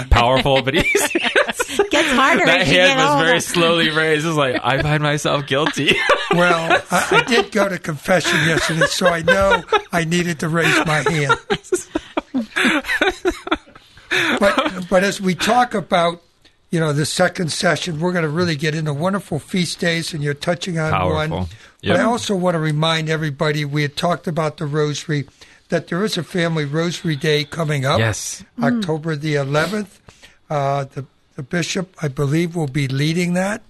Powerful, 0.10 0.62
but 0.62 0.76
easy. 0.76 1.20
Gets 1.20 2.12
harder 2.12 2.46
that 2.46 2.66
hand 2.68 3.00
was 3.00 3.10
older. 3.10 3.26
very 3.26 3.42
slowly 3.42 3.90
raised. 3.90 4.26
It's 4.26 4.38
like, 4.38 4.62
I 4.64 4.82
find 4.82 5.04
myself 5.04 5.48
guilty. 5.48 5.96
Well, 6.32 6.82
I, 6.92 7.08
I 7.12 7.24
did 7.24 7.52
go 7.52 7.68
to 7.68 7.80
confession 7.80 8.40
yesterday, 8.48 8.86
so 8.86 9.08
I 9.08 9.24
know 9.24 9.64
I 9.92 10.06
needed 10.06 10.40
to 10.40 10.50
raise 10.50 10.86
my 10.86 11.04
hand. 11.10 11.40
But 14.40 14.86
but 14.90 15.04
as 15.04 15.20
we 15.22 15.36
talk 15.36 15.74
about 15.74 16.22
you 16.72 16.80
know 16.80 16.94
the 16.94 17.06
second 17.06 17.52
session, 17.52 18.00
we're 18.00 18.12
going 18.12 18.24
to 18.24 18.30
really 18.30 18.56
get 18.56 18.76
into 18.76 18.94
wonderful 18.94 19.40
feast 19.40 19.80
days, 19.80 20.14
and 20.14 20.24
you're 20.24 20.34
touching 20.34 20.80
on 20.80 20.92
Powerful. 20.92 21.38
one. 21.38 21.48
Yep. 21.82 21.96
But 21.96 22.00
I 22.00 22.04
also 22.04 22.36
want 22.36 22.56
to 22.56 22.60
remind 22.60 23.10
everybody 23.10 23.66
we 23.66 23.82
had 23.82 23.96
talked 23.98 24.28
about 24.28 24.58
the 24.58 24.66
Rosary 24.66 25.26
that 25.70 25.88
there 25.88 26.04
is 26.04 26.18
a 26.18 26.24
Family 26.24 26.66
Rosary 26.66 27.16
Day 27.16 27.44
coming 27.44 27.86
up. 27.86 28.00
yes. 28.00 28.44
October 28.62 29.16
the 29.16 29.36
11th. 29.36 30.00
Uh, 30.50 30.84
the, 30.86 31.06
the 31.36 31.42
bishop, 31.44 31.96
I 32.02 32.10
believe, 32.10 32.56
will 32.56 32.68
be 32.68 32.88
leading 32.88 33.34
that. 33.34 33.64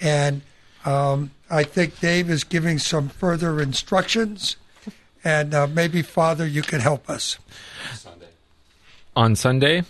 And 0.00 0.42
um, 0.84 1.30
I 1.48 1.62
think 1.62 2.00
Dave 2.00 2.28
is 2.28 2.42
giving 2.42 2.78
some 2.78 3.08
further 3.08 3.60
instructions. 3.60 4.56
And 5.22 5.54
uh, 5.54 5.68
maybe, 5.68 6.02
Father, 6.02 6.44
you 6.46 6.62
can 6.62 6.80
help 6.80 7.08
us. 7.08 7.38
On 9.16 9.36
Sunday. 9.36 9.82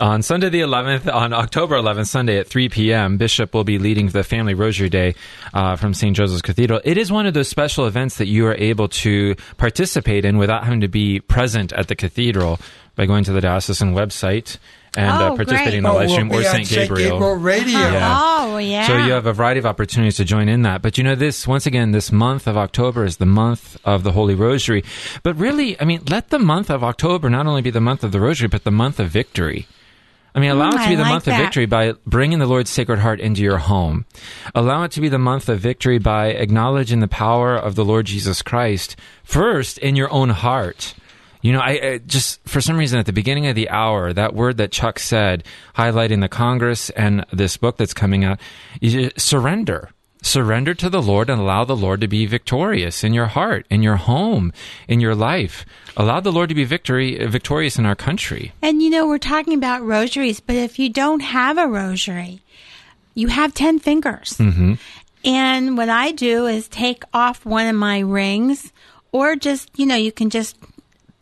On 0.00 0.20
Sunday 0.20 0.48
the 0.48 0.62
11th, 0.62 1.12
on 1.14 1.32
October 1.32 1.76
11th, 1.76 2.08
Sunday 2.08 2.38
at 2.38 2.48
3 2.48 2.68
p.m., 2.70 3.18
Bishop 3.18 3.54
will 3.54 3.62
be 3.62 3.78
leading 3.78 4.08
the 4.08 4.24
Family 4.24 4.52
Rosary 4.52 4.88
Day 4.88 5.14
uh, 5.54 5.76
from 5.76 5.94
St. 5.94 6.16
Joseph's 6.16 6.42
Cathedral. 6.42 6.80
It 6.82 6.98
is 6.98 7.12
one 7.12 7.26
of 7.26 7.34
those 7.34 7.48
special 7.48 7.86
events 7.86 8.16
that 8.16 8.26
you 8.26 8.44
are 8.48 8.54
able 8.56 8.88
to 8.88 9.36
participate 9.58 10.24
in 10.24 10.38
without 10.38 10.64
having 10.64 10.80
to 10.80 10.88
be 10.88 11.20
present 11.20 11.72
at 11.72 11.86
the 11.86 11.94
cathedral 11.94 12.58
by 12.96 13.06
going 13.06 13.22
to 13.24 13.32
the 13.32 13.40
diocesan 13.40 13.94
website 13.94 14.56
and 14.96 15.08
uh, 15.10 15.30
Oh, 15.32 15.36
participating 15.36 15.78
in 15.78 15.82
great. 15.84 15.90
the 15.92 15.96
Oh, 15.96 16.00
live 16.00 16.10
stream 16.10 16.32
or 16.32 16.42
St. 16.42 16.68
Gabriel. 16.68 17.36
Radio. 17.36 17.78
Yeah. 17.78 18.18
Oh, 18.20 18.31
yeah. 18.62 18.86
So 18.86 18.96
you 18.96 19.12
have 19.12 19.26
a 19.26 19.32
variety 19.32 19.58
of 19.58 19.66
opportunities 19.66 20.16
to 20.16 20.24
join 20.24 20.48
in 20.48 20.62
that. 20.62 20.82
But 20.82 20.96
you 20.98 21.04
know, 21.04 21.14
this, 21.14 21.46
once 21.46 21.66
again, 21.66 21.92
this 21.92 22.10
month 22.12 22.46
of 22.46 22.56
October 22.56 23.04
is 23.04 23.18
the 23.18 23.26
month 23.26 23.76
of 23.84 24.02
the 24.02 24.12
Holy 24.12 24.34
Rosary. 24.34 24.84
But 25.22 25.36
really, 25.36 25.80
I 25.80 25.84
mean, 25.84 26.02
let 26.08 26.30
the 26.30 26.38
month 26.38 26.70
of 26.70 26.82
October 26.82 27.28
not 27.30 27.46
only 27.46 27.62
be 27.62 27.70
the 27.70 27.80
month 27.80 28.02
of 28.04 28.12
the 28.12 28.20
Rosary, 28.20 28.48
but 28.48 28.64
the 28.64 28.70
month 28.70 28.98
of 29.00 29.08
victory. 29.10 29.66
I 30.34 30.40
mean, 30.40 30.50
allow 30.50 30.70
Mm, 30.70 30.80
it 30.80 30.82
to 30.84 30.88
be 30.88 30.94
the 30.96 31.02
like 31.02 31.10
month 31.12 31.24
that. 31.26 31.38
of 31.38 31.44
victory 31.44 31.66
by 31.66 31.92
bringing 32.06 32.38
the 32.38 32.46
Lord's 32.46 32.70
Sacred 32.70 33.00
Heart 33.00 33.20
into 33.20 33.42
your 33.42 33.58
home. 33.58 34.06
Allow 34.54 34.84
it 34.84 34.90
to 34.92 35.00
be 35.02 35.10
the 35.10 35.18
month 35.18 35.50
of 35.50 35.60
victory 35.60 35.98
by 35.98 36.28
acknowledging 36.28 37.00
the 37.00 37.08
power 37.08 37.54
of 37.54 37.74
the 37.74 37.84
Lord 37.84 38.06
Jesus 38.06 38.40
Christ 38.40 38.96
first 39.24 39.76
in 39.78 39.94
your 39.94 40.10
own 40.10 40.30
heart. 40.30 40.94
You 41.42 41.52
know, 41.52 41.60
I, 41.60 41.70
I 41.70 41.98
just 41.98 42.40
for 42.48 42.60
some 42.60 42.76
reason 42.76 42.98
at 42.98 43.06
the 43.06 43.12
beginning 43.12 43.48
of 43.48 43.54
the 43.54 43.68
hour, 43.68 44.12
that 44.12 44.34
word 44.34 44.56
that 44.56 44.72
Chuck 44.72 44.98
said, 44.98 45.44
highlighting 45.76 46.20
the 46.20 46.28
Congress 46.28 46.88
and 46.90 47.26
this 47.32 47.56
book 47.56 47.76
that's 47.76 47.92
coming 47.92 48.24
out, 48.24 48.40
you 48.80 49.10
surrender. 49.16 49.90
Surrender 50.24 50.72
to 50.74 50.88
the 50.88 51.02
Lord 51.02 51.28
and 51.28 51.40
allow 51.40 51.64
the 51.64 51.74
Lord 51.74 52.00
to 52.00 52.06
be 52.06 52.26
victorious 52.26 53.02
in 53.02 53.12
your 53.12 53.26
heart, 53.26 53.66
in 53.68 53.82
your 53.82 53.96
home, 53.96 54.52
in 54.86 55.00
your 55.00 55.16
life. 55.16 55.66
Allow 55.96 56.20
the 56.20 56.30
Lord 56.30 56.48
to 56.50 56.54
be 56.54 56.62
victory, 56.62 57.26
victorious 57.26 57.76
in 57.76 57.86
our 57.86 57.96
country. 57.96 58.52
And 58.62 58.80
you 58.80 58.88
know, 58.88 59.08
we're 59.08 59.18
talking 59.18 59.54
about 59.54 59.82
rosaries, 59.82 60.38
but 60.38 60.54
if 60.54 60.78
you 60.78 60.90
don't 60.90 61.20
have 61.20 61.58
a 61.58 61.66
rosary, 61.66 62.40
you 63.14 63.26
have 63.28 63.52
10 63.52 63.80
fingers. 63.80 64.34
Mm-hmm. 64.38 64.74
And 65.24 65.76
what 65.76 65.88
I 65.88 66.12
do 66.12 66.46
is 66.46 66.68
take 66.68 67.02
off 67.12 67.44
one 67.44 67.66
of 67.66 67.74
my 67.74 67.98
rings, 67.98 68.72
or 69.10 69.34
just, 69.36 69.70
you 69.76 69.86
know, 69.86 69.96
you 69.96 70.12
can 70.12 70.30
just 70.30 70.56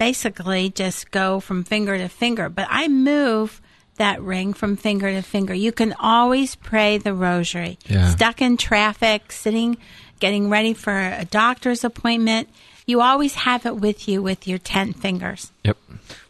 basically 0.01 0.71
just 0.71 1.11
go 1.11 1.41
from 1.41 1.63
finger 1.63 1.97
to 1.99 2.09
finger. 2.09 2.49
But 2.49 2.67
I 2.71 2.89
move 2.89 3.61
that 3.97 4.21
ring 4.23 4.55
from 4.55 4.79
finger 4.79 5.11
to 5.11 5.21
finger. 5.21 5.53
You 5.53 5.73
can 5.73 5.93
always 6.01 6.57
pray 6.57 6.97
the 6.97 7.13
rosary. 7.13 7.79
Yeah. 7.87 8.09
Stuck 8.09 8.41
in 8.41 8.57
traffic, 8.57 9.31
sitting, 9.31 9.77
getting 10.19 10.49
ready 10.49 10.73
for 10.73 10.97
a 10.97 11.27
doctor's 11.27 11.85
appointment. 11.85 12.49
You 12.87 13.03
always 13.03 13.35
have 13.35 13.67
it 13.67 13.77
with 13.77 14.09
you 14.09 14.23
with 14.23 14.49
your 14.49 14.57
10 14.57 14.95
fingers. 14.95 15.53
Yep. 15.65 15.77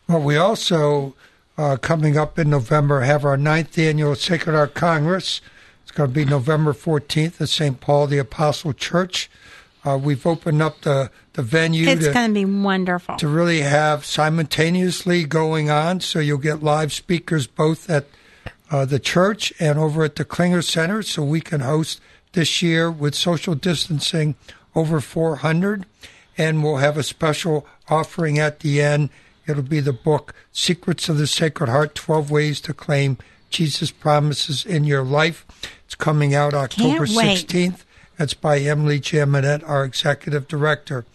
Well, 0.08 0.20
we 0.20 0.36
also, 0.36 1.14
uh, 1.56 1.76
coming 1.76 2.18
up 2.18 2.40
in 2.40 2.50
November, 2.50 3.02
have 3.02 3.24
our 3.24 3.36
ninth 3.36 3.78
annual 3.78 4.16
Sacred 4.16 4.54
Heart 4.54 4.74
Congress. 4.74 5.40
It's 5.84 5.92
going 5.92 6.10
to 6.10 6.14
be 6.14 6.24
November 6.24 6.72
14th 6.72 7.40
at 7.40 7.48
St. 7.48 7.80
Paul 7.80 8.08
the 8.08 8.18
Apostle 8.18 8.72
Church. 8.72 9.30
Uh, 9.84 9.96
we've 9.96 10.26
opened 10.26 10.60
up 10.60 10.80
the, 10.80 11.10
the 11.41 11.47
venue 11.47 11.88
It's 11.88 12.07
going 12.09 12.28
to 12.28 12.34
be 12.34 12.45
wonderful. 12.45 13.16
to 13.16 13.26
really 13.26 13.62
have 13.62 14.05
simultaneously 14.05 15.24
going 15.24 15.70
on. 15.70 16.01
So 16.01 16.18
you'll 16.18 16.36
get 16.36 16.62
live 16.62 16.93
speakers 16.93 17.47
both 17.47 17.88
at 17.88 18.05
uh, 18.70 18.84
the 18.84 18.99
church 18.99 19.51
and 19.59 19.78
over 19.78 20.05
at 20.05 20.16
the 20.16 20.24
Klinger 20.26 20.61
Center. 20.61 21.03
So 21.03 21.22
we 21.22 21.41
can 21.41 21.61
host 21.61 21.99
this 22.32 22.61
year 22.61 22.91
with 22.91 23.14
social 23.14 23.55
distancing 23.55 24.34
over 24.74 25.01
400. 25.01 25.86
And 26.36 26.62
we'll 26.62 26.76
have 26.76 26.99
a 26.99 27.03
special 27.03 27.66
offering 27.88 28.38
at 28.38 28.61
the 28.61 28.82
end. 28.82 29.09
It'll 29.47 29.62
be 29.62 29.80
the 29.80 29.95
book 29.95 30.34
Secrets 30.53 31.09
of 31.09 31.16
the 31.16 31.26
Sacred 31.26 31.70
Heart 31.70 31.95
12 31.95 32.30
Ways 32.30 32.61
to 32.62 32.74
Claim 32.74 33.16
Jesus 33.49 33.91
Promises 33.91 34.66
in 34.66 34.84
Your 34.84 35.03
Life. 35.03 35.47
It's 35.86 35.95
coming 35.95 36.34
out 36.34 36.53
October 36.53 37.07
16th. 37.07 37.84
That's 38.20 38.34
by 38.34 38.58
Emily 38.58 39.00
Jaminet, 39.00 39.66
our 39.66 39.82
executive 39.82 40.46
director. 40.46 41.06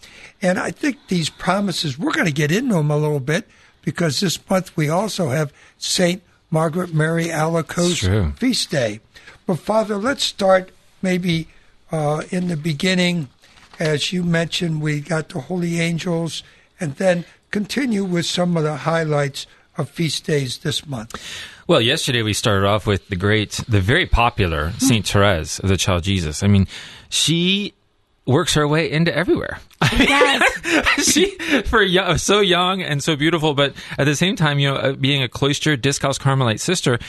And 0.41 0.57
I 0.57 0.71
think 0.71 0.97
these 1.07 1.29
promises, 1.29 1.99
we're 1.99 2.11
going 2.11 2.25
to 2.25 2.33
get 2.33 2.51
into 2.51 2.73
them 2.73 2.89
a 2.89 2.97
little 2.97 3.19
bit 3.19 3.47
because 3.83 4.19
this 4.19 4.39
month 4.49 4.75
we 4.75 4.89
also 4.89 5.29
have 5.29 5.53
St. 5.77 6.23
Margaret 6.49 6.95
Mary 6.95 7.29
Alacoque's 7.29 8.07
feast 8.39 8.71
day. 8.71 9.01
But 9.45 9.59
Father, 9.59 9.97
let's 9.97 10.23
start 10.23 10.71
maybe 11.03 11.47
uh, 11.91 12.23
in 12.31 12.47
the 12.47 12.57
beginning. 12.57 13.29
As 13.77 14.11
you 14.11 14.23
mentioned, 14.23 14.81
we 14.81 14.99
got 14.99 15.29
the 15.29 15.41
holy 15.41 15.79
angels 15.79 16.41
and 16.79 16.95
then 16.95 17.23
continue 17.51 18.03
with 18.03 18.25
some 18.25 18.57
of 18.57 18.63
the 18.63 18.77
highlights 18.77 19.45
of 19.77 19.89
feast 19.89 20.25
days 20.25 20.59
this 20.59 20.85
month? 20.85 21.19
Well, 21.67 21.81
yesterday 21.81 22.21
we 22.21 22.33
started 22.33 22.67
off 22.67 22.85
with 22.85 23.07
the 23.07 23.15
great, 23.15 23.59
the 23.67 23.81
very 23.81 24.05
popular 24.05 24.71
Saint 24.77 25.07
Therese 25.07 25.59
of 25.59 25.69
the 25.69 25.77
Child 25.77 26.03
Jesus. 26.03 26.43
I 26.43 26.47
mean, 26.47 26.67
she 27.09 27.73
works 28.25 28.53
her 28.55 28.67
way 28.67 28.91
into 28.91 29.15
everywhere. 29.15 29.59
Yes. 29.91 31.03
she 31.11 31.37
for 31.65 31.81
young, 31.81 32.17
so 32.17 32.41
young 32.41 32.81
and 32.81 33.03
so 33.03 33.15
beautiful, 33.15 33.53
but 33.53 33.73
at 33.97 34.05
the 34.05 34.15
same 34.15 34.35
time, 34.35 34.59
you 34.59 34.69
know, 34.69 34.75
uh, 34.75 34.93
being 34.93 35.23
a 35.23 35.27
cloistered 35.27 35.81
Discalced 35.81 36.21
Carmelite 36.21 36.59
sister, 36.59 36.99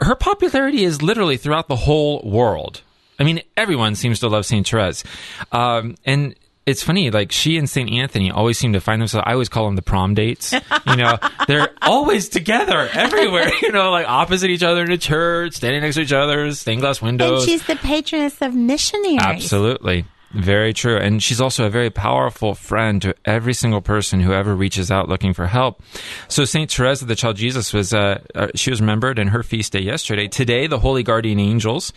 her 0.00 0.14
popularity 0.14 0.84
is 0.84 1.02
literally 1.02 1.36
throughout 1.36 1.68
the 1.68 1.76
whole 1.76 2.20
world. 2.22 2.82
I 3.18 3.24
mean, 3.24 3.40
everyone 3.56 3.94
seems 3.94 4.20
to 4.20 4.28
love 4.28 4.44
Saint 4.44 4.68
Therese, 4.68 5.04
um, 5.52 5.94
and 6.04 6.34
it's 6.66 6.82
funny. 6.82 7.10
Like 7.10 7.30
she 7.30 7.56
and 7.58 7.70
Saint 7.70 7.90
Anthony 7.90 8.30
always 8.32 8.58
seem 8.58 8.72
to 8.72 8.80
find 8.80 9.00
themselves. 9.00 9.24
I 9.26 9.32
always 9.32 9.48
call 9.48 9.66
them 9.66 9.76
the 9.76 9.82
prom 9.82 10.14
dates. 10.14 10.52
You 10.52 10.96
know, 10.96 11.16
they're 11.46 11.70
always 11.80 12.28
together 12.28 12.88
everywhere. 12.92 13.50
You 13.62 13.70
know, 13.70 13.92
like 13.92 14.08
opposite 14.08 14.50
each 14.50 14.64
other 14.64 14.82
in 14.82 14.90
a 14.90 14.98
church, 14.98 15.54
standing 15.54 15.80
next 15.80 15.94
to 15.94 16.02
each 16.02 16.12
other, 16.12 16.50
stained 16.52 16.80
glass 16.80 17.00
windows. 17.00 17.42
and 17.42 17.50
she's 17.50 17.66
the 17.66 17.76
patroness 17.76 18.42
of 18.42 18.54
missionaries. 18.54 19.20
Absolutely. 19.22 20.06
Very 20.32 20.74
true. 20.74 20.98
And 20.98 21.22
she's 21.22 21.40
also 21.40 21.64
a 21.66 21.70
very 21.70 21.88
powerful 21.88 22.54
friend 22.54 23.00
to 23.02 23.14
every 23.24 23.54
single 23.54 23.80
person 23.80 24.20
who 24.20 24.32
ever 24.32 24.54
reaches 24.54 24.90
out 24.90 25.08
looking 25.08 25.32
for 25.32 25.46
help. 25.46 25.82
So 26.28 26.44
St. 26.44 26.70
Therese 26.70 27.00
of 27.00 27.08
the 27.08 27.14
Child 27.14 27.36
Jesus 27.36 27.72
was, 27.72 27.94
uh, 27.94 28.20
uh, 28.34 28.48
she 28.54 28.70
was 28.70 28.80
remembered 28.80 29.18
in 29.20 29.28
her 29.28 29.42
feast 29.42 29.72
day 29.72 29.80
yesterday. 29.80 30.26
Today, 30.26 30.66
the 30.66 30.80
Holy 30.80 31.04
Guardian 31.04 31.38
Angels. 31.38 31.92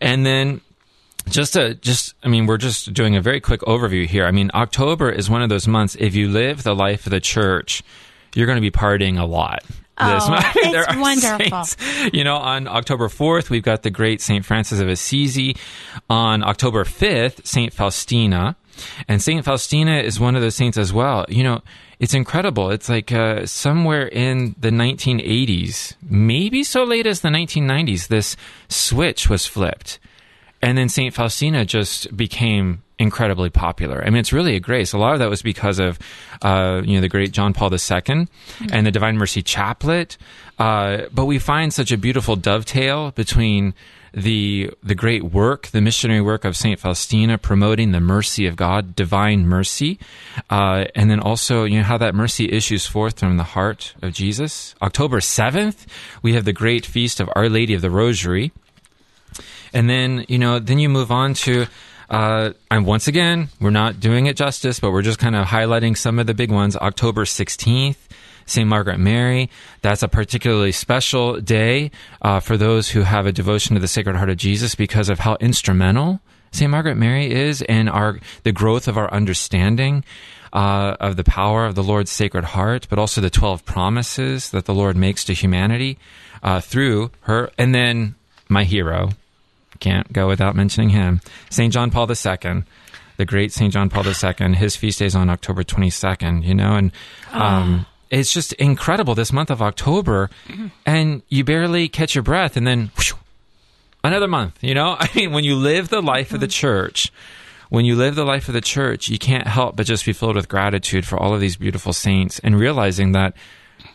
And 0.00 0.26
then 0.26 0.60
just 1.30 1.52
to 1.54 1.74
just 1.74 2.14
i 2.22 2.28
mean 2.28 2.46
we're 2.46 2.56
just 2.58 2.92
doing 2.92 3.16
a 3.16 3.20
very 3.20 3.40
quick 3.40 3.60
overview 3.62 4.06
here 4.06 4.26
i 4.26 4.30
mean 4.30 4.50
october 4.54 5.10
is 5.10 5.28
one 5.30 5.42
of 5.42 5.48
those 5.48 5.66
months 5.68 5.96
if 6.00 6.14
you 6.14 6.28
live 6.28 6.62
the 6.62 6.74
life 6.74 7.06
of 7.06 7.10
the 7.10 7.20
church 7.20 7.82
you're 8.34 8.46
going 8.46 8.56
to 8.56 8.60
be 8.62 8.70
partying 8.70 9.18
a 9.18 9.24
lot 9.24 9.62
Oh, 10.00 10.30
month. 10.30 10.44
it's 10.54 10.70
There 10.70 10.88
are 10.88 11.00
wonderful. 11.00 11.64
saints. 11.64 12.14
You 12.14 12.22
know, 12.22 12.36
on 12.36 12.68
October 12.68 13.08
4th, 13.08 13.50
we've 13.50 13.64
got 13.64 13.82
the 13.82 13.90
great 13.90 14.20
St. 14.20 14.44
Francis 14.44 14.78
of 14.78 14.86
Assisi. 14.86 15.56
On 16.08 16.44
October 16.44 16.84
5th, 16.84 17.44
St. 17.44 17.72
Faustina. 17.72 18.54
And 19.08 19.20
St. 19.20 19.44
Faustina 19.44 19.96
is 19.98 20.20
one 20.20 20.36
of 20.36 20.40
those 20.42 20.54
saints 20.54 20.78
as 20.78 20.92
well. 20.92 21.26
You 21.28 21.42
know, 21.42 21.62
it's 21.98 22.14
incredible. 22.14 22.70
It's 22.70 22.88
like 22.88 23.10
uh, 23.10 23.44
somewhere 23.46 24.06
in 24.06 24.54
the 24.60 24.70
1980s, 24.70 25.94
maybe 26.08 26.62
so 26.62 26.84
late 26.84 27.08
as 27.08 27.22
the 27.22 27.30
1990s, 27.30 28.06
this 28.06 28.36
switch 28.68 29.28
was 29.28 29.46
flipped 29.46 29.98
and 30.60 30.76
then 30.76 30.88
Saint 30.88 31.14
Faustina 31.14 31.64
just 31.64 32.16
became 32.16 32.82
incredibly 32.98 33.48
popular. 33.48 34.02
I 34.04 34.10
mean, 34.10 34.16
it's 34.16 34.32
really 34.32 34.56
a 34.56 34.60
grace. 34.60 34.92
A 34.92 34.98
lot 34.98 35.12
of 35.12 35.20
that 35.20 35.30
was 35.30 35.42
because 35.42 35.78
of, 35.78 35.98
uh, 36.42 36.82
you 36.84 36.96
know, 36.96 37.00
the 37.00 37.08
great 37.08 37.30
John 37.30 37.52
Paul 37.52 37.72
II 37.72 38.26
and 38.72 38.86
the 38.86 38.90
Divine 38.90 39.16
Mercy 39.16 39.42
Chaplet. 39.42 40.16
Uh, 40.58 41.02
but 41.12 41.26
we 41.26 41.38
find 41.38 41.72
such 41.72 41.92
a 41.92 41.96
beautiful 41.96 42.34
dovetail 42.34 43.12
between 43.12 43.74
the 44.12 44.70
the 44.82 44.94
great 44.94 45.22
work, 45.22 45.68
the 45.68 45.80
missionary 45.80 46.22
work 46.22 46.44
of 46.44 46.56
Saint 46.56 46.80
Faustina, 46.80 47.38
promoting 47.38 47.92
the 47.92 48.00
mercy 48.00 48.46
of 48.46 48.56
God, 48.56 48.96
divine 48.96 49.46
mercy, 49.46 49.98
uh, 50.50 50.86
and 50.94 51.10
then 51.10 51.20
also 51.20 51.64
you 51.64 51.78
know 51.78 51.84
how 51.84 51.98
that 51.98 52.14
mercy 52.14 52.50
issues 52.50 52.86
forth 52.86 53.20
from 53.20 53.36
the 53.36 53.44
heart 53.44 53.94
of 54.02 54.12
Jesus. 54.12 54.74
October 54.80 55.20
seventh, 55.20 55.86
we 56.22 56.32
have 56.32 56.46
the 56.46 56.54
great 56.54 56.86
feast 56.86 57.20
of 57.20 57.28
Our 57.36 57.48
Lady 57.48 57.74
of 57.74 57.82
the 57.82 57.90
Rosary 57.90 58.50
and 59.72 59.88
then 59.88 60.24
you 60.28 60.38
know 60.38 60.58
then 60.58 60.78
you 60.78 60.88
move 60.88 61.10
on 61.10 61.34
to 61.34 61.66
uh, 62.10 62.50
and 62.70 62.86
once 62.86 63.08
again 63.08 63.48
we're 63.60 63.70
not 63.70 64.00
doing 64.00 64.26
it 64.26 64.36
justice 64.36 64.80
but 64.80 64.90
we're 64.90 65.02
just 65.02 65.18
kind 65.18 65.36
of 65.36 65.46
highlighting 65.46 65.96
some 65.96 66.18
of 66.18 66.26
the 66.26 66.34
big 66.34 66.50
ones 66.50 66.76
october 66.76 67.24
16th 67.24 67.96
st 68.46 68.68
margaret 68.68 68.98
mary 68.98 69.50
that's 69.82 70.02
a 70.02 70.08
particularly 70.08 70.72
special 70.72 71.40
day 71.40 71.90
uh, 72.22 72.40
for 72.40 72.56
those 72.56 72.90
who 72.90 73.02
have 73.02 73.26
a 73.26 73.32
devotion 73.32 73.74
to 73.74 73.80
the 73.80 73.88
sacred 73.88 74.16
heart 74.16 74.30
of 74.30 74.36
jesus 74.36 74.74
because 74.74 75.08
of 75.08 75.18
how 75.20 75.36
instrumental 75.40 76.20
st 76.52 76.70
margaret 76.70 76.96
mary 76.96 77.30
is 77.30 77.62
in 77.62 77.88
our 77.88 78.18
the 78.42 78.52
growth 78.52 78.88
of 78.88 78.96
our 78.96 79.12
understanding 79.12 80.02
uh, 80.52 80.96
of 81.00 81.16
the 81.16 81.24
power 81.24 81.66
of 81.66 81.74
the 81.74 81.82
Lord's 81.82 82.10
Sacred 82.10 82.44
Heart, 82.44 82.86
but 82.88 82.98
also 82.98 83.20
the 83.20 83.30
12 83.30 83.64
promises 83.64 84.50
that 84.50 84.64
the 84.64 84.74
Lord 84.74 84.96
makes 84.96 85.24
to 85.24 85.34
humanity 85.34 85.98
uh, 86.42 86.60
through 86.60 87.10
her. 87.22 87.50
And 87.58 87.74
then 87.74 88.14
my 88.48 88.64
hero, 88.64 89.10
can't 89.80 90.12
go 90.12 90.28
without 90.28 90.56
mentioning 90.56 90.90
him, 90.90 91.20
St. 91.50 91.72
John 91.72 91.90
Paul 91.90 92.10
II, 92.10 92.64
the 93.16 93.24
great 93.24 93.52
St. 93.52 93.72
John 93.72 93.90
Paul 93.90 94.04
II. 94.06 94.54
His 94.54 94.76
feast 94.76 94.98
day 94.98 95.06
is 95.06 95.16
on 95.16 95.30
October 95.30 95.62
22nd, 95.62 96.44
you 96.44 96.54
know, 96.54 96.74
and 96.74 96.92
ah. 97.32 97.62
um, 97.62 97.86
it's 98.10 98.32
just 98.32 98.52
incredible 98.54 99.14
this 99.14 99.32
month 99.32 99.50
of 99.50 99.60
October, 99.60 100.30
mm-hmm. 100.46 100.68
and 100.86 101.22
you 101.28 101.44
barely 101.44 101.88
catch 101.88 102.14
your 102.14 102.22
breath, 102.22 102.56
and 102.56 102.66
then 102.66 102.90
whoosh, 102.96 103.12
another 104.04 104.28
month, 104.28 104.58
you 104.62 104.74
know? 104.74 104.96
I 104.98 105.08
mean, 105.14 105.32
when 105.32 105.44
you 105.44 105.56
live 105.56 105.88
the 105.88 106.02
life 106.02 106.32
of 106.32 106.40
the 106.40 106.46
mm-hmm. 106.46 106.52
church, 106.52 107.12
when 107.68 107.84
you 107.84 107.96
live 107.96 108.14
the 108.14 108.24
life 108.24 108.48
of 108.48 108.54
the 108.54 108.60
church, 108.60 109.08
you 109.08 109.18
can't 109.18 109.46
help 109.46 109.76
but 109.76 109.86
just 109.86 110.06
be 110.06 110.12
filled 110.12 110.36
with 110.36 110.48
gratitude 110.48 111.06
for 111.06 111.18
all 111.18 111.34
of 111.34 111.40
these 111.40 111.56
beautiful 111.56 111.92
saints 111.92 112.38
and 112.38 112.58
realizing 112.58 113.12
that 113.12 113.34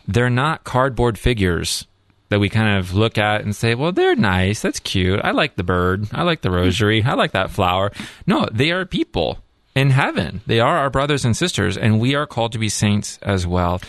they're 0.06 0.30
not 0.30 0.64
cardboard 0.64 1.18
figures 1.18 1.86
that 2.30 2.40
we 2.40 2.48
kind 2.48 2.78
of 2.78 2.94
look 2.94 3.18
at 3.18 3.42
and 3.42 3.54
say, 3.54 3.74
well, 3.74 3.92
they're 3.92 4.16
nice. 4.16 4.62
That's 4.62 4.80
cute. 4.80 5.20
I 5.22 5.32
like 5.32 5.56
the 5.56 5.62
bird. 5.62 6.08
I 6.12 6.22
like 6.22 6.40
the 6.40 6.50
rosary. 6.50 7.02
I 7.02 7.14
like 7.14 7.32
that 7.32 7.50
flower. 7.50 7.92
No, 8.26 8.48
they 8.50 8.70
are 8.72 8.86
people 8.86 9.38
in 9.74 9.90
heaven. 9.90 10.40
They 10.46 10.60
are 10.60 10.78
our 10.78 10.90
brothers 10.90 11.24
and 11.24 11.36
sisters, 11.36 11.76
and 11.76 12.00
we 12.00 12.14
are 12.14 12.26
called 12.26 12.52
to 12.52 12.58
be 12.58 12.68
saints 12.68 13.18
as 13.22 13.46
well. 13.46 13.80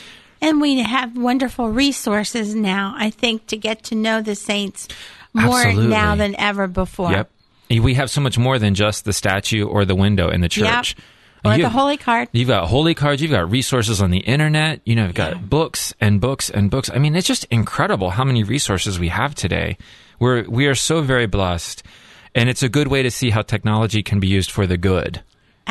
And 0.41 0.59
we 0.59 0.79
have 0.79 1.17
wonderful 1.17 1.69
resources 1.69 2.53
now, 2.53 2.93
I 2.97 3.09
think, 3.09 3.47
to 3.47 3.57
get 3.57 3.83
to 3.85 3.95
know 3.95 4.21
the 4.21 4.35
saints 4.35 4.87
more 5.33 5.61
Absolutely. 5.61 5.87
now 5.87 6.15
than 6.15 6.35
ever 6.37 6.67
before. 6.67 7.11
Yep. 7.11 7.31
We 7.69 7.95
have 7.95 8.11
so 8.11 8.21
much 8.21 8.37
more 8.37 8.59
than 8.59 8.75
just 8.75 9.05
the 9.05 9.13
statue 9.13 9.65
or 9.65 9.85
the 9.85 9.95
window 9.95 10.29
in 10.29 10.41
the 10.41 10.49
church. 10.49 10.95
Or 11.45 11.51
You 11.51 11.63
the 11.63 11.69
have- 11.69 11.71
holy 11.79 11.97
card. 11.97 12.29
You've 12.31 12.47
got 12.47 12.67
holy 12.67 12.93
cards. 12.95 13.21
You've 13.21 13.31
got 13.31 13.49
resources 13.49 14.01
on 14.01 14.11
the 14.11 14.19
internet. 14.19 14.81
You 14.85 14.95
know, 14.95 15.05
you've 15.05 15.15
got 15.15 15.49
books 15.49 15.93
and 16.01 16.19
books 16.19 16.49
and 16.49 16.69
books. 16.71 16.89
I 16.93 16.97
mean, 16.97 17.15
it's 17.15 17.27
just 17.27 17.45
incredible 17.45 18.09
how 18.11 18.23
many 18.23 18.43
resources 18.43 18.99
we 18.99 19.09
have 19.09 19.35
today. 19.35 19.77
We're 20.19 20.43
we 20.49 20.67
are 20.67 20.75
so 20.75 21.01
very 21.01 21.25
blessed, 21.27 21.83
and 22.33 22.49
it's 22.49 22.63
a 22.63 22.69
good 22.69 22.87
way 22.87 23.03
to 23.03 23.11
see 23.11 23.29
how 23.29 23.41
technology 23.41 24.01
can 24.03 24.19
be 24.19 24.27
used 24.27 24.49
for 24.51 24.65
the 24.65 24.77
good. 24.77 25.21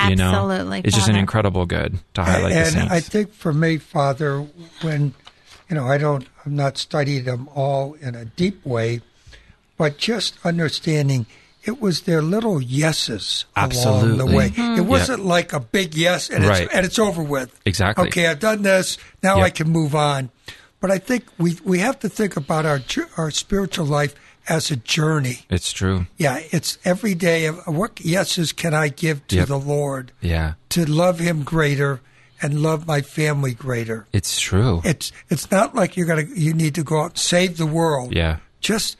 You 0.08 0.16
know? 0.16 0.32
Absolutely, 0.32 0.80
it's 0.84 0.96
just 0.96 1.08
an 1.08 1.14
incredible 1.16 1.66
good 1.66 1.98
to 2.14 2.24
highlight 2.24 2.52
the 2.52 2.58
and 2.58 2.68
saints. 2.68 2.92
I 2.92 3.00
think 3.00 3.32
for 3.32 3.52
me, 3.52 3.78
Father, 3.78 4.40
when 4.82 5.14
you 5.70 5.76
know, 5.76 5.86
I 5.86 5.98
don't, 5.98 6.26
I've 6.44 6.52
not 6.52 6.76
studied 6.76 7.24
them 7.24 7.48
all 7.54 7.94
in 7.94 8.14
a 8.14 8.24
deep 8.24 8.66
way, 8.66 9.00
but 9.78 9.96
just 9.96 10.34
understanding 10.44 11.26
it 11.64 11.80
was 11.80 12.02
their 12.02 12.20
little 12.22 12.60
yeses 12.60 13.44
along 13.56 14.18
the 14.18 14.26
way. 14.26 14.50
Mm-hmm. 14.50 14.78
It 14.78 14.86
wasn't 14.86 15.24
like 15.24 15.52
a 15.52 15.60
big 15.60 15.94
yes 15.94 16.28
and 16.30 16.44
Right. 16.44 16.62
it's 16.64 16.74
and 16.74 16.86
it's 16.86 16.98
over 16.98 17.22
with. 17.22 17.58
Exactly. 17.64 18.08
Okay, 18.08 18.26
I've 18.26 18.40
done 18.40 18.62
this. 18.62 18.98
Now 19.22 19.40
I 19.40 19.50
can 19.50 19.68
move 19.70 19.94
on. 19.94 20.30
But 20.80 20.90
I 20.90 20.98
think 20.98 21.24
we 21.38 21.56
we 21.64 21.78
have 21.78 21.98
to 22.00 22.08
think 22.08 22.36
about 22.36 22.66
our 22.66 22.80
our 23.16 23.30
spiritual 23.30 23.86
life 23.86 24.14
as 24.46 24.70
a 24.70 24.76
journey. 24.76 25.38
it's 25.48 25.72
true. 25.72 26.06
Yeah, 26.18 26.38
it's 26.50 26.76
every 26.84 27.14
day. 27.14 27.46
of 27.46 27.66
What 27.66 28.00
yeses 28.04 28.52
can 28.52 28.74
I 28.74 28.88
give 28.88 29.26
to 29.28 29.36
Yep. 29.36 29.48
the 29.48 29.58
Lord 29.58 30.12
Yeah, 30.20 30.54
to 30.68 30.84
love 30.84 31.18
Him 31.18 31.42
greater 31.44 32.00
and 32.42 32.60
love 32.60 32.86
my 32.86 33.00
family 33.00 33.54
greater? 33.54 34.06
it's 34.12 34.38
true. 34.38 34.82
It's 34.84 35.12
it's 35.30 35.50
not 35.50 35.74
like 35.74 35.96
you're 35.96 36.06
gonna 36.06 36.26
you 36.36 36.52
need 36.52 36.74
to 36.74 36.82
go 36.84 37.00
out 37.04 37.10
and 37.12 37.18
save 37.18 37.56
the 37.56 37.64
world. 37.66 38.12
yeah. 38.14 38.36
Just 38.60 38.98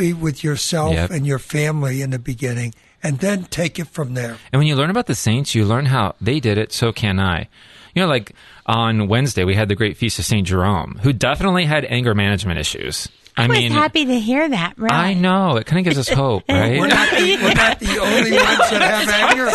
be 0.00 0.12
with 0.14 0.42
yourself 0.42 0.94
Yep. 0.94 1.10
and 1.10 1.26
your 1.26 1.38
family 1.38 2.00
in 2.00 2.08
the 2.10 2.18
beginning, 2.18 2.72
and 3.02 3.18
then 3.18 3.44
take 3.44 3.78
it 3.78 3.86
from 3.86 4.14
there. 4.14 4.36
And 4.52 4.58
when 4.58 4.66
you 4.66 4.74
learn 4.74 4.88
about 4.90 5.06
the 5.06 5.14
saints, 5.14 5.54
you 5.54 5.64
learn 5.66 5.86
how 5.86 6.14
they 6.20 6.40
did 6.40 6.56
it, 6.56 6.72
so 6.72 6.90
can 6.92 7.20
I. 7.20 7.48
You 7.94 8.02
know, 8.02 8.08
like 8.08 8.32
on 8.66 9.08
Wednesday, 9.08 9.44
we 9.44 9.54
had 9.54 9.68
the 9.68 9.74
great 9.74 9.96
feast 9.98 10.18
of 10.18 10.24
St. 10.24 10.46
Jerome, 10.46 10.98
who 11.02 11.12
definitely 11.12 11.66
had 11.66 11.84
anger 11.84 12.14
management 12.14 12.58
issues. 12.58 13.08
I 13.40 13.44
I 13.44 13.48
was 13.48 13.58
mean, 13.58 13.72
happy 13.72 14.04
to 14.06 14.20
hear 14.20 14.48
that. 14.48 14.74
Right? 14.76 14.92
I 14.92 15.14
know. 15.14 15.56
It 15.56 15.66
kind 15.66 15.78
of 15.78 15.84
gives 15.84 15.98
us 15.98 16.08
hope, 16.14 16.44
right? 16.48 16.78
We're 16.78 16.86
not 16.88 17.10
the, 17.10 17.38
we're 17.42 17.54
not 17.54 17.78
the 17.80 17.98
only 17.98 18.32
ones 18.32 18.70
that 18.70 18.82
have 18.82 19.08
anger. 19.30 19.50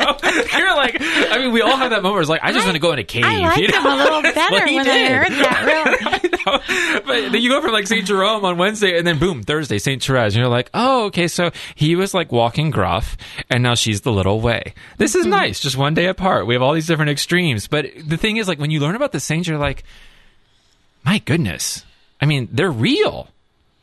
You're 0.58 0.76
like, 0.76 0.96
I 1.00 1.38
mean, 1.38 1.52
we 1.52 1.62
all 1.62 1.76
have 1.76 1.90
that 1.90 2.02
moment 2.02 2.14
where 2.14 2.20
it's 2.20 2.30
like, 2.30 2.42
I 2.42 2.52
just 2.52 2.64
want 2.64 2.76
to 2.76 2.80
go 2.80 2.92
in 2.92 2.98
a 2.98 3.04
cave. 3.04 3.24
I 3.24 3.38
liked 3.38 3.60
you 3.60 3.68
know? 3.68 3.80
him 3.80 3.86
a 3.86 3.96
little 3.96 4.22
better 4.22 4.54
Well, 4.54 4.66
he 4.66 4.76
when 4.76 4.88
I 4.88 4.92
did. 4.92 5.12
heard 5.12 5.32
that. 5.32 5.64
Really. 5.66 7.00
But 7.06 7.32
then 7.32 7.42
you 7.42 7.50
go 7.50 7.60
from 7.60 7.72
like 7.72 7.86
St. 7.86 8.06
Jerome 8.06 8.44
on 8.44 8.56
Wednesday 8.58 8.96
and 8.96 9.06
then 9.06 9.18
boom, 9.18 9.42
Thursday, 9.42 9.78
St. 9.78 10.02
Therese. 10.02 10.34
And 10.34 10.42
you're 10.42 10.48
like, 10.48 10.70
oh, 10.74 11.06
okay, 11.06 11.28
so 11.28 11.50
he 11.74 11.96
was 11.96 12.14
like 12.14 12.32
walking 12.32 12.70
gruff 12.70 13.16
and 13.48 13.62
now 13.62 13.74
she's 13.74 14.02
the 14.02 14.12
little 14.12 14.40
way. 14.40 14.74
This 14.98 15.14
is 15.14 15.22
mm-hmm. 15.22 15.30
nice, 15.30 15.60
just 15.60 15.76
one 15.76 15.94
day 15.94 16.06
apart. 16.06 16.46
We 16.46 16.54
have 16.54 16.62
all 16.62 16.72
these 16.74 16.86
different 16.86 17.10
extremes. 17.10 17.66
But 17.66 17.86
the 18.06 18.16
thing 18.16 18.36
is, 18.36 18.48
like, 18.48 18.58
when 18.58 18.70
you 18.70 18.80
learn 18.80 18.94
about 18.94 19.12
the 19.12 19.20
saints, 19.20 19.48
you're 19.48 19.58
like, 19.58 19.84
my 21.04 21.18
goodness. 21.18 21.84
I 22.20 22.26
mean, 22.26 22.48
they're 22.52 22.70
real. 22.70 23.28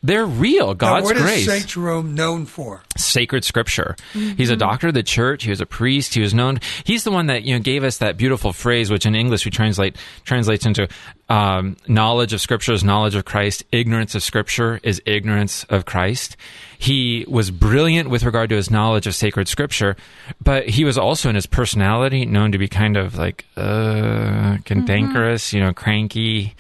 they're 0.03 0.25
real. 0.25 0.67
Now, 0.67 0.73
God's 0.73 1.05
what 1.05 1.17
is 1.17 1.23
grace. 1.23 1.45
Saint 1.45 1.67
Jerome 1.67 2.15
known 2.15 2.45
for? 2.45 2.81
sacred 2.97 3.43
scripture. 3.43 3.95
He's 4.13 4.49
a 4.49 4.55
doctor 4.55 4.89
of 4.89 4.93
the 4.93 5.03
church. 5.03 5.43
He 5.43 5.49
was 5.49 5.61
a 5.61 5.65
priest. 5.65 6.13
He 6.13 6.21
was 6.21 6.33
known. 6.33 6.59
He's 6.83 7.03
the 7.03 7.11
one 7.11 7.27
that 7.27 7.43
you 7.43 7.55
know 7.55 7.59
gave 7.59 7.83
us 7.83 7.97
that 7.97 8.17
beautiful 8.17 8.53
phrase, 8.53 8.91
which 8.91 9.05
in 9.05 9.15
English 9.15 9.45
we 9.45 9.51
translate 9.51 9.95
translates 10.23 10.65
into 10.65 10.87
um, 11.29 11.77
knowledge 11.87 12.33
of 12.33 12.41
scripture 12.41 12.73
is 12.73 12.83
knowledge 12.83 13.15
of 13.15 13.25
Christ. 13.25 13.63
Ignorance 13.71 14.13
of 14.13 14.23
scripture 14.23 14.79
is 14.83 15.01
ignorance 15.05 15.63
of 15.65 15.85
Christ. 15.85 16.37
He 16.77 17.25
was 17.27 17.49
brilliant 17.49 18.09
with 18.09 18.23
regard 18.23 18.49
to 18.49 18.55
his 18.55 18.69
knowledge 18.69 19.07
of 19.07 19.15
sacred 19.15 19.47
scripture, 19.47 19.95
but 20.43 20.69
he 20.69 20.83
was 20.83 20.97
also 20.97 21.27
in 21.29 21.35
his 21.35 21.47
personality 21.47 22.23
known 22.25 22.51
to 22.51 22.57
be 22.59 22.67
kind 22.67 22.97
of 22.97 23.17
like 23.17 23.45
uh, 23.55 24.57
cantankerous, 24.63 25.53
you 25.53 25.59
know, 25.59 25.73
cranky 25.73 26.55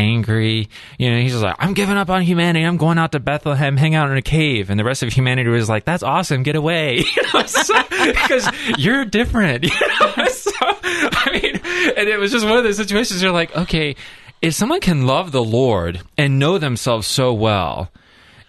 angry. 0.00 0.68
You 0.98 1.10
know, 1.10 1.20
he's 1.20 1.32
just 1.32 1.44
like, 1.44 1.56
I'm 1.58 1.74
giving 1.74 1.96
up 1.96 2.10
on 2.10 2.22
humanity. 2.22 2.64
I'm 2.64 2.76
going 2.76 2.98
out 2.98 3.12
to 3.12 3.20
Bethlehem, 3.20 3.76
hang 3.76 3.94
out 3.94 4.10
in 4.10 4.16
a 4.16 4.22
cave. 4.22 4.70
And 4.70 4.78
the 4.78 4.84
rest 4.84 5.02
of 5.02 5.12
humanity 5.12 5.48
was 5.48 5.68
like, 5.68 5.84
that's 5.84 6.02
awesome. 6.02 6.42
Get 6.42 6.56
away. 6.56 7.04
Because 8.00 8.48
you're 8.78 9.04
different. 9.04 9.64
You 9.70 9.70
know? 9.70 10.26
So, 10.26 10.50
I 10.62 11.30
mean, 11.32 11.60
and 11.96 12.08
it 12.08 12.18
was 12.18 12.32
just 12.32 12.46
one 12.46 12.56
of 12.56 12.64
those 12.64 12.78
situations 12.78 13.22
you're 13.22 13.30
like, 13.30 13.54
okay, 13.54 13.94
if 14.40 14.54
someone 14.54 14.80
can 14.80 15.06
love 15.06 15.32
the 15.32 15.44
Lord 15.44 16.00
and 16.16 16.38
know 16.38 16.56
themselves 16.58 17.06
so 17.06 17.32
well, 17.32 17.90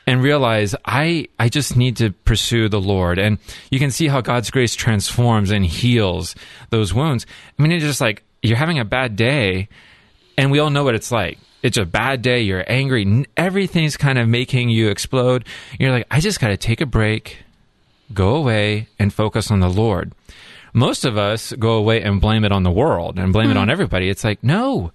and 0.08 0.24
realize 0.24 0.76
I 0.84 1.28
I 1.40 1.50
just 1.50 1.78
need 1.78 1.98
to 1.98 2.12
pursue 2.12 2.70
the 2.70 2.82
Lord. 2.82 3.20
And 3.20 3.38
you 3.70 3.80
can 3.80 3.92
see 3.92 4.08
how 4.08 4.22
God's 4.22 4.50
grace 4.50 4.76
transforms 4.76 5.52
and 5.52 5.66
heals 5.66 6.36
those 6.70 6.94
wounds. 6.94 7.26
I 7.58 7.62
mean, 7.62 7.72
it's 7.72 7.86
just 7.86 8.02
like 8.02 8.24
you're 8.42 8.58
having 8.58 8.80
a 8.80 8.86
bad 8.86 9.16
day, 9.16 9.70
and 10.42 10.50
we 10.50 10.58
all 10.58 10.72
know 10.72 10.84
what 10.84 10.96
it's 10.96 11.12
like. 11.12 11.38
It's 11.62 11.78
a 11.78 11.86
bad 11.86 12.24
day. 12.24 12.42
You're 12.42 12.66
angry. 12.68 13.28
Everything's 13.38 13.96
kind 13.96 14.18
of 14.18 14.28
making 14.28 14.70
you 14.70 14.90
explode. 14.90 15.46
You're 15.80 15.92
like, 15.92 16.08
I 16.10 16.20
just 16.20 16.40
got 16.40 16.48
to 16.48 16.58
take 16.58 16.82
a 16.82 16.88
break, 16.88 17.38
go 18.12 18.38
away, 18.38 18.88
and 18.98 19.14
focus 19.14 19.52
on 19.52 19.60
the 19.60 19.70
Lord. 19.70 20.14
Most 20.74 21.06
of 21.06 21.16
us 21.16 21.54
go 21.54 21.74
away 21.74 22.02
and 22.02 22.20
blame 22.20 22.44
it 22.44 22.52
on 22.52 22.64
the 22.64 22.72
world 22.72 23.20
and 23.20 23.32
blame 23.32 23.52
it 23.52 23.58
on 23.58 23.66
mm-hmm. 23.66 23.72
everybody. 23.72 24.10
It's 24.10 24.24
like, 24.24 24.44
no, 24.44 24.92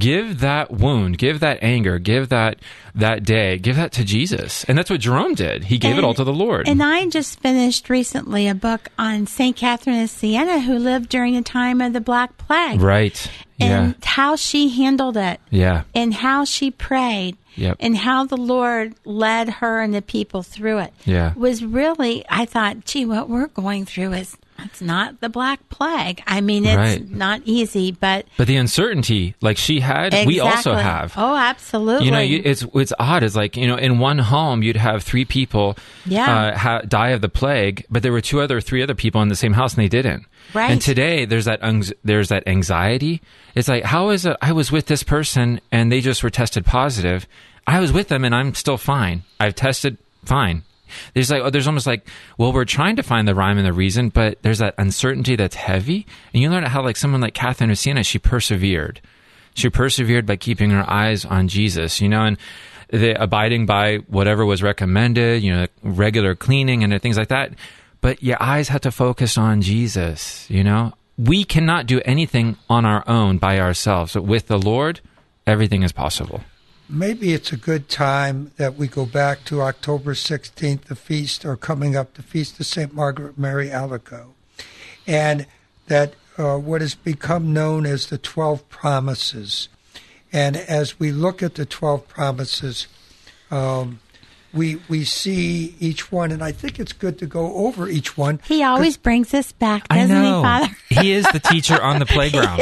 give 0.00 0.40
that 0.40 0.70
wound, 0.72 1.18
give 1.18 1.40
that 1.40 1.58
anger, 1.62 1.98
give 1.98 2.28
that 2.30 2.58
that 2.94 3.22
day, 3.22 3.58
give 3.58 3.76
that 3.76 3.92
to 3.92 4.04
Jesus. 4.04 4.64
And 4.64 4.76
that's 4.76 4.90
what 4.90 5.00
Jerome 5.00 5.34
did. 5.34 5.64
He 5.64 5.78
gave 5.78 5.96
it 5.96 6.02
all 6.02 6.14
to 6.14 6.24
the 6.24 6.32
Lord. 6.32 6.66
And 6.68 6.82
I 6.82 7.06
just 7.06 7.38
finished 7.40 7.88
recently 7.88 8.48
a 8.48 8.54
book 8.54 8.88
on 8.98 9.26
St. 9.26 9.54
Catherine 9.56 10.02
of 10.02 10.10
Siena, 10.10 10.60
who 10.60 10.76
lived 10.78 11.08
during 11.08 11.34
the 11.34 11.42
time 11.42 11.80
of 11.80 11.92
the 11.92 12.00
Black 12.00 12.36
Plague. 12.38 12.80
right. 12.80 13.30
Yeah. 13.58 13.82
And 13.82 14.04
how 14.04 14.36
she 14.36 14.70
handled 14.70 15.18
it. 15.18 15.38
Yeah. 15.50 15.82
And 15.94 16.14
how 16.14 16.44
she 16.46 16.70
prayed. 16.70 17.36
Yep. 17.56 17.76
And 17.80 17.94
how 17.94 18.24
the 18.24 18.38
Lord 18.38 18.94
led 19.04 19.50
her 19.50 19.80
and 19.82 19.92
the 19.92 20.00
people 20.00 20.42
through 20.42 20.78
it. 20.78 20.94
Yeah. 21.04 21.34
Was 21.34 21.62
really, 21.62 22.24
I 22.30 22.46
thought, 22.46 22.86
gee, 22.86 23.04
what 23.04 23.28
we're 23.28 23.48
going 23.48 23.84
through 23.84 24.14
is, 24.14 24.36
it's 24.64 24.80
not 24.80 25.20
the 25.20 25.28
Black 25.28 25.68
Plague. 25.68 26.22
I 26.26 26.40
mean, 26.40 26.64
it's 26.66 26.76
Right. 26.76 27.10
not 27.10 27.42
easy, 27.44 27.92
but. 27.92 28.26
But 28.36 28.46
the 28.46 28.56
uncertainty, 28.56 29.34
like 29.40 29.56
she 29.56 29.80
had, 29.80 30.26
we 30.26 30.40
also 30.40 30.74
have. 30.74 31.14
Oh, 31.16 31.36
absolutely. 31.36 32.06
You 32.06 32.10
know, 32.12 32.20
you, 32.20 32.42
it's 32.44 32.64
it's 32.74 32.92
odd. 32.98 33.22
It's 33.22 33.36
like 33.36 33.56
you 33.56 33.66
know, 33.66 33.76
in 33.76 33.98
one 33.98 34.18
home 34.18 34.62
you'd 34.62 34.76
have 34.76 35.02
three 35.02 35.24
people 35.24 35.76
Yeah. 36.06 36.34
uh, 36.52 36.56
ha- 36.58 36.80
die 36.82 37.08
of 37.10 37.20
the 37.20 37.28
plague, 37.28 37.84
but 37.90 38.02
there 38.02 38.12
were 38.12 38.20
two 38.20 38.40
other, 38.40 38.60
three 38.60 38.82
other 38.82 38.94
people 38.94 39.22
in 39.22 39.28
the 39.28 39.36
same 39.36 39.52
house 39.52 39.74
and 39.74 39.82
they 39.82 39.88
didn't. 39.88 40.24
Right. 40.54 40.70
And 40.70 40.80
today 40.80 41.24
there's 41.24 41.44
that 41.44 41.60
anx- 41.62 41.92
there's 42.04 42.28
that 42.28 42.46
anxiety. 42.46 43.20
It's 43.54 43.68
like, 43.68 43.84
how 43.84 44.10
is 44.10 44.26
it? 44.26 44.36
I 44.42 44.52
was 44.52 44.70
with 44.72 44.86
this 44.86 45.02
person 45.02 45.60
and 45.72 45.90
they 45.92 46.00
just 46.00 46.22
were 46.22 46.30
tested 46.30 46.64
positive. 46.64 47.26
I 47.66 47.78
was 47.80 47.92
with 47.92 48.08
them 48.08 48.24
and 48.24 48.34
I'm 48.34 48.54
still 48.54 48.78
fine. 48.78 49.22
I've 49.38 49.54
tested 49.54 49.98
fine. 50.24 50.62
There's 51.14 51.30
like, 51.30 51.42
oh, 51.42 51.50
there's 51.50 51.66
almost 51.66 51.86
like, 51.86 52.06
well, 52.38 52.52
we're 52.52 52.64
trying 52.64 52.96
to 52.96 53.02
find 53.02 53.26
the 53.26 53.34
rhyme 53.34 53.58
and 53.58 53.66
the 53.66 53.72
reason, 53.72 54.08
but 54.08 54.42
there's 54.42 54.58
that 54.58 54.74
uncertainty 54.78 55.36
that's 55.36 55.56
heavy. 55.56 56.06
And 56.32 56.42
you 56.42 56.50
learn 56.50 56.64
how, 56.64 56.82
like, 56.82 56.96
someone 56.96 57.20
like 57.20 57.34
Catherine 57.34 57.70
of 57.70 57.78
Siena, 57.78 58.04
she 58.04 58.18
persevered. 58.18 59.00
She 59.54 59.68
persevered 59.68 60.26
by 60.26 60.36
keeping 60.36 60.70
her 60.70 60.88
eyes 60.88 61.24
on 61.24 61.48
Jesus, 61.48 62.00
you 62.00 62.08
know, 62.08 62.24
and 62.24 62.36
the 62.88 63.20
abiding 63.20 63.66
by 63.66 63.98
whatever 64.08 64.44
was 64.44 64.62
recommended, 64.62 65.42
you 65.42 65.52
know, 65.52 65.66
regular 65.82 66.34
cleaning 66.34 66.84
and 66.84 67.02
things 67.02 67.16
like 67.16 67.28
that. 67.28 67.52
But 68.00 68.22
your 68.22 68.38
eyes 68.40 68.68
have 68.68 68.80
to 68.82 68.90
focus 68.90 69.36
on 69.36 69.60
Jesus, 69.60 70.48
you 70.50 70.64
know. 70.64 70.94
We 71.18 71.44
cannot 71.44 71.86
do 71.86 72.00
anything 72.04 72.56
on 72.68 72.86
our 72.86 73.04
own 73.06 73.38
by 73.38 73.58
ourselves. 73.58 74.14
But 74.14 74.22
with 74.22 74.46
the 74.46 74.58
Lord, 74.58 75.00
everything 75.46 75.82
is 75.82 75.92
possible. 75.92 76.42
Maybe 76.92 77.32
it's 77.34 77.52
a 77.52 77.56
good 77.56 77.88
time 77.88 78.50
that 78.56 78.74
we 78.74 78.88
go 78.88 79.06
back 79.06 79.44
to 79.44 79.62
October 79.62 80.12
16th, 80.12 80.86
the 80.86 80.96
feast, 80.96 81.44
or 81.44 81.56
coming 81.56 81.94
up, 81.94 82.14
the 82.14 82.22
feast 82.22 82.58
of 82.58 82.66
St. 82.66 82.92
Margaret 82.92 83.38
Mary 83.38 83.68
Alacoque, 83.68 84.34
and 85.06 85.46
that 85.86 86.14
uh, 86.36 86.58
what 86.58 86.80
has 86.80 86.96
become 86.96 87.52
known 87.52 87.86
as 87.86 88.06
the 88.06 88.18
12 88.18 88.68
promises. 88.68 89.68
And 90.32 90.56
as 90.56 90.98
we 90.98 91.12
look 91.12 91.44
at 91.44 91.54
the 91.54 91.64
12 91.64 92.08
promises, 92.08 92.88
um, 93.52 94.00
we, 94.52 94.80
we 94.88 95.04
see 95.04 95.74
each 95.78 96.10
one, 96.10 96.32
and 96.32 96.42
I 96.42 96.52
think 96.52 96.80
it's 96.80 96.92
good 96.92 97.18
to 97.20 97.26
go 97.26 97.54
over 97.54 97.88
each 97.88 98.16
one. 98.16 98.40
He 98.44 98.62
always 98.62 98.96
brings 98.96 99.32
us 99.32 99.52
back, 99.52 99.86
doesn't 99.88 100.08
know. 100.08 100.38
he, 100.38 100.42
Father? 100.42 100.76
he 100.88 101.12
is 101.12 101.26
the 101.32 101.38
teacher 101.38 101.80
on 101.80 101.98
the 101.98 102.06
playground. 102.06 102.60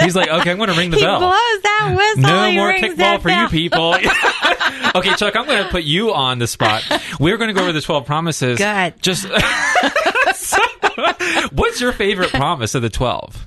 He's 0.00 0.14
like, 0.14 0.28
okay, 0.28 0.50
I'm 0.50 0.58
going 0.58 0.68
to 0.70 0.76
ring 0.76 0.90
the 0.90 0.98
he 0.98 1.02
bell. 1.04 1.18
blows 1.18 1.32
that 1.62 1.94
whistle. 1.96 2.22
No 2.22 2.50
he 2.50 2.56
more 2.56 2.72
kickball 2.72 2.96
that 2.96 3.22
for 3.22 3.30
you 3.30 3.48
people. 3.48 3.94
okay, 4.94 5.14
Chuck, 5.14 5.34
I'm 5.36 5.46
going 5.46 5.64
to 5.64 5.70
put 5.70 5.84
you 5.84 6.12
on 6.12 6.38
the 6.38 6.46
spot. 6.46 6.82
We're 7.18 7.36
going 7.38 7.48
to 7.48 7.54
go 7.54 7.62
over 7.62 7.72
the 7.72 7.80
12 7.80 8.04
promises. 8.06 8.58
Good. 8.58 9.00
Just 9.00 9.26
What's 11.52 11.80
your 11.80 11.92
favorite 11.92 12.30
promise 12.30 12.74
of 12.74 12.82
the 12.82 12.90
12? 12.90 13.46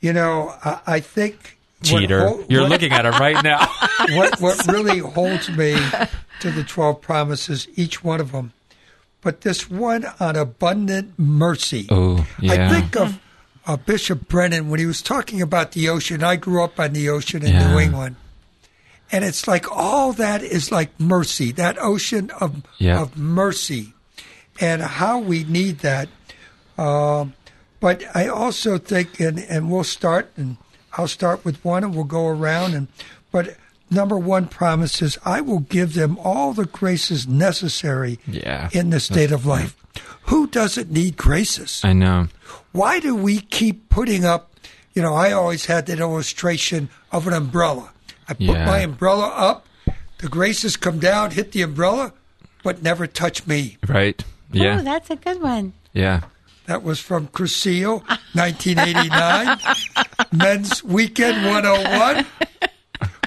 You 0.00 0.12
know, 0.12 0.54
I, 0.64 0.80
I 0.86 1.00
think. 1.00 1.58
What 1.90 2.00
Cheater. 2.00 2.28
hol- 2.28 2.44
You're 2.48 2.62
what- 2.62 2.70
looking 2.70 2.92
at 2.92 3.04
him 3.06 3.14
right 3.14 3.42
now. 3.42 3.66
what 4.10 4.40
what 4.40 4.66
really 4.72 4.98
holds 4.98 5.48
me 5.50 5.74
to 6.40 6.50
the 6.50 6.64
12 6.64 7.00
promises, 7.00 7.66
each 7.76 8.02
one 8.04 8.20
of 8.20 8.32
them. 8.32 8.52
But 9.20 9.42
this 9.42 9.70
one 9.70 10.04
on 10.18 10.34
abundant 10.36 11.16
mercy. 11.18 11.86
Oh, 11.90 12.26
yeah. 12.40 12.66
I 12.66 12.68
think 12.80 12.96
of 12.96 13.20
uh, 13.66 13.76
Bishop 13.76 14.26
Brennan 14.28 14.68
when 14.68 14.80
he 14.80 14.86
was 14.86 15.00
talking 15.00 15.40
about 15.40 15.72
the 15.72 15.88
ocean. 15.88 16.24
I 16.24 16.34
grew 16.36 16.64
up 16.64 16.80
on 16.80 16.92
the 16.92 17.08
ocean 17.08 17.44
in 17.44 17.52
Yeah. 17.52 17.72
New 17.72 17.78
England. 17.78 18.16
And 19.12 19.24
it's 19.24 19.46
like 19.46 19.70
all 19.70 20.12
that 20.14 20.42
is 20.42 20.72
like 20.72 20.98
mercy, 20.98 21.52
that 21.52 21.78
ocean 21.78 22.30
of, 22.40 22.62
Yeah. 22.78 23.00
of 23.02 23.16
mercy, 23.16 23.92
and 24.60 24.82
how 24.82 25.18
we 25.20 25.44
need 25.44 25.80
that. 25.80 26.08
Um, 26.78 27.34
but 27.78 28.02
I 28.16 28.26
also 28.28 28.78
think, 28.78 29.20
and, 29.20 29.38
and 29.38 29.70
we'll 29.70 29.84
start, 29.84 30.32
and 30.36 30.56
I'll 30.96 31.08
start 31.08 31.44
with 31.44 31.64
one, 31.64 31.84
and 31.84 31.94
we'll 31.94 32.04
go 32.04 32.26
around. 32.28 32.74
And 32.74 32.88
but 33.30 33.56
number 33.90 34.18
one 34.18 34.46
promise 34.46 35.00
is, 35.02 35.18
I 35.24 35.40
will 35.40 35.60
give 35.60 35.94
them 35.94 36.18
all 36.18 36.52
the 36.52 36.66
graces 36.66 37.26
necessary 37.28 38.18
Yeah. 38.26 38.68
in 38.72 38.90
the 38.90 39.00
state 39.00 39.32
of 39.32 39.46
life. 39.46 39.76
Who 40.26 40.46
doesn't 40.46 40.90
need 40.90 41.16
graces? 41.16 41.80
I 41.84 41.92
know. 41.92 42.28
Why 42.72 43.00
do 43.00 43.14
we 43.14 43.40
keep 43.40 43.88
putting 43.88 44.24
up? 44.24 44.50
You 44.94 45.02
know, 45.02 45.14
I 45.14 45.32
always 45.32 45.66
had 45.66 45.86
that 45.86 45.98
illustration 46.00 46.88
of 47.10 47.26
an 47.26 47.32
umbrella. 47.32 47.90
I 48.28 48.34
put 48.34 48.40
Yeah. 48.42 48.66
my 48.66 48.78
umbrella 48.80 49.28
up, 49.28 49.66
the 50.18 50.28
graces 50.28 50.76
come 50.76 50.98
down, 50.98 51.32
hit 51.32 51.52
the 51.52 51.62
umbrella, 51.62 52.12
but 52.62 52.82
never 52.82 53.06
touch 53.06 53.46
me. 53.46 53.78
Right. 53.88 54.22
Yeah. 54.52 54.78
Oh, 54.80 54.82
that's 54.84 55.10
a 55.10 55.16
good 55.16 55.40
one. 55.42 55.72
yeah. 55.92 56.20
That 56.72 56.82
was 56.82 56.98
from 57.00 57.28
Cursillo, 57.28 58.00
1989, 58.32 59.58
Men's 60.32 60.82
Weekend 60.82 61.44
101. 61.44 62.24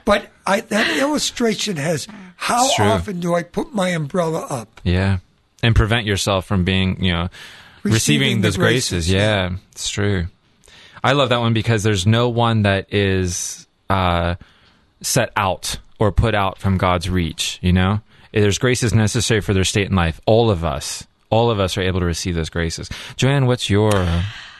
But 0.04 0.32
I, 0.48 0.62
that 0.62 0.98
illustration 0.98 1.76
has 1.78 2.08
how 2.38 2.66
often 2.80 3.20
do 3.20 3.36
I 3.36 3.44
put 3.44 3.72
my 3.72 3.90
umbrella 3.90 4.48
up? 4.50 4.82
Yeah. 4.84 5.20
And 5.62 5.76
prevent 5.76 6.08
yourself 6.08 6.48
from 6.48 6.64
being, 6.64 7.04
you 7.04 7.12
know, 7.14 7.30
receiving, 7.84 7.94
Receiving 7.94 8.42
those 8.42 8.58
graces. 8.58 9.06
graces, 9.06 9.12
Yeah, 9.12 9.58
it's 9.74 9.92
true. 9.92 10.26
I 11.04 11.12
love 11.12 11.30
that 11.30 11.40
one 11.40 11.54
because 11.54 11.84
there's 11.84 12.08
no 12.08 12.30
one 12.30 12.64
that 12.64 12.92
is 12.92 13.68
uh, 13.92 14.36
set 15.02 15.32
out 15.38 15.78
or 16.00 16.12
put 16.12 16.34
out 16.34 16.58
from 16.58 16.80
God's 16.80 17.12
reach, 17.12 17.60
you 17.62 17.74
know? 17.74 18.02
There's 18.32 18.58
graces 18.58 18.92
necessary 18.96 19.42
for 19.42 19.54
their 19.54 19.64
state 19.64 19.88
in 19.88 19.96
life. 19.96 20.20
All 20.26 20.50
of 20.50 20.66
us, 20.66 21.06
all 21.36 21.52
of 21.52 21.60
us 21.60 21.78
are 21.78 21.82
able 21.82 22.00
to 22.00 22.06
receive 22.06 22.36
those 22.36 22.50
graces. 22.50 22.90
Joanne, 23.18 23.46
what's 23.46 23.70
your 23.70 23.92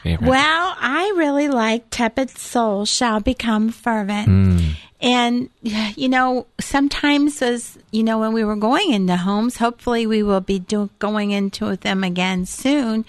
favorite? 0.02 0.28
Well, 0.28 0.76
I 0.78 1.14
really 1.16 1.48
like 1.48 1.84
tepid 1.90 2.30
soul 2.30 2.84
shall 2.84 3.20
become 3.20 3.70
fervent. 3.70 4.26
Hmm. 4.26 4.58
And, 5.00 5.50
you 5.62 6.08
know, 6.08 6.46
sometimes 6.58 7.42
as, 7.42 7.78
you 7.90 8.02
know, 8.02 8.18
when 8.18 8.32
we 8.32 8.44
were 8.44 8.56
going 8.56 8.92
into 8.92 9.16
homes, 9.16 9.56
hopefully 9.58 10.06
we 10.06 10.22
will 10.22 10.40
be 10.40 10.58
do- 10.58 10.90
going 10.98 11.32
into 11.32 11.76
them 11.76 12.02
again 12.02 12.46
soon. 12.46 13.04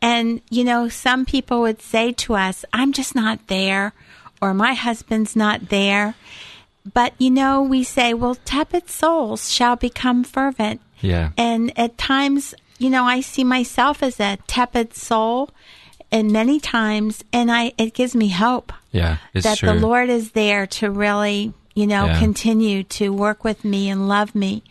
And, 0.00 0.40
you 0.50 0.64
know, 0.64 0.88
some 0.88 1.24
people 1.26 1.60
would 1.60 1.82
say 1.82 2.12
to 2.24 2.34
us, 2.34 2.64
I'm 2.72 2.92
just 2.92 3.14
not 3.14 3.38
there, 3.48 3.92
or 4.40 4.54
my 4.54 4.74
husband's 4.74 5.36
not 5.36 5.68
there. 5.68 6.14
but 6.94 7.12
you 7.18 7.30
know, 7.30 7.62
we 7.62 7.82
say, 7.82 8.14
well, 8.14 8.36
tepid 8.44 8.88
souls 8.88 9.50
shall 9.50 9.76
become 9.76 10.24
fervent. 10.24 10.80
Yeah. 11.00 11.30
And 11.36 11.76
at 11.78 11.98
times, 11.98 12.54
you 12.78 12.90
know, 12.90 13.04
I 13.04 13.20
see 13.20 13.44
myself 13.44 14.02
as 14.02 14.20
a 14.20 14.38
tepid 14.46 14.94
soul 14.94 15.50
and 16.12 16.30
many 16.30 16.60
times 16.60 17.24
and 17.32 17.50
I 17.50 17.72
it 17.78 17.94
gives 17.94 18.14
me 18.14 18.28
hope 18.28 18.72
Yeah. 18.92 19.16
That 19.34 19.58
true. 19.58 19.68
the 19.68 19.74
Lord 19.74 20.08
is 20.08 20.32
there 20.32 20.66
to 20.68 20.90
really, 20.90 21.52
you 21.74 21.86
know, 21.86 22.06
Yeah. 22.06 22.18
continue 22.20 22.82
to 22.84 23.10
work 23.12 23.44
with 23.44 23.64
me 23.64 23.88
and 23.88 24.08
love 24.08 24.34
me. 24.34 24.62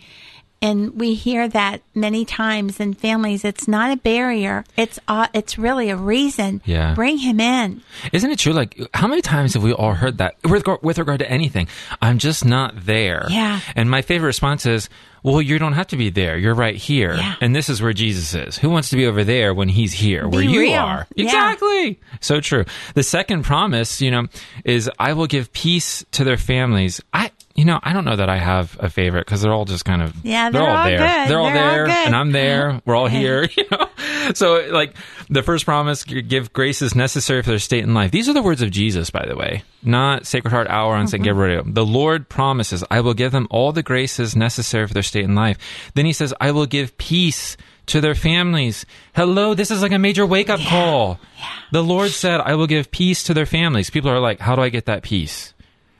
And 0.65 0.99
we 0.99 1.13
hear 1.13 1.47
that 1.47 1.81
many 1.93 2.25
times 2.25 2.79
in 2.79 2.95
families. 2.95 3.45
It's 3.45 3.67
not 3.67 3.91
a 3.91 3.97
barrier. 3.97 4.63
It's 4.75 4.99
uh, 5.07 5.27
it's 5.31 5.59
really 5.59 5.91
a 5.91 5.95
reason. 5.95 6.61
Yeah. 6.65 6.95
Bring 6.95 7.19
him 7.19 7.39
in. 7.39 7.83
Isn't 8.11 8.31
it 8.31 8.39
true? 8.39 8.53
Like, 8.53 8.79
how 8.93 9.07
many 9.07 9.21
times 9.21 9.53
have 9.53 9.61
we 9.61 9.73
all 9.73 9.93
heard 9.93 10.17
that 10.17 10.37
with, 10.43 10.65
with 10.81 10.97
regard 10.97 11.19
to 11.19 11.29
anything? 11.29 11.67
I'm 12.01 12.17
just 12.17 12.45
not 12.45 12.85
there. 12.85 13.27
Yeah. 13.29 13.59
And 13.75 13.91
my 13.91 14.01
favorite 14.01 14.27
response 14.27 14.65
is, 14.65 14.89
well, 15.21 15.41
you 15.41 15.57
don't 15.57 15.73
have 15.73 15.87
to 15.87 15.97
be 15.97 16.11
there. 16.11 16.37
You're 16.37 16.53
right 16.53 16.75
here. 16.75 17.15
Yeah. 17.15 17.35
And 17.41 17.55
this 17.55 17.67
is 17.67 17.81
where 17.81 17.93
Jesus 17.93 18.33
is. 18.35 18.57
Who 18.59 18.69
wants 18.69 18.89
to 18.89 18.95
be 18.95 19.07
over 19.07 19.23
there 19.23 19.55
when 19.55 19.69
he's 19.69 19.91
here, 19.91 20.27
where 20.27 20.43
you 20.43 20.59
real. 20.59 20.79
are? 20.79 21.07
Yeah. 21.15 21.25
Exactly. 21.25 21.99
So 22.21 22.41
true. 22.41 22.65
The 22.93 23.01
second 23.01 23.43
promise, 23.43 24.01
you 24.01 24.11
know, 24.11 24.27
is 24.63 24.89
I 24.99 25.13
will 25.13 25.25
give 25.25 25.51
peace 25.51 26.05
to 26.11 26.23
their 26.23 26.37
families. 26.37 27.01
I, 27.11 27.31
you 27.55 27.63
know, 27.63 27.79
I 27.81 27.93
don't 27.93 28.03
know 28.03 28.17
that 28.17 28.29
I 28.29 28.37
have 28.37 28.77
a 28.81 28.89
favorite 28.89 29.25
because 29.25 29.41
they're 29.41 29.53
all 29.53 29.63
just 29.63 29.85
kind 29.85 30.01
of, 30.01 30.13
Yeah, 30.23 30.49
they're, 30.49 30.61
they're 30.61 30.69
all 30.69 30.77
all 30.77 30.85
there. 30.85 30.97
They're 30.99 31.07
all 31.07 31.27
They're 31.27 31.39
all 31.39 31.71
there, 31.71 31.85
good. 31.85 31.95
and 32.07 32.15
I'm 32.15 32.31
there. 32.33 32.81
We're 32.85 32.95
all 32.95 33.07
here. 33.07 33.47
You 33.57 33.63
know, 33.71 33.87
so 34.33 34.67
like 34.71 34.95
the 35.29 35.41
first 35.41 35.65
promise, 35.65 36.03
give 36.03 36.51
graces 36.51 36.95
necessary 36.95 37.41
for 37.43 37.51
their 37.51 37.59
state 37.59 37.83
in 37.83 37.93
life. 37.93 38.11
These 38.11 38.27
are 38.27 38.33
the 38.33 38.41
words 38.41 38.61
of 38.61 38.71
Jesus, 38.71 39.09
by 39.09 39.25
the 39.25 39.35
way, 39.35 39.63
not 39.83 40.25
Sacred 40.25 40.51
Heart 40.51 40.67
Hour 40.67 40.95
on 40.95 41.07
St. 41.07 41.21
Mm-hmm. 41.21 41.29
Gabriel. 41.29 41.63
The 41.65 41.85
Lord 41.85 42.27
promises, 42.27 42.83
I 42.91 42.99
will 43.01 43.13
give 43.13 43.31
them 43.31 43.47
all 43.49 43.71
the 43.71 43.83
graces 43.83 44.35
necessary 44.35 44.85
for 44.87 44.93
their 44.93 45.03
state 45.03 45.23
in 45.23 45.35
life. 45.35 45.57
Then 45.93 46.05
he 46.05 46.13
says, 46.13 46.33
I 46.41 46.51
will 46.51 46.65
give 46.65 46.97
peace 46.97 47.55
to 47.87 48.01
their 48.01 48.15
families. 48.15 48.85
Hello, 49.15 49.53
this 49.53 49.71
is 49.71 49.81
like 49.81 49.91
a 49.93 49.99
major 49.99 50.25
wake 50.25 50.49
up 50.49 50.59
call. 50.59 51.19
The 51.71 51.83
Lord 51.83 52.11
said, 52.11 52.41
I 52.41 52.55
will 52.55 52.67
give 52.67 52.91
peace 52.91 53.23
to 53.23 53.33
their 53.33 53.45
families. 53.45 53.89
People 53.89 54.09
are 54.11 54.19
like, 54.19 54.39
how 54.39 54.55
do 54.55 54.61
I 54.61 54.69
get 54.69 54.85
that 54.85 55.03
peace? 55.03 55.53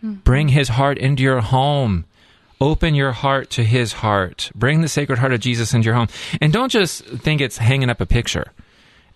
Mm-hmm. 0.06 0.20
Bring 0.22 0.48
his 0.50 0.70
heart 0.70 0.98
into 0.98 1.24
your 1.24 1.42
home. 1.42 2.06
Open 2.62 2.96
your 2.96 3.12
heart 3.12 3.50
to 3.52 3.64
his 3.64 3.94
heart. 3.94 4.50
Bring 4.56 4.82
the 4.82 4.88
sacred 4.88 5.20
heart 5.20 5.34
of 5.34 5.42
Jesus 5.42 5.74
into 5.74 5.86
your 5.86 5.96
home. 5.96 6.08
And 6.40 6.54
don't 6.54 6.72
just 6.72 7.04
think 7.06 7.42
it's 7.42 7.58
hanging 7.58 7.90
up 7.90 8.00
a 8.00 8.06
picture. 8.06 8.52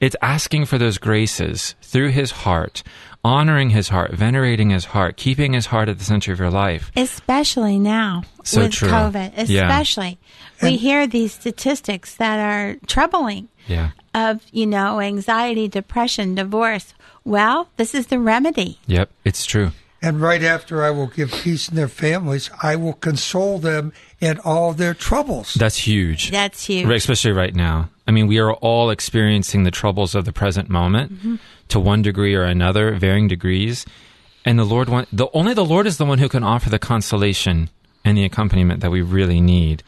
It's 0.01 0.15
asking 0.21 0.65
for 0.65 0.77
those 0.77 0.97
graces 0.97 1.75
through 1.81 2.09
his 2.09 2.31
heart, 2.31 2.83
honoring 3.23 3.69
his 3.71 3.89
heart, 3.89 4.11
venerating 4.13 4.69
his 4.69 4.85
heart, 4.85 5.17
keeping 5.17 5.53
his 5.53 5.67
heart 5.67 5.89
at 5.89 5.97
the 5.99 6.05
center 6.05 6.31
of 6.31 6.39
your 6.39 6.49
life. 6.49 6.91
especially 6.95 7.77
now 7.79 8.23
So 8.43 8.61
with 8.61 8.71
true. 8.71 8.87
COVID. 8.89 9.33
Yeah. 9.49 9.63
Especially, 9.67 10.17
we 10.61 10.77
hear 10.77 11.05
these 11.07 11.33
statistics 11.33 12.15
that 12.15 12.39
are 12.39 12.75
troubling 12.87 13.49
Yeah. 13.67 13.89
of 14.13 14.41
you 14.51 14.65
know 14.65 14.99
anxiety, 15.01 15.67
depression, 15.67 16.35
divorce. 16.35 16.93
Well, 17.25 17.67
this 17.77 17.93
is 17.93 18.07
the 18.07 18.19
remedy. 18.19 18.79
Yep. 18.87 19.09
It's 19.25 19.45
true. 19.45 19.71
And 20.01 20.21
right 20.21 20.41
after 20.43 20.83
I 20.83 20.91
will 20.91 21.07
give 21.07 21.31
peace 21.31 21.67
in 21.67 21.75
their 21.75 21.89
families, 21.89 22.49
I 22.63 22.75
will 22.77 22.93
console 22.93 23.59
them 23.59 23.91
in 24.21 24.39
all 24.45 24.71
their 24.73 24.93
troubles. 24.93 25.53
That's 25.55 25.77
huge. 25.77 26.31
That's 26.31 26.65
huge. 26.65 26.87
Especially 26.89 27.31
right 27.33 27.53
now. 27.53 27.89
I 28.07 28.11
mean, 28.11 28.27
we 28.27 28.39
are 28.39 28.53
all 28.53 28.89
experiencing 28.91 29.63
the 29.63 29.71
troubles 29.71 30.15
of 30.15 30.23
the 30.25 30.31
present 30.33 30.69
moment 30.69 31.11
Mm-hmm. 31.13 31.35
to 31.69 31.79
one 31.79 32.01
degree 32.01 32.33
or 32.33 32.43
another, 32.43 32.93
varying 32.95 33.27
degrees. 33.27 33.85
And 34.45 34.57
the 34.57 34.63
Lord 34.63 34.87
want 34.89 35.09
the 35.11 35.27
only 35.33 35.53
the 35.53 35.65
Lord 35.65 35.85
is 35.85 35.97
the 35.97 36.05
one 36.05 36.17
who 36.19 36.29
can 36.29 36.43
offer 36.43 36.69
the 36.69 36.79
consolation 36.79 37.69
and 38.05 38.17
the 38.17 38.23
accompaniment 38.23 38.79
that 38.81 38.91
we 38.91 39.01
really 39.01 39.41
need. 39.41 39.83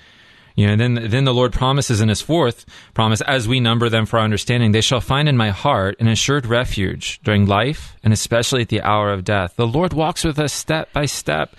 You 0.62 0.68
know, 0.68 0.76
then 0.76 1.10
then 1.10 1.24
the 1.24 1.34
Lord 1.34 1.54
promises 1.54 2.02
in 2.02 2.10
his 2.10 2.22
fourth 2.22 2.68
promise, 2.94 3.22
as 3.22 3.48
we 3.48 3.60
number 3.60 3.90
them 3.90 4.06
for 4.06 4.20
our 4.20 4.24
understanding, 4.24 4.74
they 4.74 4.82
shall 4.82 5.02
find 5.02 5.28
in 5.28 5.36
my 5.36 5.50
heart 5.50 5.96
an 6.00 6.08
assured 6.08 6.46
refuge 6.46 7.20
during 7.24 7.48
life 7.48 7.98
and 8.04 8.14
especially 8.14 8.62
at 8.62 8.70
the 8.70 8.84
hour 8.84 9.12
of 9.12 9.24
death. 9.24 9.56
The 9.56 9.66
Lord 9.66 9.92
walks 9.92 10.24
with 10.24 10.38
us 10.38 10.54
step 10.54 10.94
by 10.94 11.06
step 11.08 11.56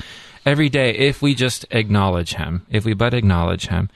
every 0.46 0.68
day 0.68 0.94
if 0.94 1.20
we 1.20 1.34
just 1.34 1.66
acknowledge 1.72 2.34
him, 2.34 2.64
if 2.70 2.84
we 2.84 2.94
but 2.94 3.12
acknowledge 3.12 3.66
him. 3.66 3.90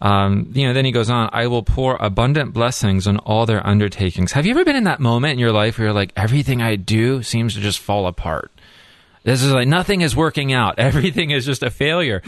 Um, 0.00 0.50
you 0.52 0.66
know, 0.66 0.72
then 0.72 0.86
he 0.86 0.90
goes 0.90 1.08
on, 1.08 1.30
I 1.32 1.46
will 1.46 1.62
pour 1.62 1.94
abundant 2.00 2.52
blessings 2.52 3.06
on 3.06 3.18
all 3.18 3.46
their 3.46 3.64
undertakings. 3.64 4.32
Have 4.32 4.44
you 4.44 4.50
ever 4.50 4.64
been 4.64 4.74
in 4.74 4.84
that 4.84 4.98
moment 4.98 5.34
in 5.34 5.38
your 5.38 5.52
life 5.52 5.78
where 5.78 5.86
you're 5.86 5.94
like, 5.94 6.12
everything 6.16 6.60
I 6.60 6.74
do 6.74 7.22
seems 7.22 7.54
to 7.54 7.60
just 7.60 7.78
fall 7.78 8.08
apart? 8.08 8.50
This 9.22 9.44
is 9.44 9.52
like 9.52 9.68
nothing 9.68 10.00
is 10.00 10.16
working 10.16 10.52
out. 10.52 10.74
Everything 10.80 11.30
is 11.30 11.46
just 11.46 11.62
a 11.62 11.70
failure. 11.70 12.22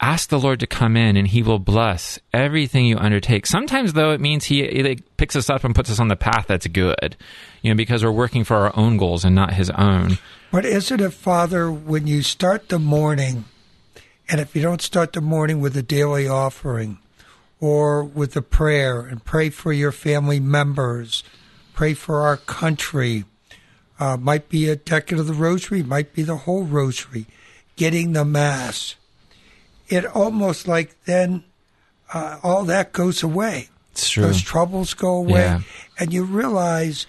Ask 0.00 0.30
the 0.30 0.38
Lord 0.38 0.60
to 0.60 0.66
come 0.66 0.96
in 0.96 1.16
and 1.18 1.28
he 1.28 1.42
will 1.42 1.58
bless 1.58 2.18
everything 2.32 2.86
you 2.86 2.96
undertake. 2.96 3.46
Sometimes 3.46 3.92
though, 3.92 4.12
it 4.12 4.20
means 4.20 4.46
he, 4.46 4.66
he 4.66 4.82
like, 4.82 5.16
picks 5.18 5.36
us 5.36 5.50
up 5.50 5.62
and 5.62 5.74
puts 5.74 5.90
us 5.90 6.00
on 6.00 6.08
the 6.08 6.16
path 6.16 6.46
that's 6.48 6.66
good, 6.66 7.16
you 7.60 7.70
know, 7.70 7.76
because 7.76 8.02
we're 8.02 8.10
working 8.10 8.42
for 8.42 8.56
our 8.56 8.76
own 8.76 8.96
goals 8.96 9.24
and 9.26 9.34
not 9.34 9.52
his 9.52 9.68
own. 9.70 10.18
But 10.50 10.64
isn't 10.64 11.00
it, 11.00 11.12
Father, 11.12 11.70
when 11.70 12.06
you 12.06 12.22
start 12.22 12.70
the 12.70 12.78
morning, 12.78 13.44
and 14.28 14.40
if 14.40 14.56
you 14.56 14.62
don't 14.62 14.80
start 14.80 15.12
the 15.12 15.20
morning 15.20 15.60
with 15.60 15.76
a 15.76 15.82
daily 15.82 16.26
offering 16.26 16.98
or 17.60 18.02
with 18.02 18.34
a 18.36 18.42
prayer 18.42 19.00
and 19.02 19.24
pray 19.24 19.50
for 19.50 19.72
your 19.72 19.92
family 19.92 20.40
members, 20.40 21.22
pray 21.74 21.94
for 21.94 22.22
our 22.22 22.36
country, 22.36 23.24
uh, 23.98 24.16
might 24.16 24.48
be 24.48 24.68
a 24.68 24.76
decade 24.76 25.18
of 25.18 25.26
the 25.26 25.34
rosary, 25.34 25.82
might 25.82 26.14
be 26.14 26.22
the 26.22 26.38
whole 26.38 26.64
rosary, 26.64 27.26
getting 27.76 28.12
the 28.12 28.24
Mass, 28.24 28.94
it 29.90 30.06
almost 30.06 30.66
like 30.66 30.96
then 31.04 31.44
uh, 32.12 32.38
all 32.42 32.64
that 32.64 32.92
goes 32.92 33.22
away. 33.22 33.68
It's 33.92 34.08
true. 34.08 34.24
Those 34.24 34.40
troubles 34.40 34.94
go 34.94 35.14
away. 35.16 35.40
Yeah. 35.40 35.60
And 35.98 36.12
you 36.12 36.24
realize 36.24 37.06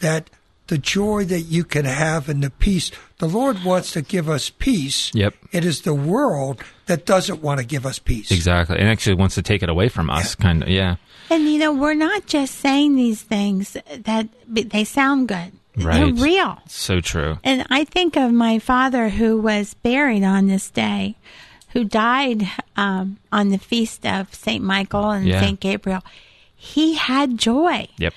that 0.00 0.30
the 0.68 0.78
joy 0.78 1.24
that 1.26 1.42
you 1.42 1.64
can 1.64 1.84
have 1.84 2.28
and 2.28 2.42
the 2.42 2.50
peace, 2.50 2.90
the 3.18 3.28
Lord 3.28 3.62
wants 3.62 3.92
to 3.92 4.02
give 4.02 4.28
us 4.28 4.50
peace. 4.50 5.14
Yep. 5.14 5.34
It 5.52 5.64
is 5.64 5.82
the 5.82 5.94
world 5.94 6.62
that 6.86 7.04
doesn't 7.04 7.42
want 7.42 7.60
to 7.60 7.66
give 7.66 7.84
us 7.84 7.98
peace. 7.98 8.30
Exactly. 8.30 8.78
And 8.78 8.88
actually 8.88 9.16
wants 9.16 9.34
to 9.34 9.42
take 9.42 9.62
it 9.62 9.68
away 9.68 9.88
from 9.88 10.08
us, 10.08 10.34
kind 10.34 10.62
of. 10.62 10.68
Yeah. 10.68 10.96
And 11.30 11.44
you 11.44 11.58
know, 11.58 11.72
we're 11.72 11.94
not 11.94 12.26
just 12.26 12.56
saying 12.56 12.96
these 12.96 13.22
things 13.22 13.76
that 13.96 14.28
they 14.48 14.84
sound 14.84 15.28
good. 15.28 15.52
Right. 15.76 16.14
They're 16.14 16.24
real. 16.24 16.58
So 16.68 17.00
true. 17.00 17.38
And 17.44 17.66
I 17.70 17.84
think 17.84 18.16
of 18.16 18.32
my 18.32 18.58
father 18.58 19.08
who 19.08 19.40
was 19.40 19.74
buried 19.74 20.24
on 20.24 20.46
this 20.46 20.70
day, 20.70 21.16
who 21.72 21.84
died 21.84 22.48
um, 22.76 23.18
on 23.30 23.48
the 23.50 23.58
feast 23.58 24.04
of 24.06 24.34
St. 24.34 24.62
Michael 24.62 25.10
and 25.10 25.26
Yeah. 25.26 25.40
St. 25.40 25.58
Gabriel. 25.60 26.02
He 26.54 26.94
had 26.94 27.38
joy. 27.38 27.88
Yep. 27.98 28.14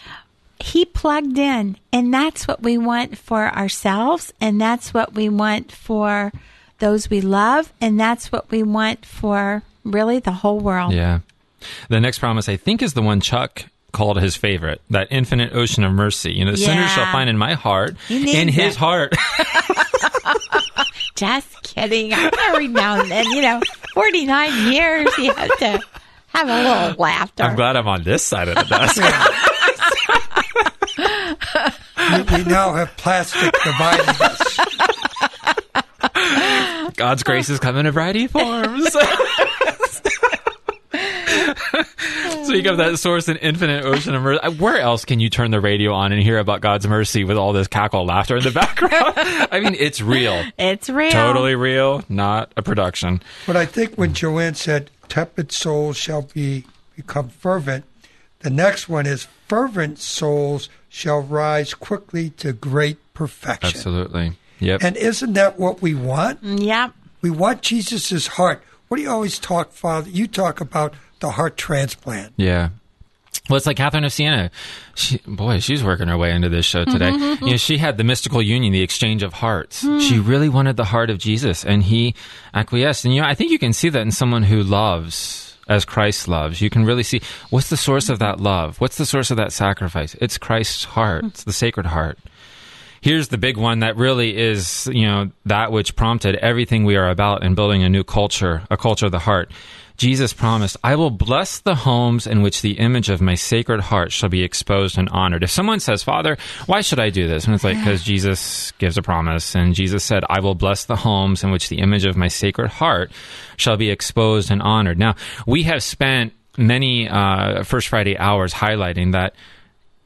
He 0.60 0.86
plugged 0.86 1.38
in. 1.38 1.78
And 1.92 2.14
that's 2.14 2.48
what 2.48 2.62
we 2.62 2.78
want 2.78 3.18
for 3.18 3.48
ourselves. 3.54 4.34
And 4.40 4.60
that's 4.62 4.94
what 4.94 5.14
we 5.14 5.30
want 5.30 5.72
for 5.72 6.32
those 6.80 7.10
we 7.10 7.22
love. 7.22 7.72
And 7.82 8.00
that's 8.00 8.32
what 8.32 8.50
we 8.52 8.64
want 8.64 9.06
for 9.06 9.64
really 9.84 10.20
the 10.20 10.32
whole 10.32 10.60
world. 10.60 10.94
Yeah. 10.94 11.20
The 11.90 12.00
next 12.00 12.20
promise, 12.20 12.48
I 12.48 12.58
think, 12.58 12.82
is 12.82 12.94
the 12.94 13.02
one 13.02 13.20
Chuck 13.22 13.66
called 13.92 14.20
his 14.22 14.36
favorite 14.36 14.82
that 14.90 15.08
infinite 15.10 15.54
ocean 15.54 15.84
of 15.86 15.94
mercy. 15.94 16.34
You 16.34 16.44
know, 16.46 16.52
the 16.52 16.58
sinners 16.58 16.78
Yeah. 16.90 16.96
shall 16.96 17.12
find 17.14 17.30
in 17.30 17.38
my 17.38 17.54
heart, 17.54 17.96
in 18.10 18.48
his 18.50 18.76
it. 18.76 18.78
heart. 18.78 19.14
Just 21.16 21.64
kidding. 21.64 22.12
Every 22.14 22.68
now 22.68 23.00
and 23.00 23.10
then, 23.10 23.26
you 23.32 23.42
know, 23.42 23.62
49 23.94 24.74
years, 24.74 25.18
you 25.18 25.34
have 25.34 25.58
to 25.60 25.80
have 26.28 26.50
a 26.50 26.64
little 26.64 26.96
laughter. 27.02 27.44
I'm 27.44 27.56
glad 27.56 27.78
I'm 27.78 27.88
on 27.88 28.04
this 28.04 28.22
side 28.22 28.50
of 28.50 28.56
the 28.56 28.64
desk. 28.64 29.02
we, 31.98 32.38
we 32.38 32.44
now 32.50 32.74
have 32.74 32.96
plastic 32.98 33.54
dividing 33.64 34.10
us. 34.20 34.42
God's 36.96 37.24
grace 37.24 37.48
has 37.48 37.60
come 37.60 37.78
in 37.78 37.86
a 37.86 37.92
variety 37.92 38.26
of 38.26 38.32
forms. 38.32 38.96
so 42.46 42.54
you 42.54 42.62
got 42.62 42.78
that 42.78 42.98
source 42.98 43.28
in 43.28 43.38
infinite 43.38 43.86
ocean 43.86 44.16
of 44.16 44.22
mercy. 44.22 44.58
Where 44.58 44.80
else 44.80 45.06
can 45.06 45.20
you 45.20 45.30
turn 45.30 45.52
the 45.52 45.62
radio 45.62 45.94
on 45.94 46.12
and 46.12 46.22
hear 46.22 46.38
about 46.38 46.62
God's 46.62 46.88
mercy 46.88 47.24
with 47.24 47.38
all 47.38 47.54
this 47.54 47.68
cackle 47.68 48.06
laughter 48.06 48.38
in 48.38 48.44
the 48.44 48.52
background? 48.52 49.14
I 49.52 49.60
mean, 49.60 49.76
it's 49.78 50.02
real. 50.02 50.44
It's 50.58 50.90
real. 50.90 51.12
Totally 51.12 51.56
real, 51.56 52.04
not 52.10 52.52
a 52.58 52.62
production. 52.62 53.22
But 53.48 53.56
I 53.56 53.66
think 53.66 53.96
when 53.96 54.14
Joanne 54.14 54.56
said, 54.56 54.92
tepid 55.08 55.52
souls 55.52 55.98
shall 55.98 56.24
be 56.24 56.66
become 56.96 57.30
fervent, 57.30 57.86
the 58.40 58.50
next 58.50 58.88
one 58.88 59.06
is 59.06 59.28
fervent 59.48 60.00
souls 60.00 60.70
shall 60.90 61.22
rise 61.22 61.74
quickly 61.74 62.30
to 62.32 62.54
great 62.54 62.98
perfection. 63.14 63.76
Absolutely. 63.76 64.34
Yep. 64.60 64.84
And 64.84 64.96
isn't 64.98 65.34
that 65.34 65.60
what 65.60 65.82
we 65.82 65.94
want? 65.94 66.44
Mm, 66.44 66.64
yep. 66.64 66.94
We 67.22 67.30
want 67.30 67.62
Jesus' 67.62 68.28
heart. 68.28 68.64
What 68.88 68.98
do 68.98 69.04
you 69.04 69.10
always 69.10 69.40
talk, 69.40 69.72
Father? 69.72 70.10
You 70.10 70.28
talk 70.28 70.62
about 70.62 70.94
the 71.20 71.32
heart 71.32 71.58
transplant. 71.58 72.34
Yeah. 72.38 72.70
Well, 73.50 73.58
it's 73.58 73.68
like 73.68 73.78
Catherine 73.78 74.04
of 74.06 74.14
Siena. 74.14 74.50
She, 74.96 75.20
boy, 75.28 75.60
she's 75.60 75.84
working 75.84 76.08
her 76.08 76.18
way 76.18 76.32
into 76.32 76.50
this 76.50 76.66
show 76.66 76.84
today. 76.86 77.12
Mm-hmm, 77.12 77.46
You 77.46 77.52
know, 77.52 77.58
she 77.58 77.78
had 77.78 77.98
the 77.98 78.04
mystical 78.04 78.42
union, 78.42 78.74
the 78.74 78.82
exchange 78.82 79.22
of 79.24 79.34
hearts. 79.34 79.82
Hmm. 79.82 80.00
She 80.00 80.18
really 80.20 80.50
wanted 80.50 80.78
the 80.78 80.86
heart 80.86 81.10
of 81.10 81.20
Jesus, 81.20 81.64
and 81.64 81.84
he 81.84 82.16
acquiesced. 82.54 83.06
And 83.06 83.14
you 83.14 83.22
know, 83.22 83.28
I 83.28 83.36
think 83.36 83.52
you 83.52 83.60
can 83.60 83.74
see 83.74 83.90
that 83.90 84.02
in 84.02 84.12
someone 84.12 84.44
who 84.44 84.64
loves 84.64 85.58
as 85.68 85.86
Christ 85.86 86.28
loves. 86.28 86.62
You 86.62 86.70
can 86.70 86.86
really 86.86 87.04
see 87.04 87.22
what's 87.50 87.70
the 87.70 87.78
source 87.78 88.10
of 88.10 88.20
that 88.20 88.40
love. 88.40 88.80
What's 88.80 88.98
the 88.98 89.06
source 89.06 89.30
of 89.32 89.38
that 89.38 89.52
sacrifice? 89.52 90.16
It's 90.22 90.38
Christ's 90.38 90.84
heart. 90.86 91.22
Hmm. 91.22 91.28
It's 91.28 91.44
the 91.44 91.54
Sacred 91.54 91.86
Heart. 91.88 92.18
Here's 93.06 93.28
the 93.28 93.38
big 93.38 93.56
one 93.56 93.82
that 93.82 93.98
really 93.98 94.36
is, 94.36 94.90
you 94.92 95.06
know, 95.06 95.30
that 95.46 95.72
which 95.72 95.96
prompted 95.96 96.38
everything 96.38 96.86
we 96.86 96.96
are 96.96 97.08
about 97.08 97.44
in 97.44 97.54
building 97.54 97.84
a 97.84 97.88
new 97.88 98.04
culture, 98.04 98.64
a 98.72 98.78
culture 98.78 99.06
of 99.06 99.12
the 99.12 99.20
heart. 99.20 99.52
Jesus 99.96 100.34
promised, 100.34 100.76
I 100.84 100.96
will 100.96 101.12
bless 101.12 101.60
the 101.60 101.76
homes 101.76 102.26
in 102.26 102.42
which 102.42 102.64
the 102.64 102.80
image 102.80 103.12
of 103.12 103.22
my 103.22 103.36
sacred 103.36 103.80
heart 103.80 104.12
shall 104.12 104.30
be 104.30 104.42
exposed 104.42 104.98
and 104.98 105.08
honored. 105.10 105.44
If 105.44 105.52
someone 105.52 105.80
says, 105.82 106.02
Father, 106.02 106.36
why 106.66 106.82
should 106.82 107.00
I 107.00 107.12
do 107.12 107.28
this? 107.28 107.46
And 107.46 107.54
it's 107.54 107.64
like, 107.64 107.78
because 107.78 108.04
Jesus 108.04 108.72
gives 108.80 108.98
a 108.98 109.04
promise. 109.04 109.56
And 109.56 109.76
Jesus 109.76 110.04
said, 110.04 110.24
I 110.28 110.40
will 110.40 110.56
bless 110.56 110.86
the 110.86 110.96
homes 110.96 111.44
in 111.44 111.52
which 111.52 111.70
the 111.70 111.82
image 111.82 112.08
of 112.08 112.18
my 112.18 112.28
sacred 112.28 112.70
heart 112.70 113.12
shall 113.56 113.78
be 113.78 113.92
exposed 113.92 114.50
and 114.50 114.64
honored. 114.64 114.98
Now, 114.98 115.14
we 115.46 115.62
have 115.62 115.84
spent 115.84 116.34
many 116.58 117.08
uh, 117.08 117.66
First 117.66 117.90
Friday 117.90 118.18
hours 118.18 118.52
highlighting 118.52 119.12
that 119.12 119.36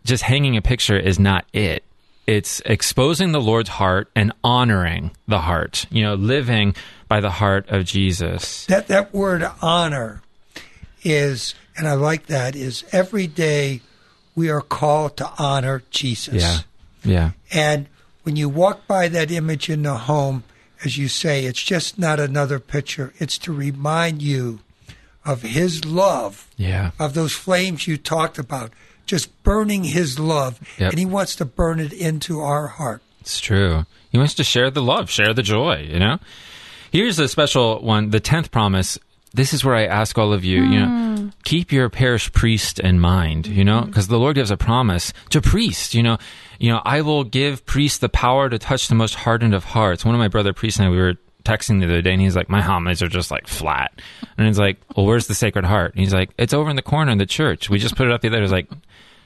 just 0.03 0.23
hanging 0.23 0.57
a 0.57 0.61
picture 0.61 0.99
is 0.99 1.17
not 1.17 1.45
it. 1.53 1.85
It's 2.29 2.61
exposing 2.63 3.31
the 3.31 3.41
Lord's 3.41 3.69
heart 3.69 4.11
and 4.15 4.31
honoring 4.43 5.09
the 5.27 5.39
heart, 5.39 5.87
you 5.89 6.03
know, 6.03 6.13
living 6.13 6.75
by 7.07 7.21
the 7.21 7.31
heart 7.31 7.67
of 7.69 7.85
Jesus. 7.85 8.67
That 8.67 8.87
that 8.89 9.11
word 9.11 9.49
honor 9.63 10.21
is, 11.01 11.55
and 11.75 11.87
I 11.87 11.93
like 11.93 12.27
that, 12.27 12.55
is 12.55 12.83
every 12.91 13.25
day 13.25 13.81
we 14.35 14.47
are 14.51 14.61
called 14.61 15.17
to 15.17 15.31
honor 15.39 15.81
Jesus. 15.89 16.35
Yeah. 16.43 16.59
Yeah. 17.03 17.31
And 17.51 17.87
when 18.21 18.35
you 18.35 18.47
walk 18.47 18.85
by 18.85 19.07
that 19.07 19.31
image 19.31 19.67
in 19.67 19.81
the 19.81 19.97
home, 19.97 20.43
as 20.85 20.99
you 20.99 21.07
say, 21.07 21.45
it's 21.45 21.63
just 21.63 21.97
not 21.97 22.19
another 22.19 22.59
picture. 22.59 23.11
It's 23.17 23.39
to 23.39 23.51
remind 23.51 24.21
you 24.21 24.59
of 25.25 25.41
His 25.41 25.83
love, 25.83 26.47
Yeah. 26.57 26.91
of 26.99 27.15
those 27.15 27.33
flames 27.33 27.87
you 27.87 27.97
talked 27.97 28.37
about, 28.37 28.71
just 29.09 29.43
burning 29.43 29.83
His 29.83 30.19
love. 30.19 30.59
Yep. 30.77 30.91
And 30.91 30.99
He 30.99 31.05
wants 31.05 31.35
to 31.37 31.45
burn 31.45 31.79
it 31.79 31.91
into 31.91 32.39
our 32.41 32.67
heart. 32.67 33.01
It's 33.21 33.39
true. 33.39 33.85
He 34.11 34.17
wants 34.17 34.35
to 34.35 34.43
share 34.43 34.71
the 34.71 34.81
love, 34.81 35.09
share 35.09 35.33
the 35.33 35.43
joy, 35.43 35.87
you 35.89 35.99
know? 35.99 36.19
Here's 36.91 37.19
a 37.19 37.27
special 37.27 37.81
one, 37.81 38.09
the 38.09 38.21
10th 38.21 38.49
promise. 38.51 38.97
This 39.33 39.53
is 39.53 39.63
where 39.63 39.75
I 39.75 39.85
ask 39.85 40.17
all 40.17 40.33
of 40.33 40.43
you, 40.43 40.63
you 40.63 40.79
know, 40.79 40.87
hmm. 40.87 41.27
keep 41.43 41.71
your 41.71 41.87
parish 41.89 42.31
priest 42.31 42.79
in 42.79 42.99
mind, 42.99 43.45
you 43.45 43.63
know, 43.63 43.81
hmm. 43.81 43.87
because 43.87 44.07
the 44.07 44.17
Lord 44.17 44.35
gives 44.35 44.49
a 44.49 44.57
promise 44.57 45.13
to 45.29 45.41
priests, 45.41 45.93
you 45.93 46.01
know, 46.01 46.17
you 46.59 46.71
know, 46.71 46.81
I 46.83 47.01
will 47.01 47.23
give 47.23 47.65
priests 47.65 47.99
the 47.99 48.09
power 48.09 48.49
to 48.49 48.57
touch 48.57 48.87
the 48.87 48.95
most 48.95 49.13
hardened 49.13 49.53
of 49.53 49.63
hearts. 49.63 50.03
One 50.03 50.15
of 50.15 50.19
my 50.19 50.27
brother 50.27 50.53
priests 50.53 50.79
and 50.79 50.87
I, 50.87 50.91
we 50.91 50.97
were 50.97 51.15
texting 51.45 51.79
the 51.79 51.85
other 51.85 52.01
day 52.01 52.11
and 52.11 52.21
he's 52.21 52.35
like, 52.35 52.49
my 52.49 52.61
homilies 52.61 53.03
are 53.03 53.07
just 53.07 53.29
like 53.29 53.47
flat. 53.47 53.91
And 54.37 54.47
he's 54.47 54.59
like, 54.59 54.77
well, 54.95 55.05
where's 55.05 55.27
the 55.27 55.35
Sacred 55.35 55.65
Heart? 55.65 55.93
And 55.93 56.01
he's 56.01 56.13
like, 56.13 56.31
it's 56.37 56.53
over 56.53 56.69
in 56.69 56.75
the 56.75 56.81
corner 56.81 57.11
in 57.11 57.19
the 57.19 57.25
church. 57.27 57.69
We 57.69 57.77
just 57.77 57.95
put 57.95 58.07
it 58.07 58.11
up 58.11 58.21
the 58.21 58.29
other. 58.29 58.41
It's 58.41 58.51
like, 58.51 58.69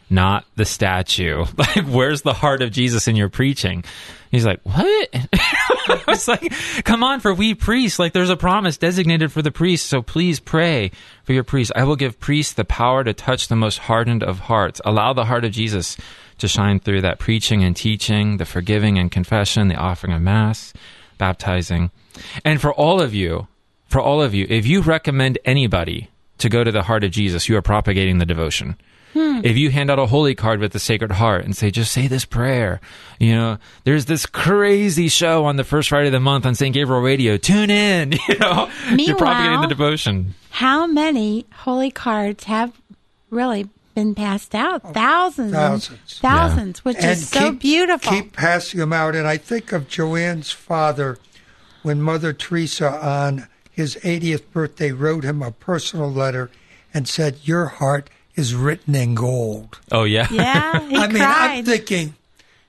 not 0.10 0.45
the 0.56 0.66
statue. 0.66 1.45
Like, 1.58 1.86
where's 1.88 2.22
the 2.22 2.34
heart 2.34 2.62
of 2.62 2.72
Jesus 2.72 3.08
in 3.08 3.16
your 3.16 3.30
preaching? 3.30 3.84
He's 4.32 4.45
like, 4.45 4.62
what? 4.64 5.10
I 5.34 6.04
was 6.08 6.28
like, 6.28 6.51
come 6.84 7.04
on, 7.04 7.20
for 7.20 7.34
we 7.34 7.54
priests, 7.54 7.99
like 7.99 8.14
there's 8.14 8.30
a 8.30 8.36
promise 8.36 8.78
designated 8.78 9.32
for 9.32 9.41
the 9.41 9.51
priests, 9.51 9.88
so 9.88 10.01
please 10.01 10.39
pray 10.39 10.91
for 11.24 11.34
your 11.34 11.43
priests. 11.43 11.72
I 11.76 11.84
will 11.84 11.95
give 11.95 12.20
priests 12.20 12.54
the 12.54 12.66
power 12.66 13.04
to 13.04 13.14
touch 13.14 13.47
the 13.47 13.56
most 13.56 13.78
hardened 13.78 14.24
of 14.24 14.39
hearts. 14.39 14.82
Allow 14.84 15.14
the 15.14 15.26
heart 15.26 15.45
of 15.45 15.51
Jesus 15.51 15.97
to 16.39 16.47
shine 16.47 16.80
through 16.80 17.01
that 17.01 17.20
preaching 17.20 17.64
and 17.64 17.76
teaching, 17.76 18.38
the 18.38 18.45
forgiving 18.45 18.97
and 18.97 19.12
confession, 19.12 19.68
the 19.68 19.76
offering 19.76 20.14
of 20.14 20.22
mass, 20.22 20.74
baptizing. 21.18 21.91
And 22.43 22.60
for 22.60 22.74
all 22.74 23.01
of 23.01 23.14
you, 23.14 23.47
for 23.88 24.01
all 24.01 24.22
of 24.22 24.34
you, 24.34 24.47
if 24.49 24.66
you 24.66 24.82
recommend 24.82 25.38
anybody 25.45 26.10
to 26.39 26.49
go 26.49 26.64
to 26.64 26.72
the 26.72 26.84
heart 26.84 27.04
of 27.04 27.12
Jesus, 27.12 27.47
you 27.47 27.56
are 27.56 27.62
propagating 27.62 28.18
the 28.18 28.26
devotion. 28.26 28.76
Hmm. 29.14 29.41
If 29.43 29.57
you 29.57 29.70
hand 29.70 29.91
out 29.91 29.99
a 29.99 30.07
holy 30.07 30.34
card 30.34 30.59
with 30.59 30.72
the 30.74 30.80
Sacred 30.80 31.11
Heart 31.11 31.45
and 31.45 31.55
say, 31.55 31.70
just 31.70 31.91
say 31.91 32.07
this 32.07 32.26
prayer, 32.26 32.82
you 33.20 33.34
know, 33.36 33.57
there's 33.84 34.05
this 34.05 34.26
crazy 34.26 35.07
show 35.07 35.45
on 35.45 35.55
the 35.55 35.64
first 35.64 35.89
Friday 35.89 36.07
of 36.07 36.14
the 36.14 36.20
month 36.20 36.45
on 36.45 36.55
St. 36.55 36.74
Gabriel 36.74 37.01
Radio. 37.01 37.38
Tune 37.38 37.70
in, 37.70 38.14
you 38.28 38.38
know, 38.39 38.70
you're 38.91 39.16
propagating 39.16 39.61
the 39.61 39.68
devotion. 39.68 40.34
How 40.49 40.88
many 40.88 41.45
holy 41.53 41.91
cards 41.91 42.45
have 42.45 42.74
really 43.30 43.70
been 43.93 44.16
passed 44.16 44.55
out? 44.55 44.82
Oh, 44.84 44.91
thousands. 44.91 45.53
and 45.53 45.61
Thousands. 45.61 46.20
Thousands, 46.20 46.86
which 46.86 46.97
and 46.97 47.11
is 47.11 47.30
so 47.30 47.51
beautiful. 47.51 48.11
Keep 48.11 48.34
passing 48.34 48.80
them 48.80 48.93
out. 48.93 49.16
And 49.16 49.28
I 49.28 49.38
think 49.38 49.72
of 49.72 49.88
Joanne's 49.88 50.51
father 50.51 51.20
when 51.84 52.01
Mother 52.01 52.34
Teresa 52.34 52.89
on 52.89 53.47
his 53.70 53.95
80th 53.97 54.43
birthday 54.51 54.91
wrote 54.91 55.24
him 55.24 55.41
a 55.41 55.51
personal 55.51 56.11
letter 56.11 56.49
and 56.93 57.07
said, 57.07 57.38
Your 57.43 57.66
heart 57.66 58.09
is 58.36 58.56
written 58.56 58.96
in 58.96 59.16
gold. 59.16 59.80
Oh, 59.92 60.04
yeah. 60.04 60.28
yeah, 60.32 60.80
he 60.88 60.96
I 60.98 61.08
mean, 61.08 61.24
I'm 61.24 61.66
thinking, 61.66 62.16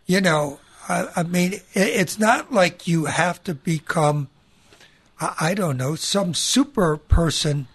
you 0.07 0.21
know, 0.21 0.59
I, 0.89 1.09
I 1.17 1.23
mean, 1.23 1.55
it, 1.55 1.63
it's 1.75 2.19
not 2.19 2.53
like 2.53 2.87
you 2.87 3.07
have 3.07 3.43
to 3.45 3.55
become, 3.55 4.29
I, 5.21 5.35
I 5.41 5.55
don't 5.55 5.77
know, 5.77 5.95
some 5.95 6.35
super 6.35 6.97
person 6.97 7.67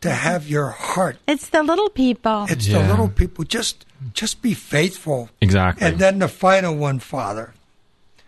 to 0.00 0.08
mm-hmm. 0.08 0.18
have 0.18 0.48
your 0.48 0.70
heart. 0.70 1.18
it's 1.26 1.48
the 1.48 1.62
little 1.62 1.90
people. 1.90 2.46
It's 2.48 2.66
the 2.66 2.80
little 2.80 3.08
people. 3.08 3.44
Just, 3.44 3.86
just 4.14 4.42
be 4.42 4.54
faithful. 4.54 5.30
Exactly. 5.40 5.86
And 5.86 5.98
then 5.98 6.18
the 6.18 6.28
final 6.28 6.76
one, 6.76 6.98
Father. 6.98 7.54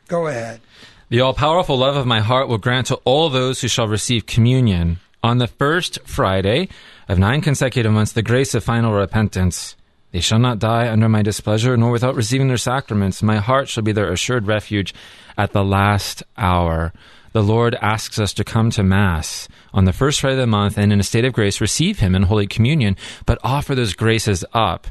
Go 0.08 0.26
ahead. 0.26 0.60
The 1.08 1.20
all 1.20 1.34
powerful 1.34 1.78
love 1.78 1.96
of 1.96 2.06
my 2.06 2.20
heart 2.20 2.48
will 2.48 2.58
grant 2.58 2.88
to 2.88 2.96
all 3.04 3.28
those 3.28 3.60
who 3.60 3.68
shall 3.68 3.86
receive 3.86 4.26
communion 4.26 4.98
on 5.24 5.38
the 5.38 5.46
first 5.48 5.98
Friday 6.06 6.68
of 7.08 7.18
nine 7.18 7.40
consecutive 7.40 7.90
months 7.90 8.12
the 8.12 8.22
grace 8.22 8.54
of 8.54 8.62
final 8.62 8.92
repentance. 8.92 9.74
They 10.12 10.20
shall 10.20 10.38
not 10.38 10.58
die 10.60 10.88
under 10.88 11.08
my 11.08 11.22
displeasure, 11.22 11.76
nor 11.76 11.90
without 11.90 12.14
receiving 12.14 12.46
their 12.48 12.58
sacraments. 12.58 13.22
My 13.22 13.38
heart 13.38 13.68
shall 13.68 13.82
be 13.82 13.90
their 13.92 14.12
assured 14.12 14.46
refuge 14.46 14.94
at 15.36 15.52
the 15.52 15.64
last 15.64 16.22
hour. 16.36 16.92
The 17.32 17.42
Lord 17.42 17.74
asks 17.80 18.20
us 18.20 18.32
to 18.34 18.44
come 18.44 18.70
to 18.72 18.84
Mass 18.84 19.48
on 19.72 19.86
the 19.86 19.92
first 19.92 20.20
Friday 20.20 20.34
of 20.34 20.40
the 20.40 20.46
month 20.46 20.78
and 20.78 20.92
in 20.92 21.00
a 21.00 21.02
state 21.02 21.24
of 21.24 21.32
grace 21.32 21.60
receive 21.60 21.98
Him 21.98 22.14
in 22.14 22.22
Holy 22.24 22.46
Communion, 22.46 22.96
but 23.26 23.38
offer 23.42 23.74
those 23.74 23.94
graces 23.94 24.44
up 24.52 24.86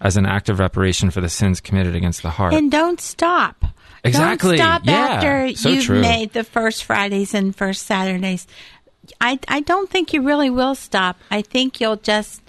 as 0.00 0.16
an 0.16 0.26
act 0.26 0.48
of 0.48 0.60
reparation 0.60 1.10
for 1.10 1.20
the 1.20 1.28
sins 1.28 1.60
committed 1.60 1.96
against 1.96 2.22
the 2.22 2.30
heart. 2.30 2.54
and 2.54 2.70
don't 2.70 3.00
stop. 3.00 3.64
Exactly. 4.04 4.56
Don't 4.58 4.64
stop 4.64 4.82
Yeah. 4.86 4.92
after 4.94 5.56
So 5.56 5.70
you've 5.70 5.84
true. 5.86 6.00
made 6.00 6.32
the 6.32 6.44
first 6.44 6.84
Fridays 6.84 7.34
and 7.34 7.54
first 7.54 7.84
Saturdays. 7.84 8.46
I, 9.20 9.38
I 9.48 9.60
don't 9.60 9.88
think 9.90 10.12
you 10.12 10.22
really 10.22 10.50
will 10.50 10.74
stop. 10.74 11.16
I 11.30 11.42
think 11.42 11.80
you'll 11.80 11.96
just 11.96 12.42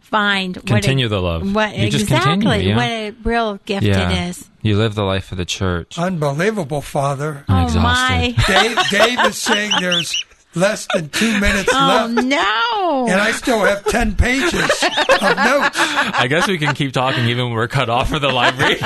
find 0.00 0.54
Continue 0.66 1.06
what 1.06 1.10
the 1.10 1.20
love. 1.20 1.54
What 1.54 1.76
You 1.76 1.90
just 1.90 2.04
exactly 2.04 2.36
continue, 2.36 2.68
yeah. 2.68 2.76
what 2.76 2.88
a 2.88 3.10
real 3.24 3.56
gift 3.64 3.84
yeah. 3.84 4.10
it 4.10 4.30
is. 4.30 4.48
You 4.62 4.76
live 4.76 4.94
the 4.94 5.02
life 5.02 5.32
of 5.32 5.38
the 5.38 5.44
church. 5.44 5.98
Unbelievable, 5.98 6.80
Father. 6.80 7.44
I'm 7.48 7.64
oh 7.64 7.66
exhausted. 7.66 7.82
my! 7.82 8.34
Dave, 8.46 8.78
Dave 8.90 9.18
is 9.26 9.36
saying 9.36 9.72
there's 9.80 10.24
less 10.54 10.86
than 10.94 11.08
two 11.08 11.40
minutes 11.40 11.68
Oh 11.72 12.06
left, 12.08 12.26
no! 12.26 13.06
and 13.08 13.20
I 13.20 13.32
still 13.32 13.64
have 13.64 13.84
10 13.84 14.14
pages 14.14 14.54
of 14.54 15.36
notes. 15.36 15.78
I 15.78 16.26
guess 16.28 16.46
we 16.46 16.58
can 16.58 16.74
keep 16.74 16.92
talking 16.92 17.26
even 17.26 17.46
when 17.46 17.54
we're 17.54 17.68
cut 17.68 17.90
off 17.90 18.08
for 18.08 18.18
the 18.18 18.30
live 18.30 18.58
radio. 18.58 18.78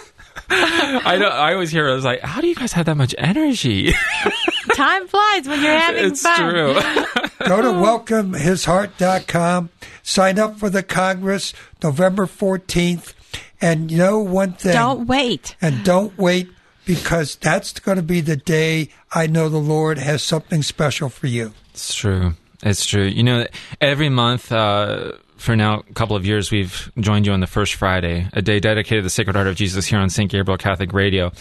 I 0.50 1.16
don't. 1.18 1.32
I 1.32 1.52
always 1.54 1.70
hear. 1.70 1.88
I 1.88 1.94
was 1.94 2.04
like, 2.04 2.20
"How 2.20 2.40
do 2.40 2.46
you 2.46 2.54
guys 2.54 2.72
have 2.72 2.86
that 2.86 2.96
much 2.96 3.14
energy?" 3.18 3.92
Time 4.74 5.08
flies 5.08 5.48
when 5.48 5.62
you're 5.62 5.78
having 5.78 6.04
it's 6.04 6.22
fun. 6.22 6.38
true. 6.38 6.74
Go 7.48 7.62
to 7.62 7.68
welcomehisheart.com, 7.68 9.70
sign 10.02 10.38
up 10.38 10.58
for 10.58 10.70
the 10.70 10.82
Congress 10.82 11.52
November 11.82 12.26
14th, 12.26 13.14
and 13.60 13.90
you 13.90 13.98
know 13.98 14.18
one 14.20 14.52
thing. 14.52 14.72
Don't 14.72 15.06
wait. 15.06 15.56
and 15.60 15.84
don't 15.84 16.16
wait 16.18 16.48
because 16.84 17.36
that's 17.36 17.78
going 17.80 17.96
to 17.96 18.02
be 18.02 18.20
the 18.20 18.36
day 18.36 18.90
I 19.12 19.26
know 19.26 19.48
the 19.48 19.58
Lord 19.58 19.98
has 19.98 20.22
something 20.22 20.62
special 20.62 21.08
for 21.08 21.26
you. 21.26 21.52
It's 21.70 21.94
true. 21.94 22.34
It's 22.62 22.86
true. 22.86 23.04
You 23.04 23.22
know, 23.22 23.46
every 23.80 24.08
month 24.08 24.52
uh, 24.52 25.12
for 25.36 25.54
now, 25.56 25.82
a 25.88 25.92
couple 25.94 26.16
of 26.16 26.26
years, 26.26 26.50
we've 26.50 26.90
joined 26.98 27.26
you 27.26 27.32
on 27.32 27.40
the 27.40 27.46
first 27.46 27.74
Friday, 27.74 28.28
a 28.32 28.42
day 28.42 28.58
dedicated 28.60 29.02
to 29.02 29.06
the 29.06 29.10
Sacred 29.10 29.36
Heart 29.36 29.48
of 29.48 29.56
Jesus 29.56 29.86
here 29.86 29.98
on 29.98 30.10
St. 30.10 30.30
Gabriel 30.30 30.58
Catholic 30.58 30.92
Radio. 30.92 31.32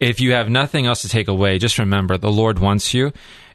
If 0.00 0.20
you 0.20 0.32
have 0.32 0.48
nothing 0.48 0.86
else 0.86 1.02
to 1.02 1.08
take 1.08 1.28
away, 1.28 1.58
just 1.58 1.78
remember 1.78 2.16
the 2.16 2.30
Lord 2.30 2.58
wants 2.58 2.94
you, 2.94 3.12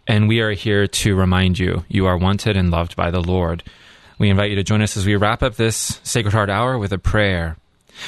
and 0.07 0.27
we 0.27 0.39
are 0.39 0.51
here 0.51 0.87
to 0.87 1.15
remind 1.15 1.59
you 1.59 1.83
you 1.89 2.05
are 2.05 2.17
wanted 2.17 2.55
and 2.55 2.71
loved 2.71 2.95
by 2.95 3.11
the 3.11 3.21
Lord. 3.21 3.63
We 4.19 4.29
invite 4.29 4.49
you 4.49 4.55
to 4.55 4.63
join 4.63 4.81
us 4.81 4.97
as 4.97 5.05
we 5.05 5.15
wrap 5.15 5.43
up 5.43 5.55
this 5.55 5.99
Sacred 6.03 6.33
Heart 6.33 6.49
Hour 6.49 6.77
with 6.77 6.93
a 6.93 6.97
prayer. 6.97 7.57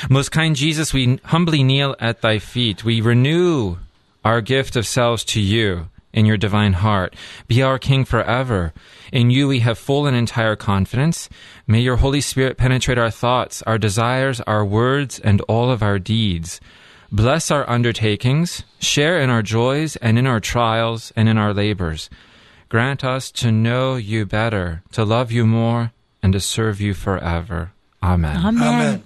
Most 0.10 0.32
kind 0.32 0.56
Jesus, 0.56 0.94
we 0.94 1.20
humbly 1.26 1.64
kneel 1.64 1.96
at 2.00 2.22
thy 2.22 2.40
feet. 2.40 2.84
We 2.84 3.02
renew 3.02 3.78
our 4.24 4.42
gift 4.42 4.76
of 4.76 4.86
selves 4.86 5.24
to 5.26 5.42
you 5.42 5.88
in 6.14 6.26
your 6.26 6.38
divine 6.38 6.74
heart. 6.74 7.16
Be 7.48 7.62
our 7.62 7.80
King 7.80 8.06
forever. 8.06 8.74
In 9.12 9.30
you 9.30 9.48
we 9.48 9.60
have 9.60 9.78
full 9.78 10.06
and 10.06 10.16
entire 10.16 10.56
confidence. 10.56 11.30
May 11.68 11.82
your 11.82 11.98
Holy 11.98 12.22
Spirit 12.22 12.58
penetrate 12.58 12.98
our 12.98 13.12
thoughts, 13.12 13.62
our 13.64 13.78
desires, 13.78 14.42
our 14.42 14.66
words, 14.66 15.20
and 15.20 15.42
all 15.42 15.72
of 15.72 15.84
our 15.84 16.00
deeds. 16.00 16.60
Bless 17.12 17.50
our 17.50 17.68
undertakings, 17.68 18.64
share 18.80 19.20
in 19.20 19.30
our 19.30 19.42
joys 19.42 19.96
and 19.96 20.20
in 20.20 20.28
our 20.28 20.40
trials 20.40 21.12
and 21.16 21.28
in 21.28 21.38
our 21.38 21.54
labors. 21.54 22.10
Grant 22.70 23.04
us 23.04 23.32
to 23.32 23.52
know 23.52 23.96
you 23.96 24.28
better, 24.28 24.84
to 24.92 25.04
love 25.04 25.32
you 25.32 25.46
more, 25.48 25.92
and 26.22 26.34
to 26.34 26.40
serve 26.40 26.80
you 26.80 26.94
forever. 26.94 27.72
Amen. 28.04 28.38
Amen. 28.38 28.68
Amen. 28.68 29.04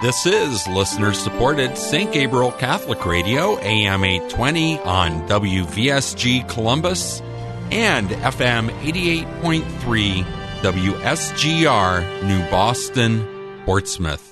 This 0.00 0.26
is 0.26 0.68
listener 0.68 1.12
supported 1.12 1.76
St. 1.76 2.12
Gabriel 2.12 2.52
Catholic 2.52 3.04
Radio, 3.04 3.58
AM 3.58 4.04
820 4.04 4.78
on 4.78 5.26
WVSG 5.26 6.48
Columbus 6.48 7.20
and 7.72 8.08
FM 8.08 8.70
88.3 8.82 10.22
WSGR 10.62 12.22
New 12.28 12.48
Boston, 12.48 13.26
Portsmouth. 13.64 14.27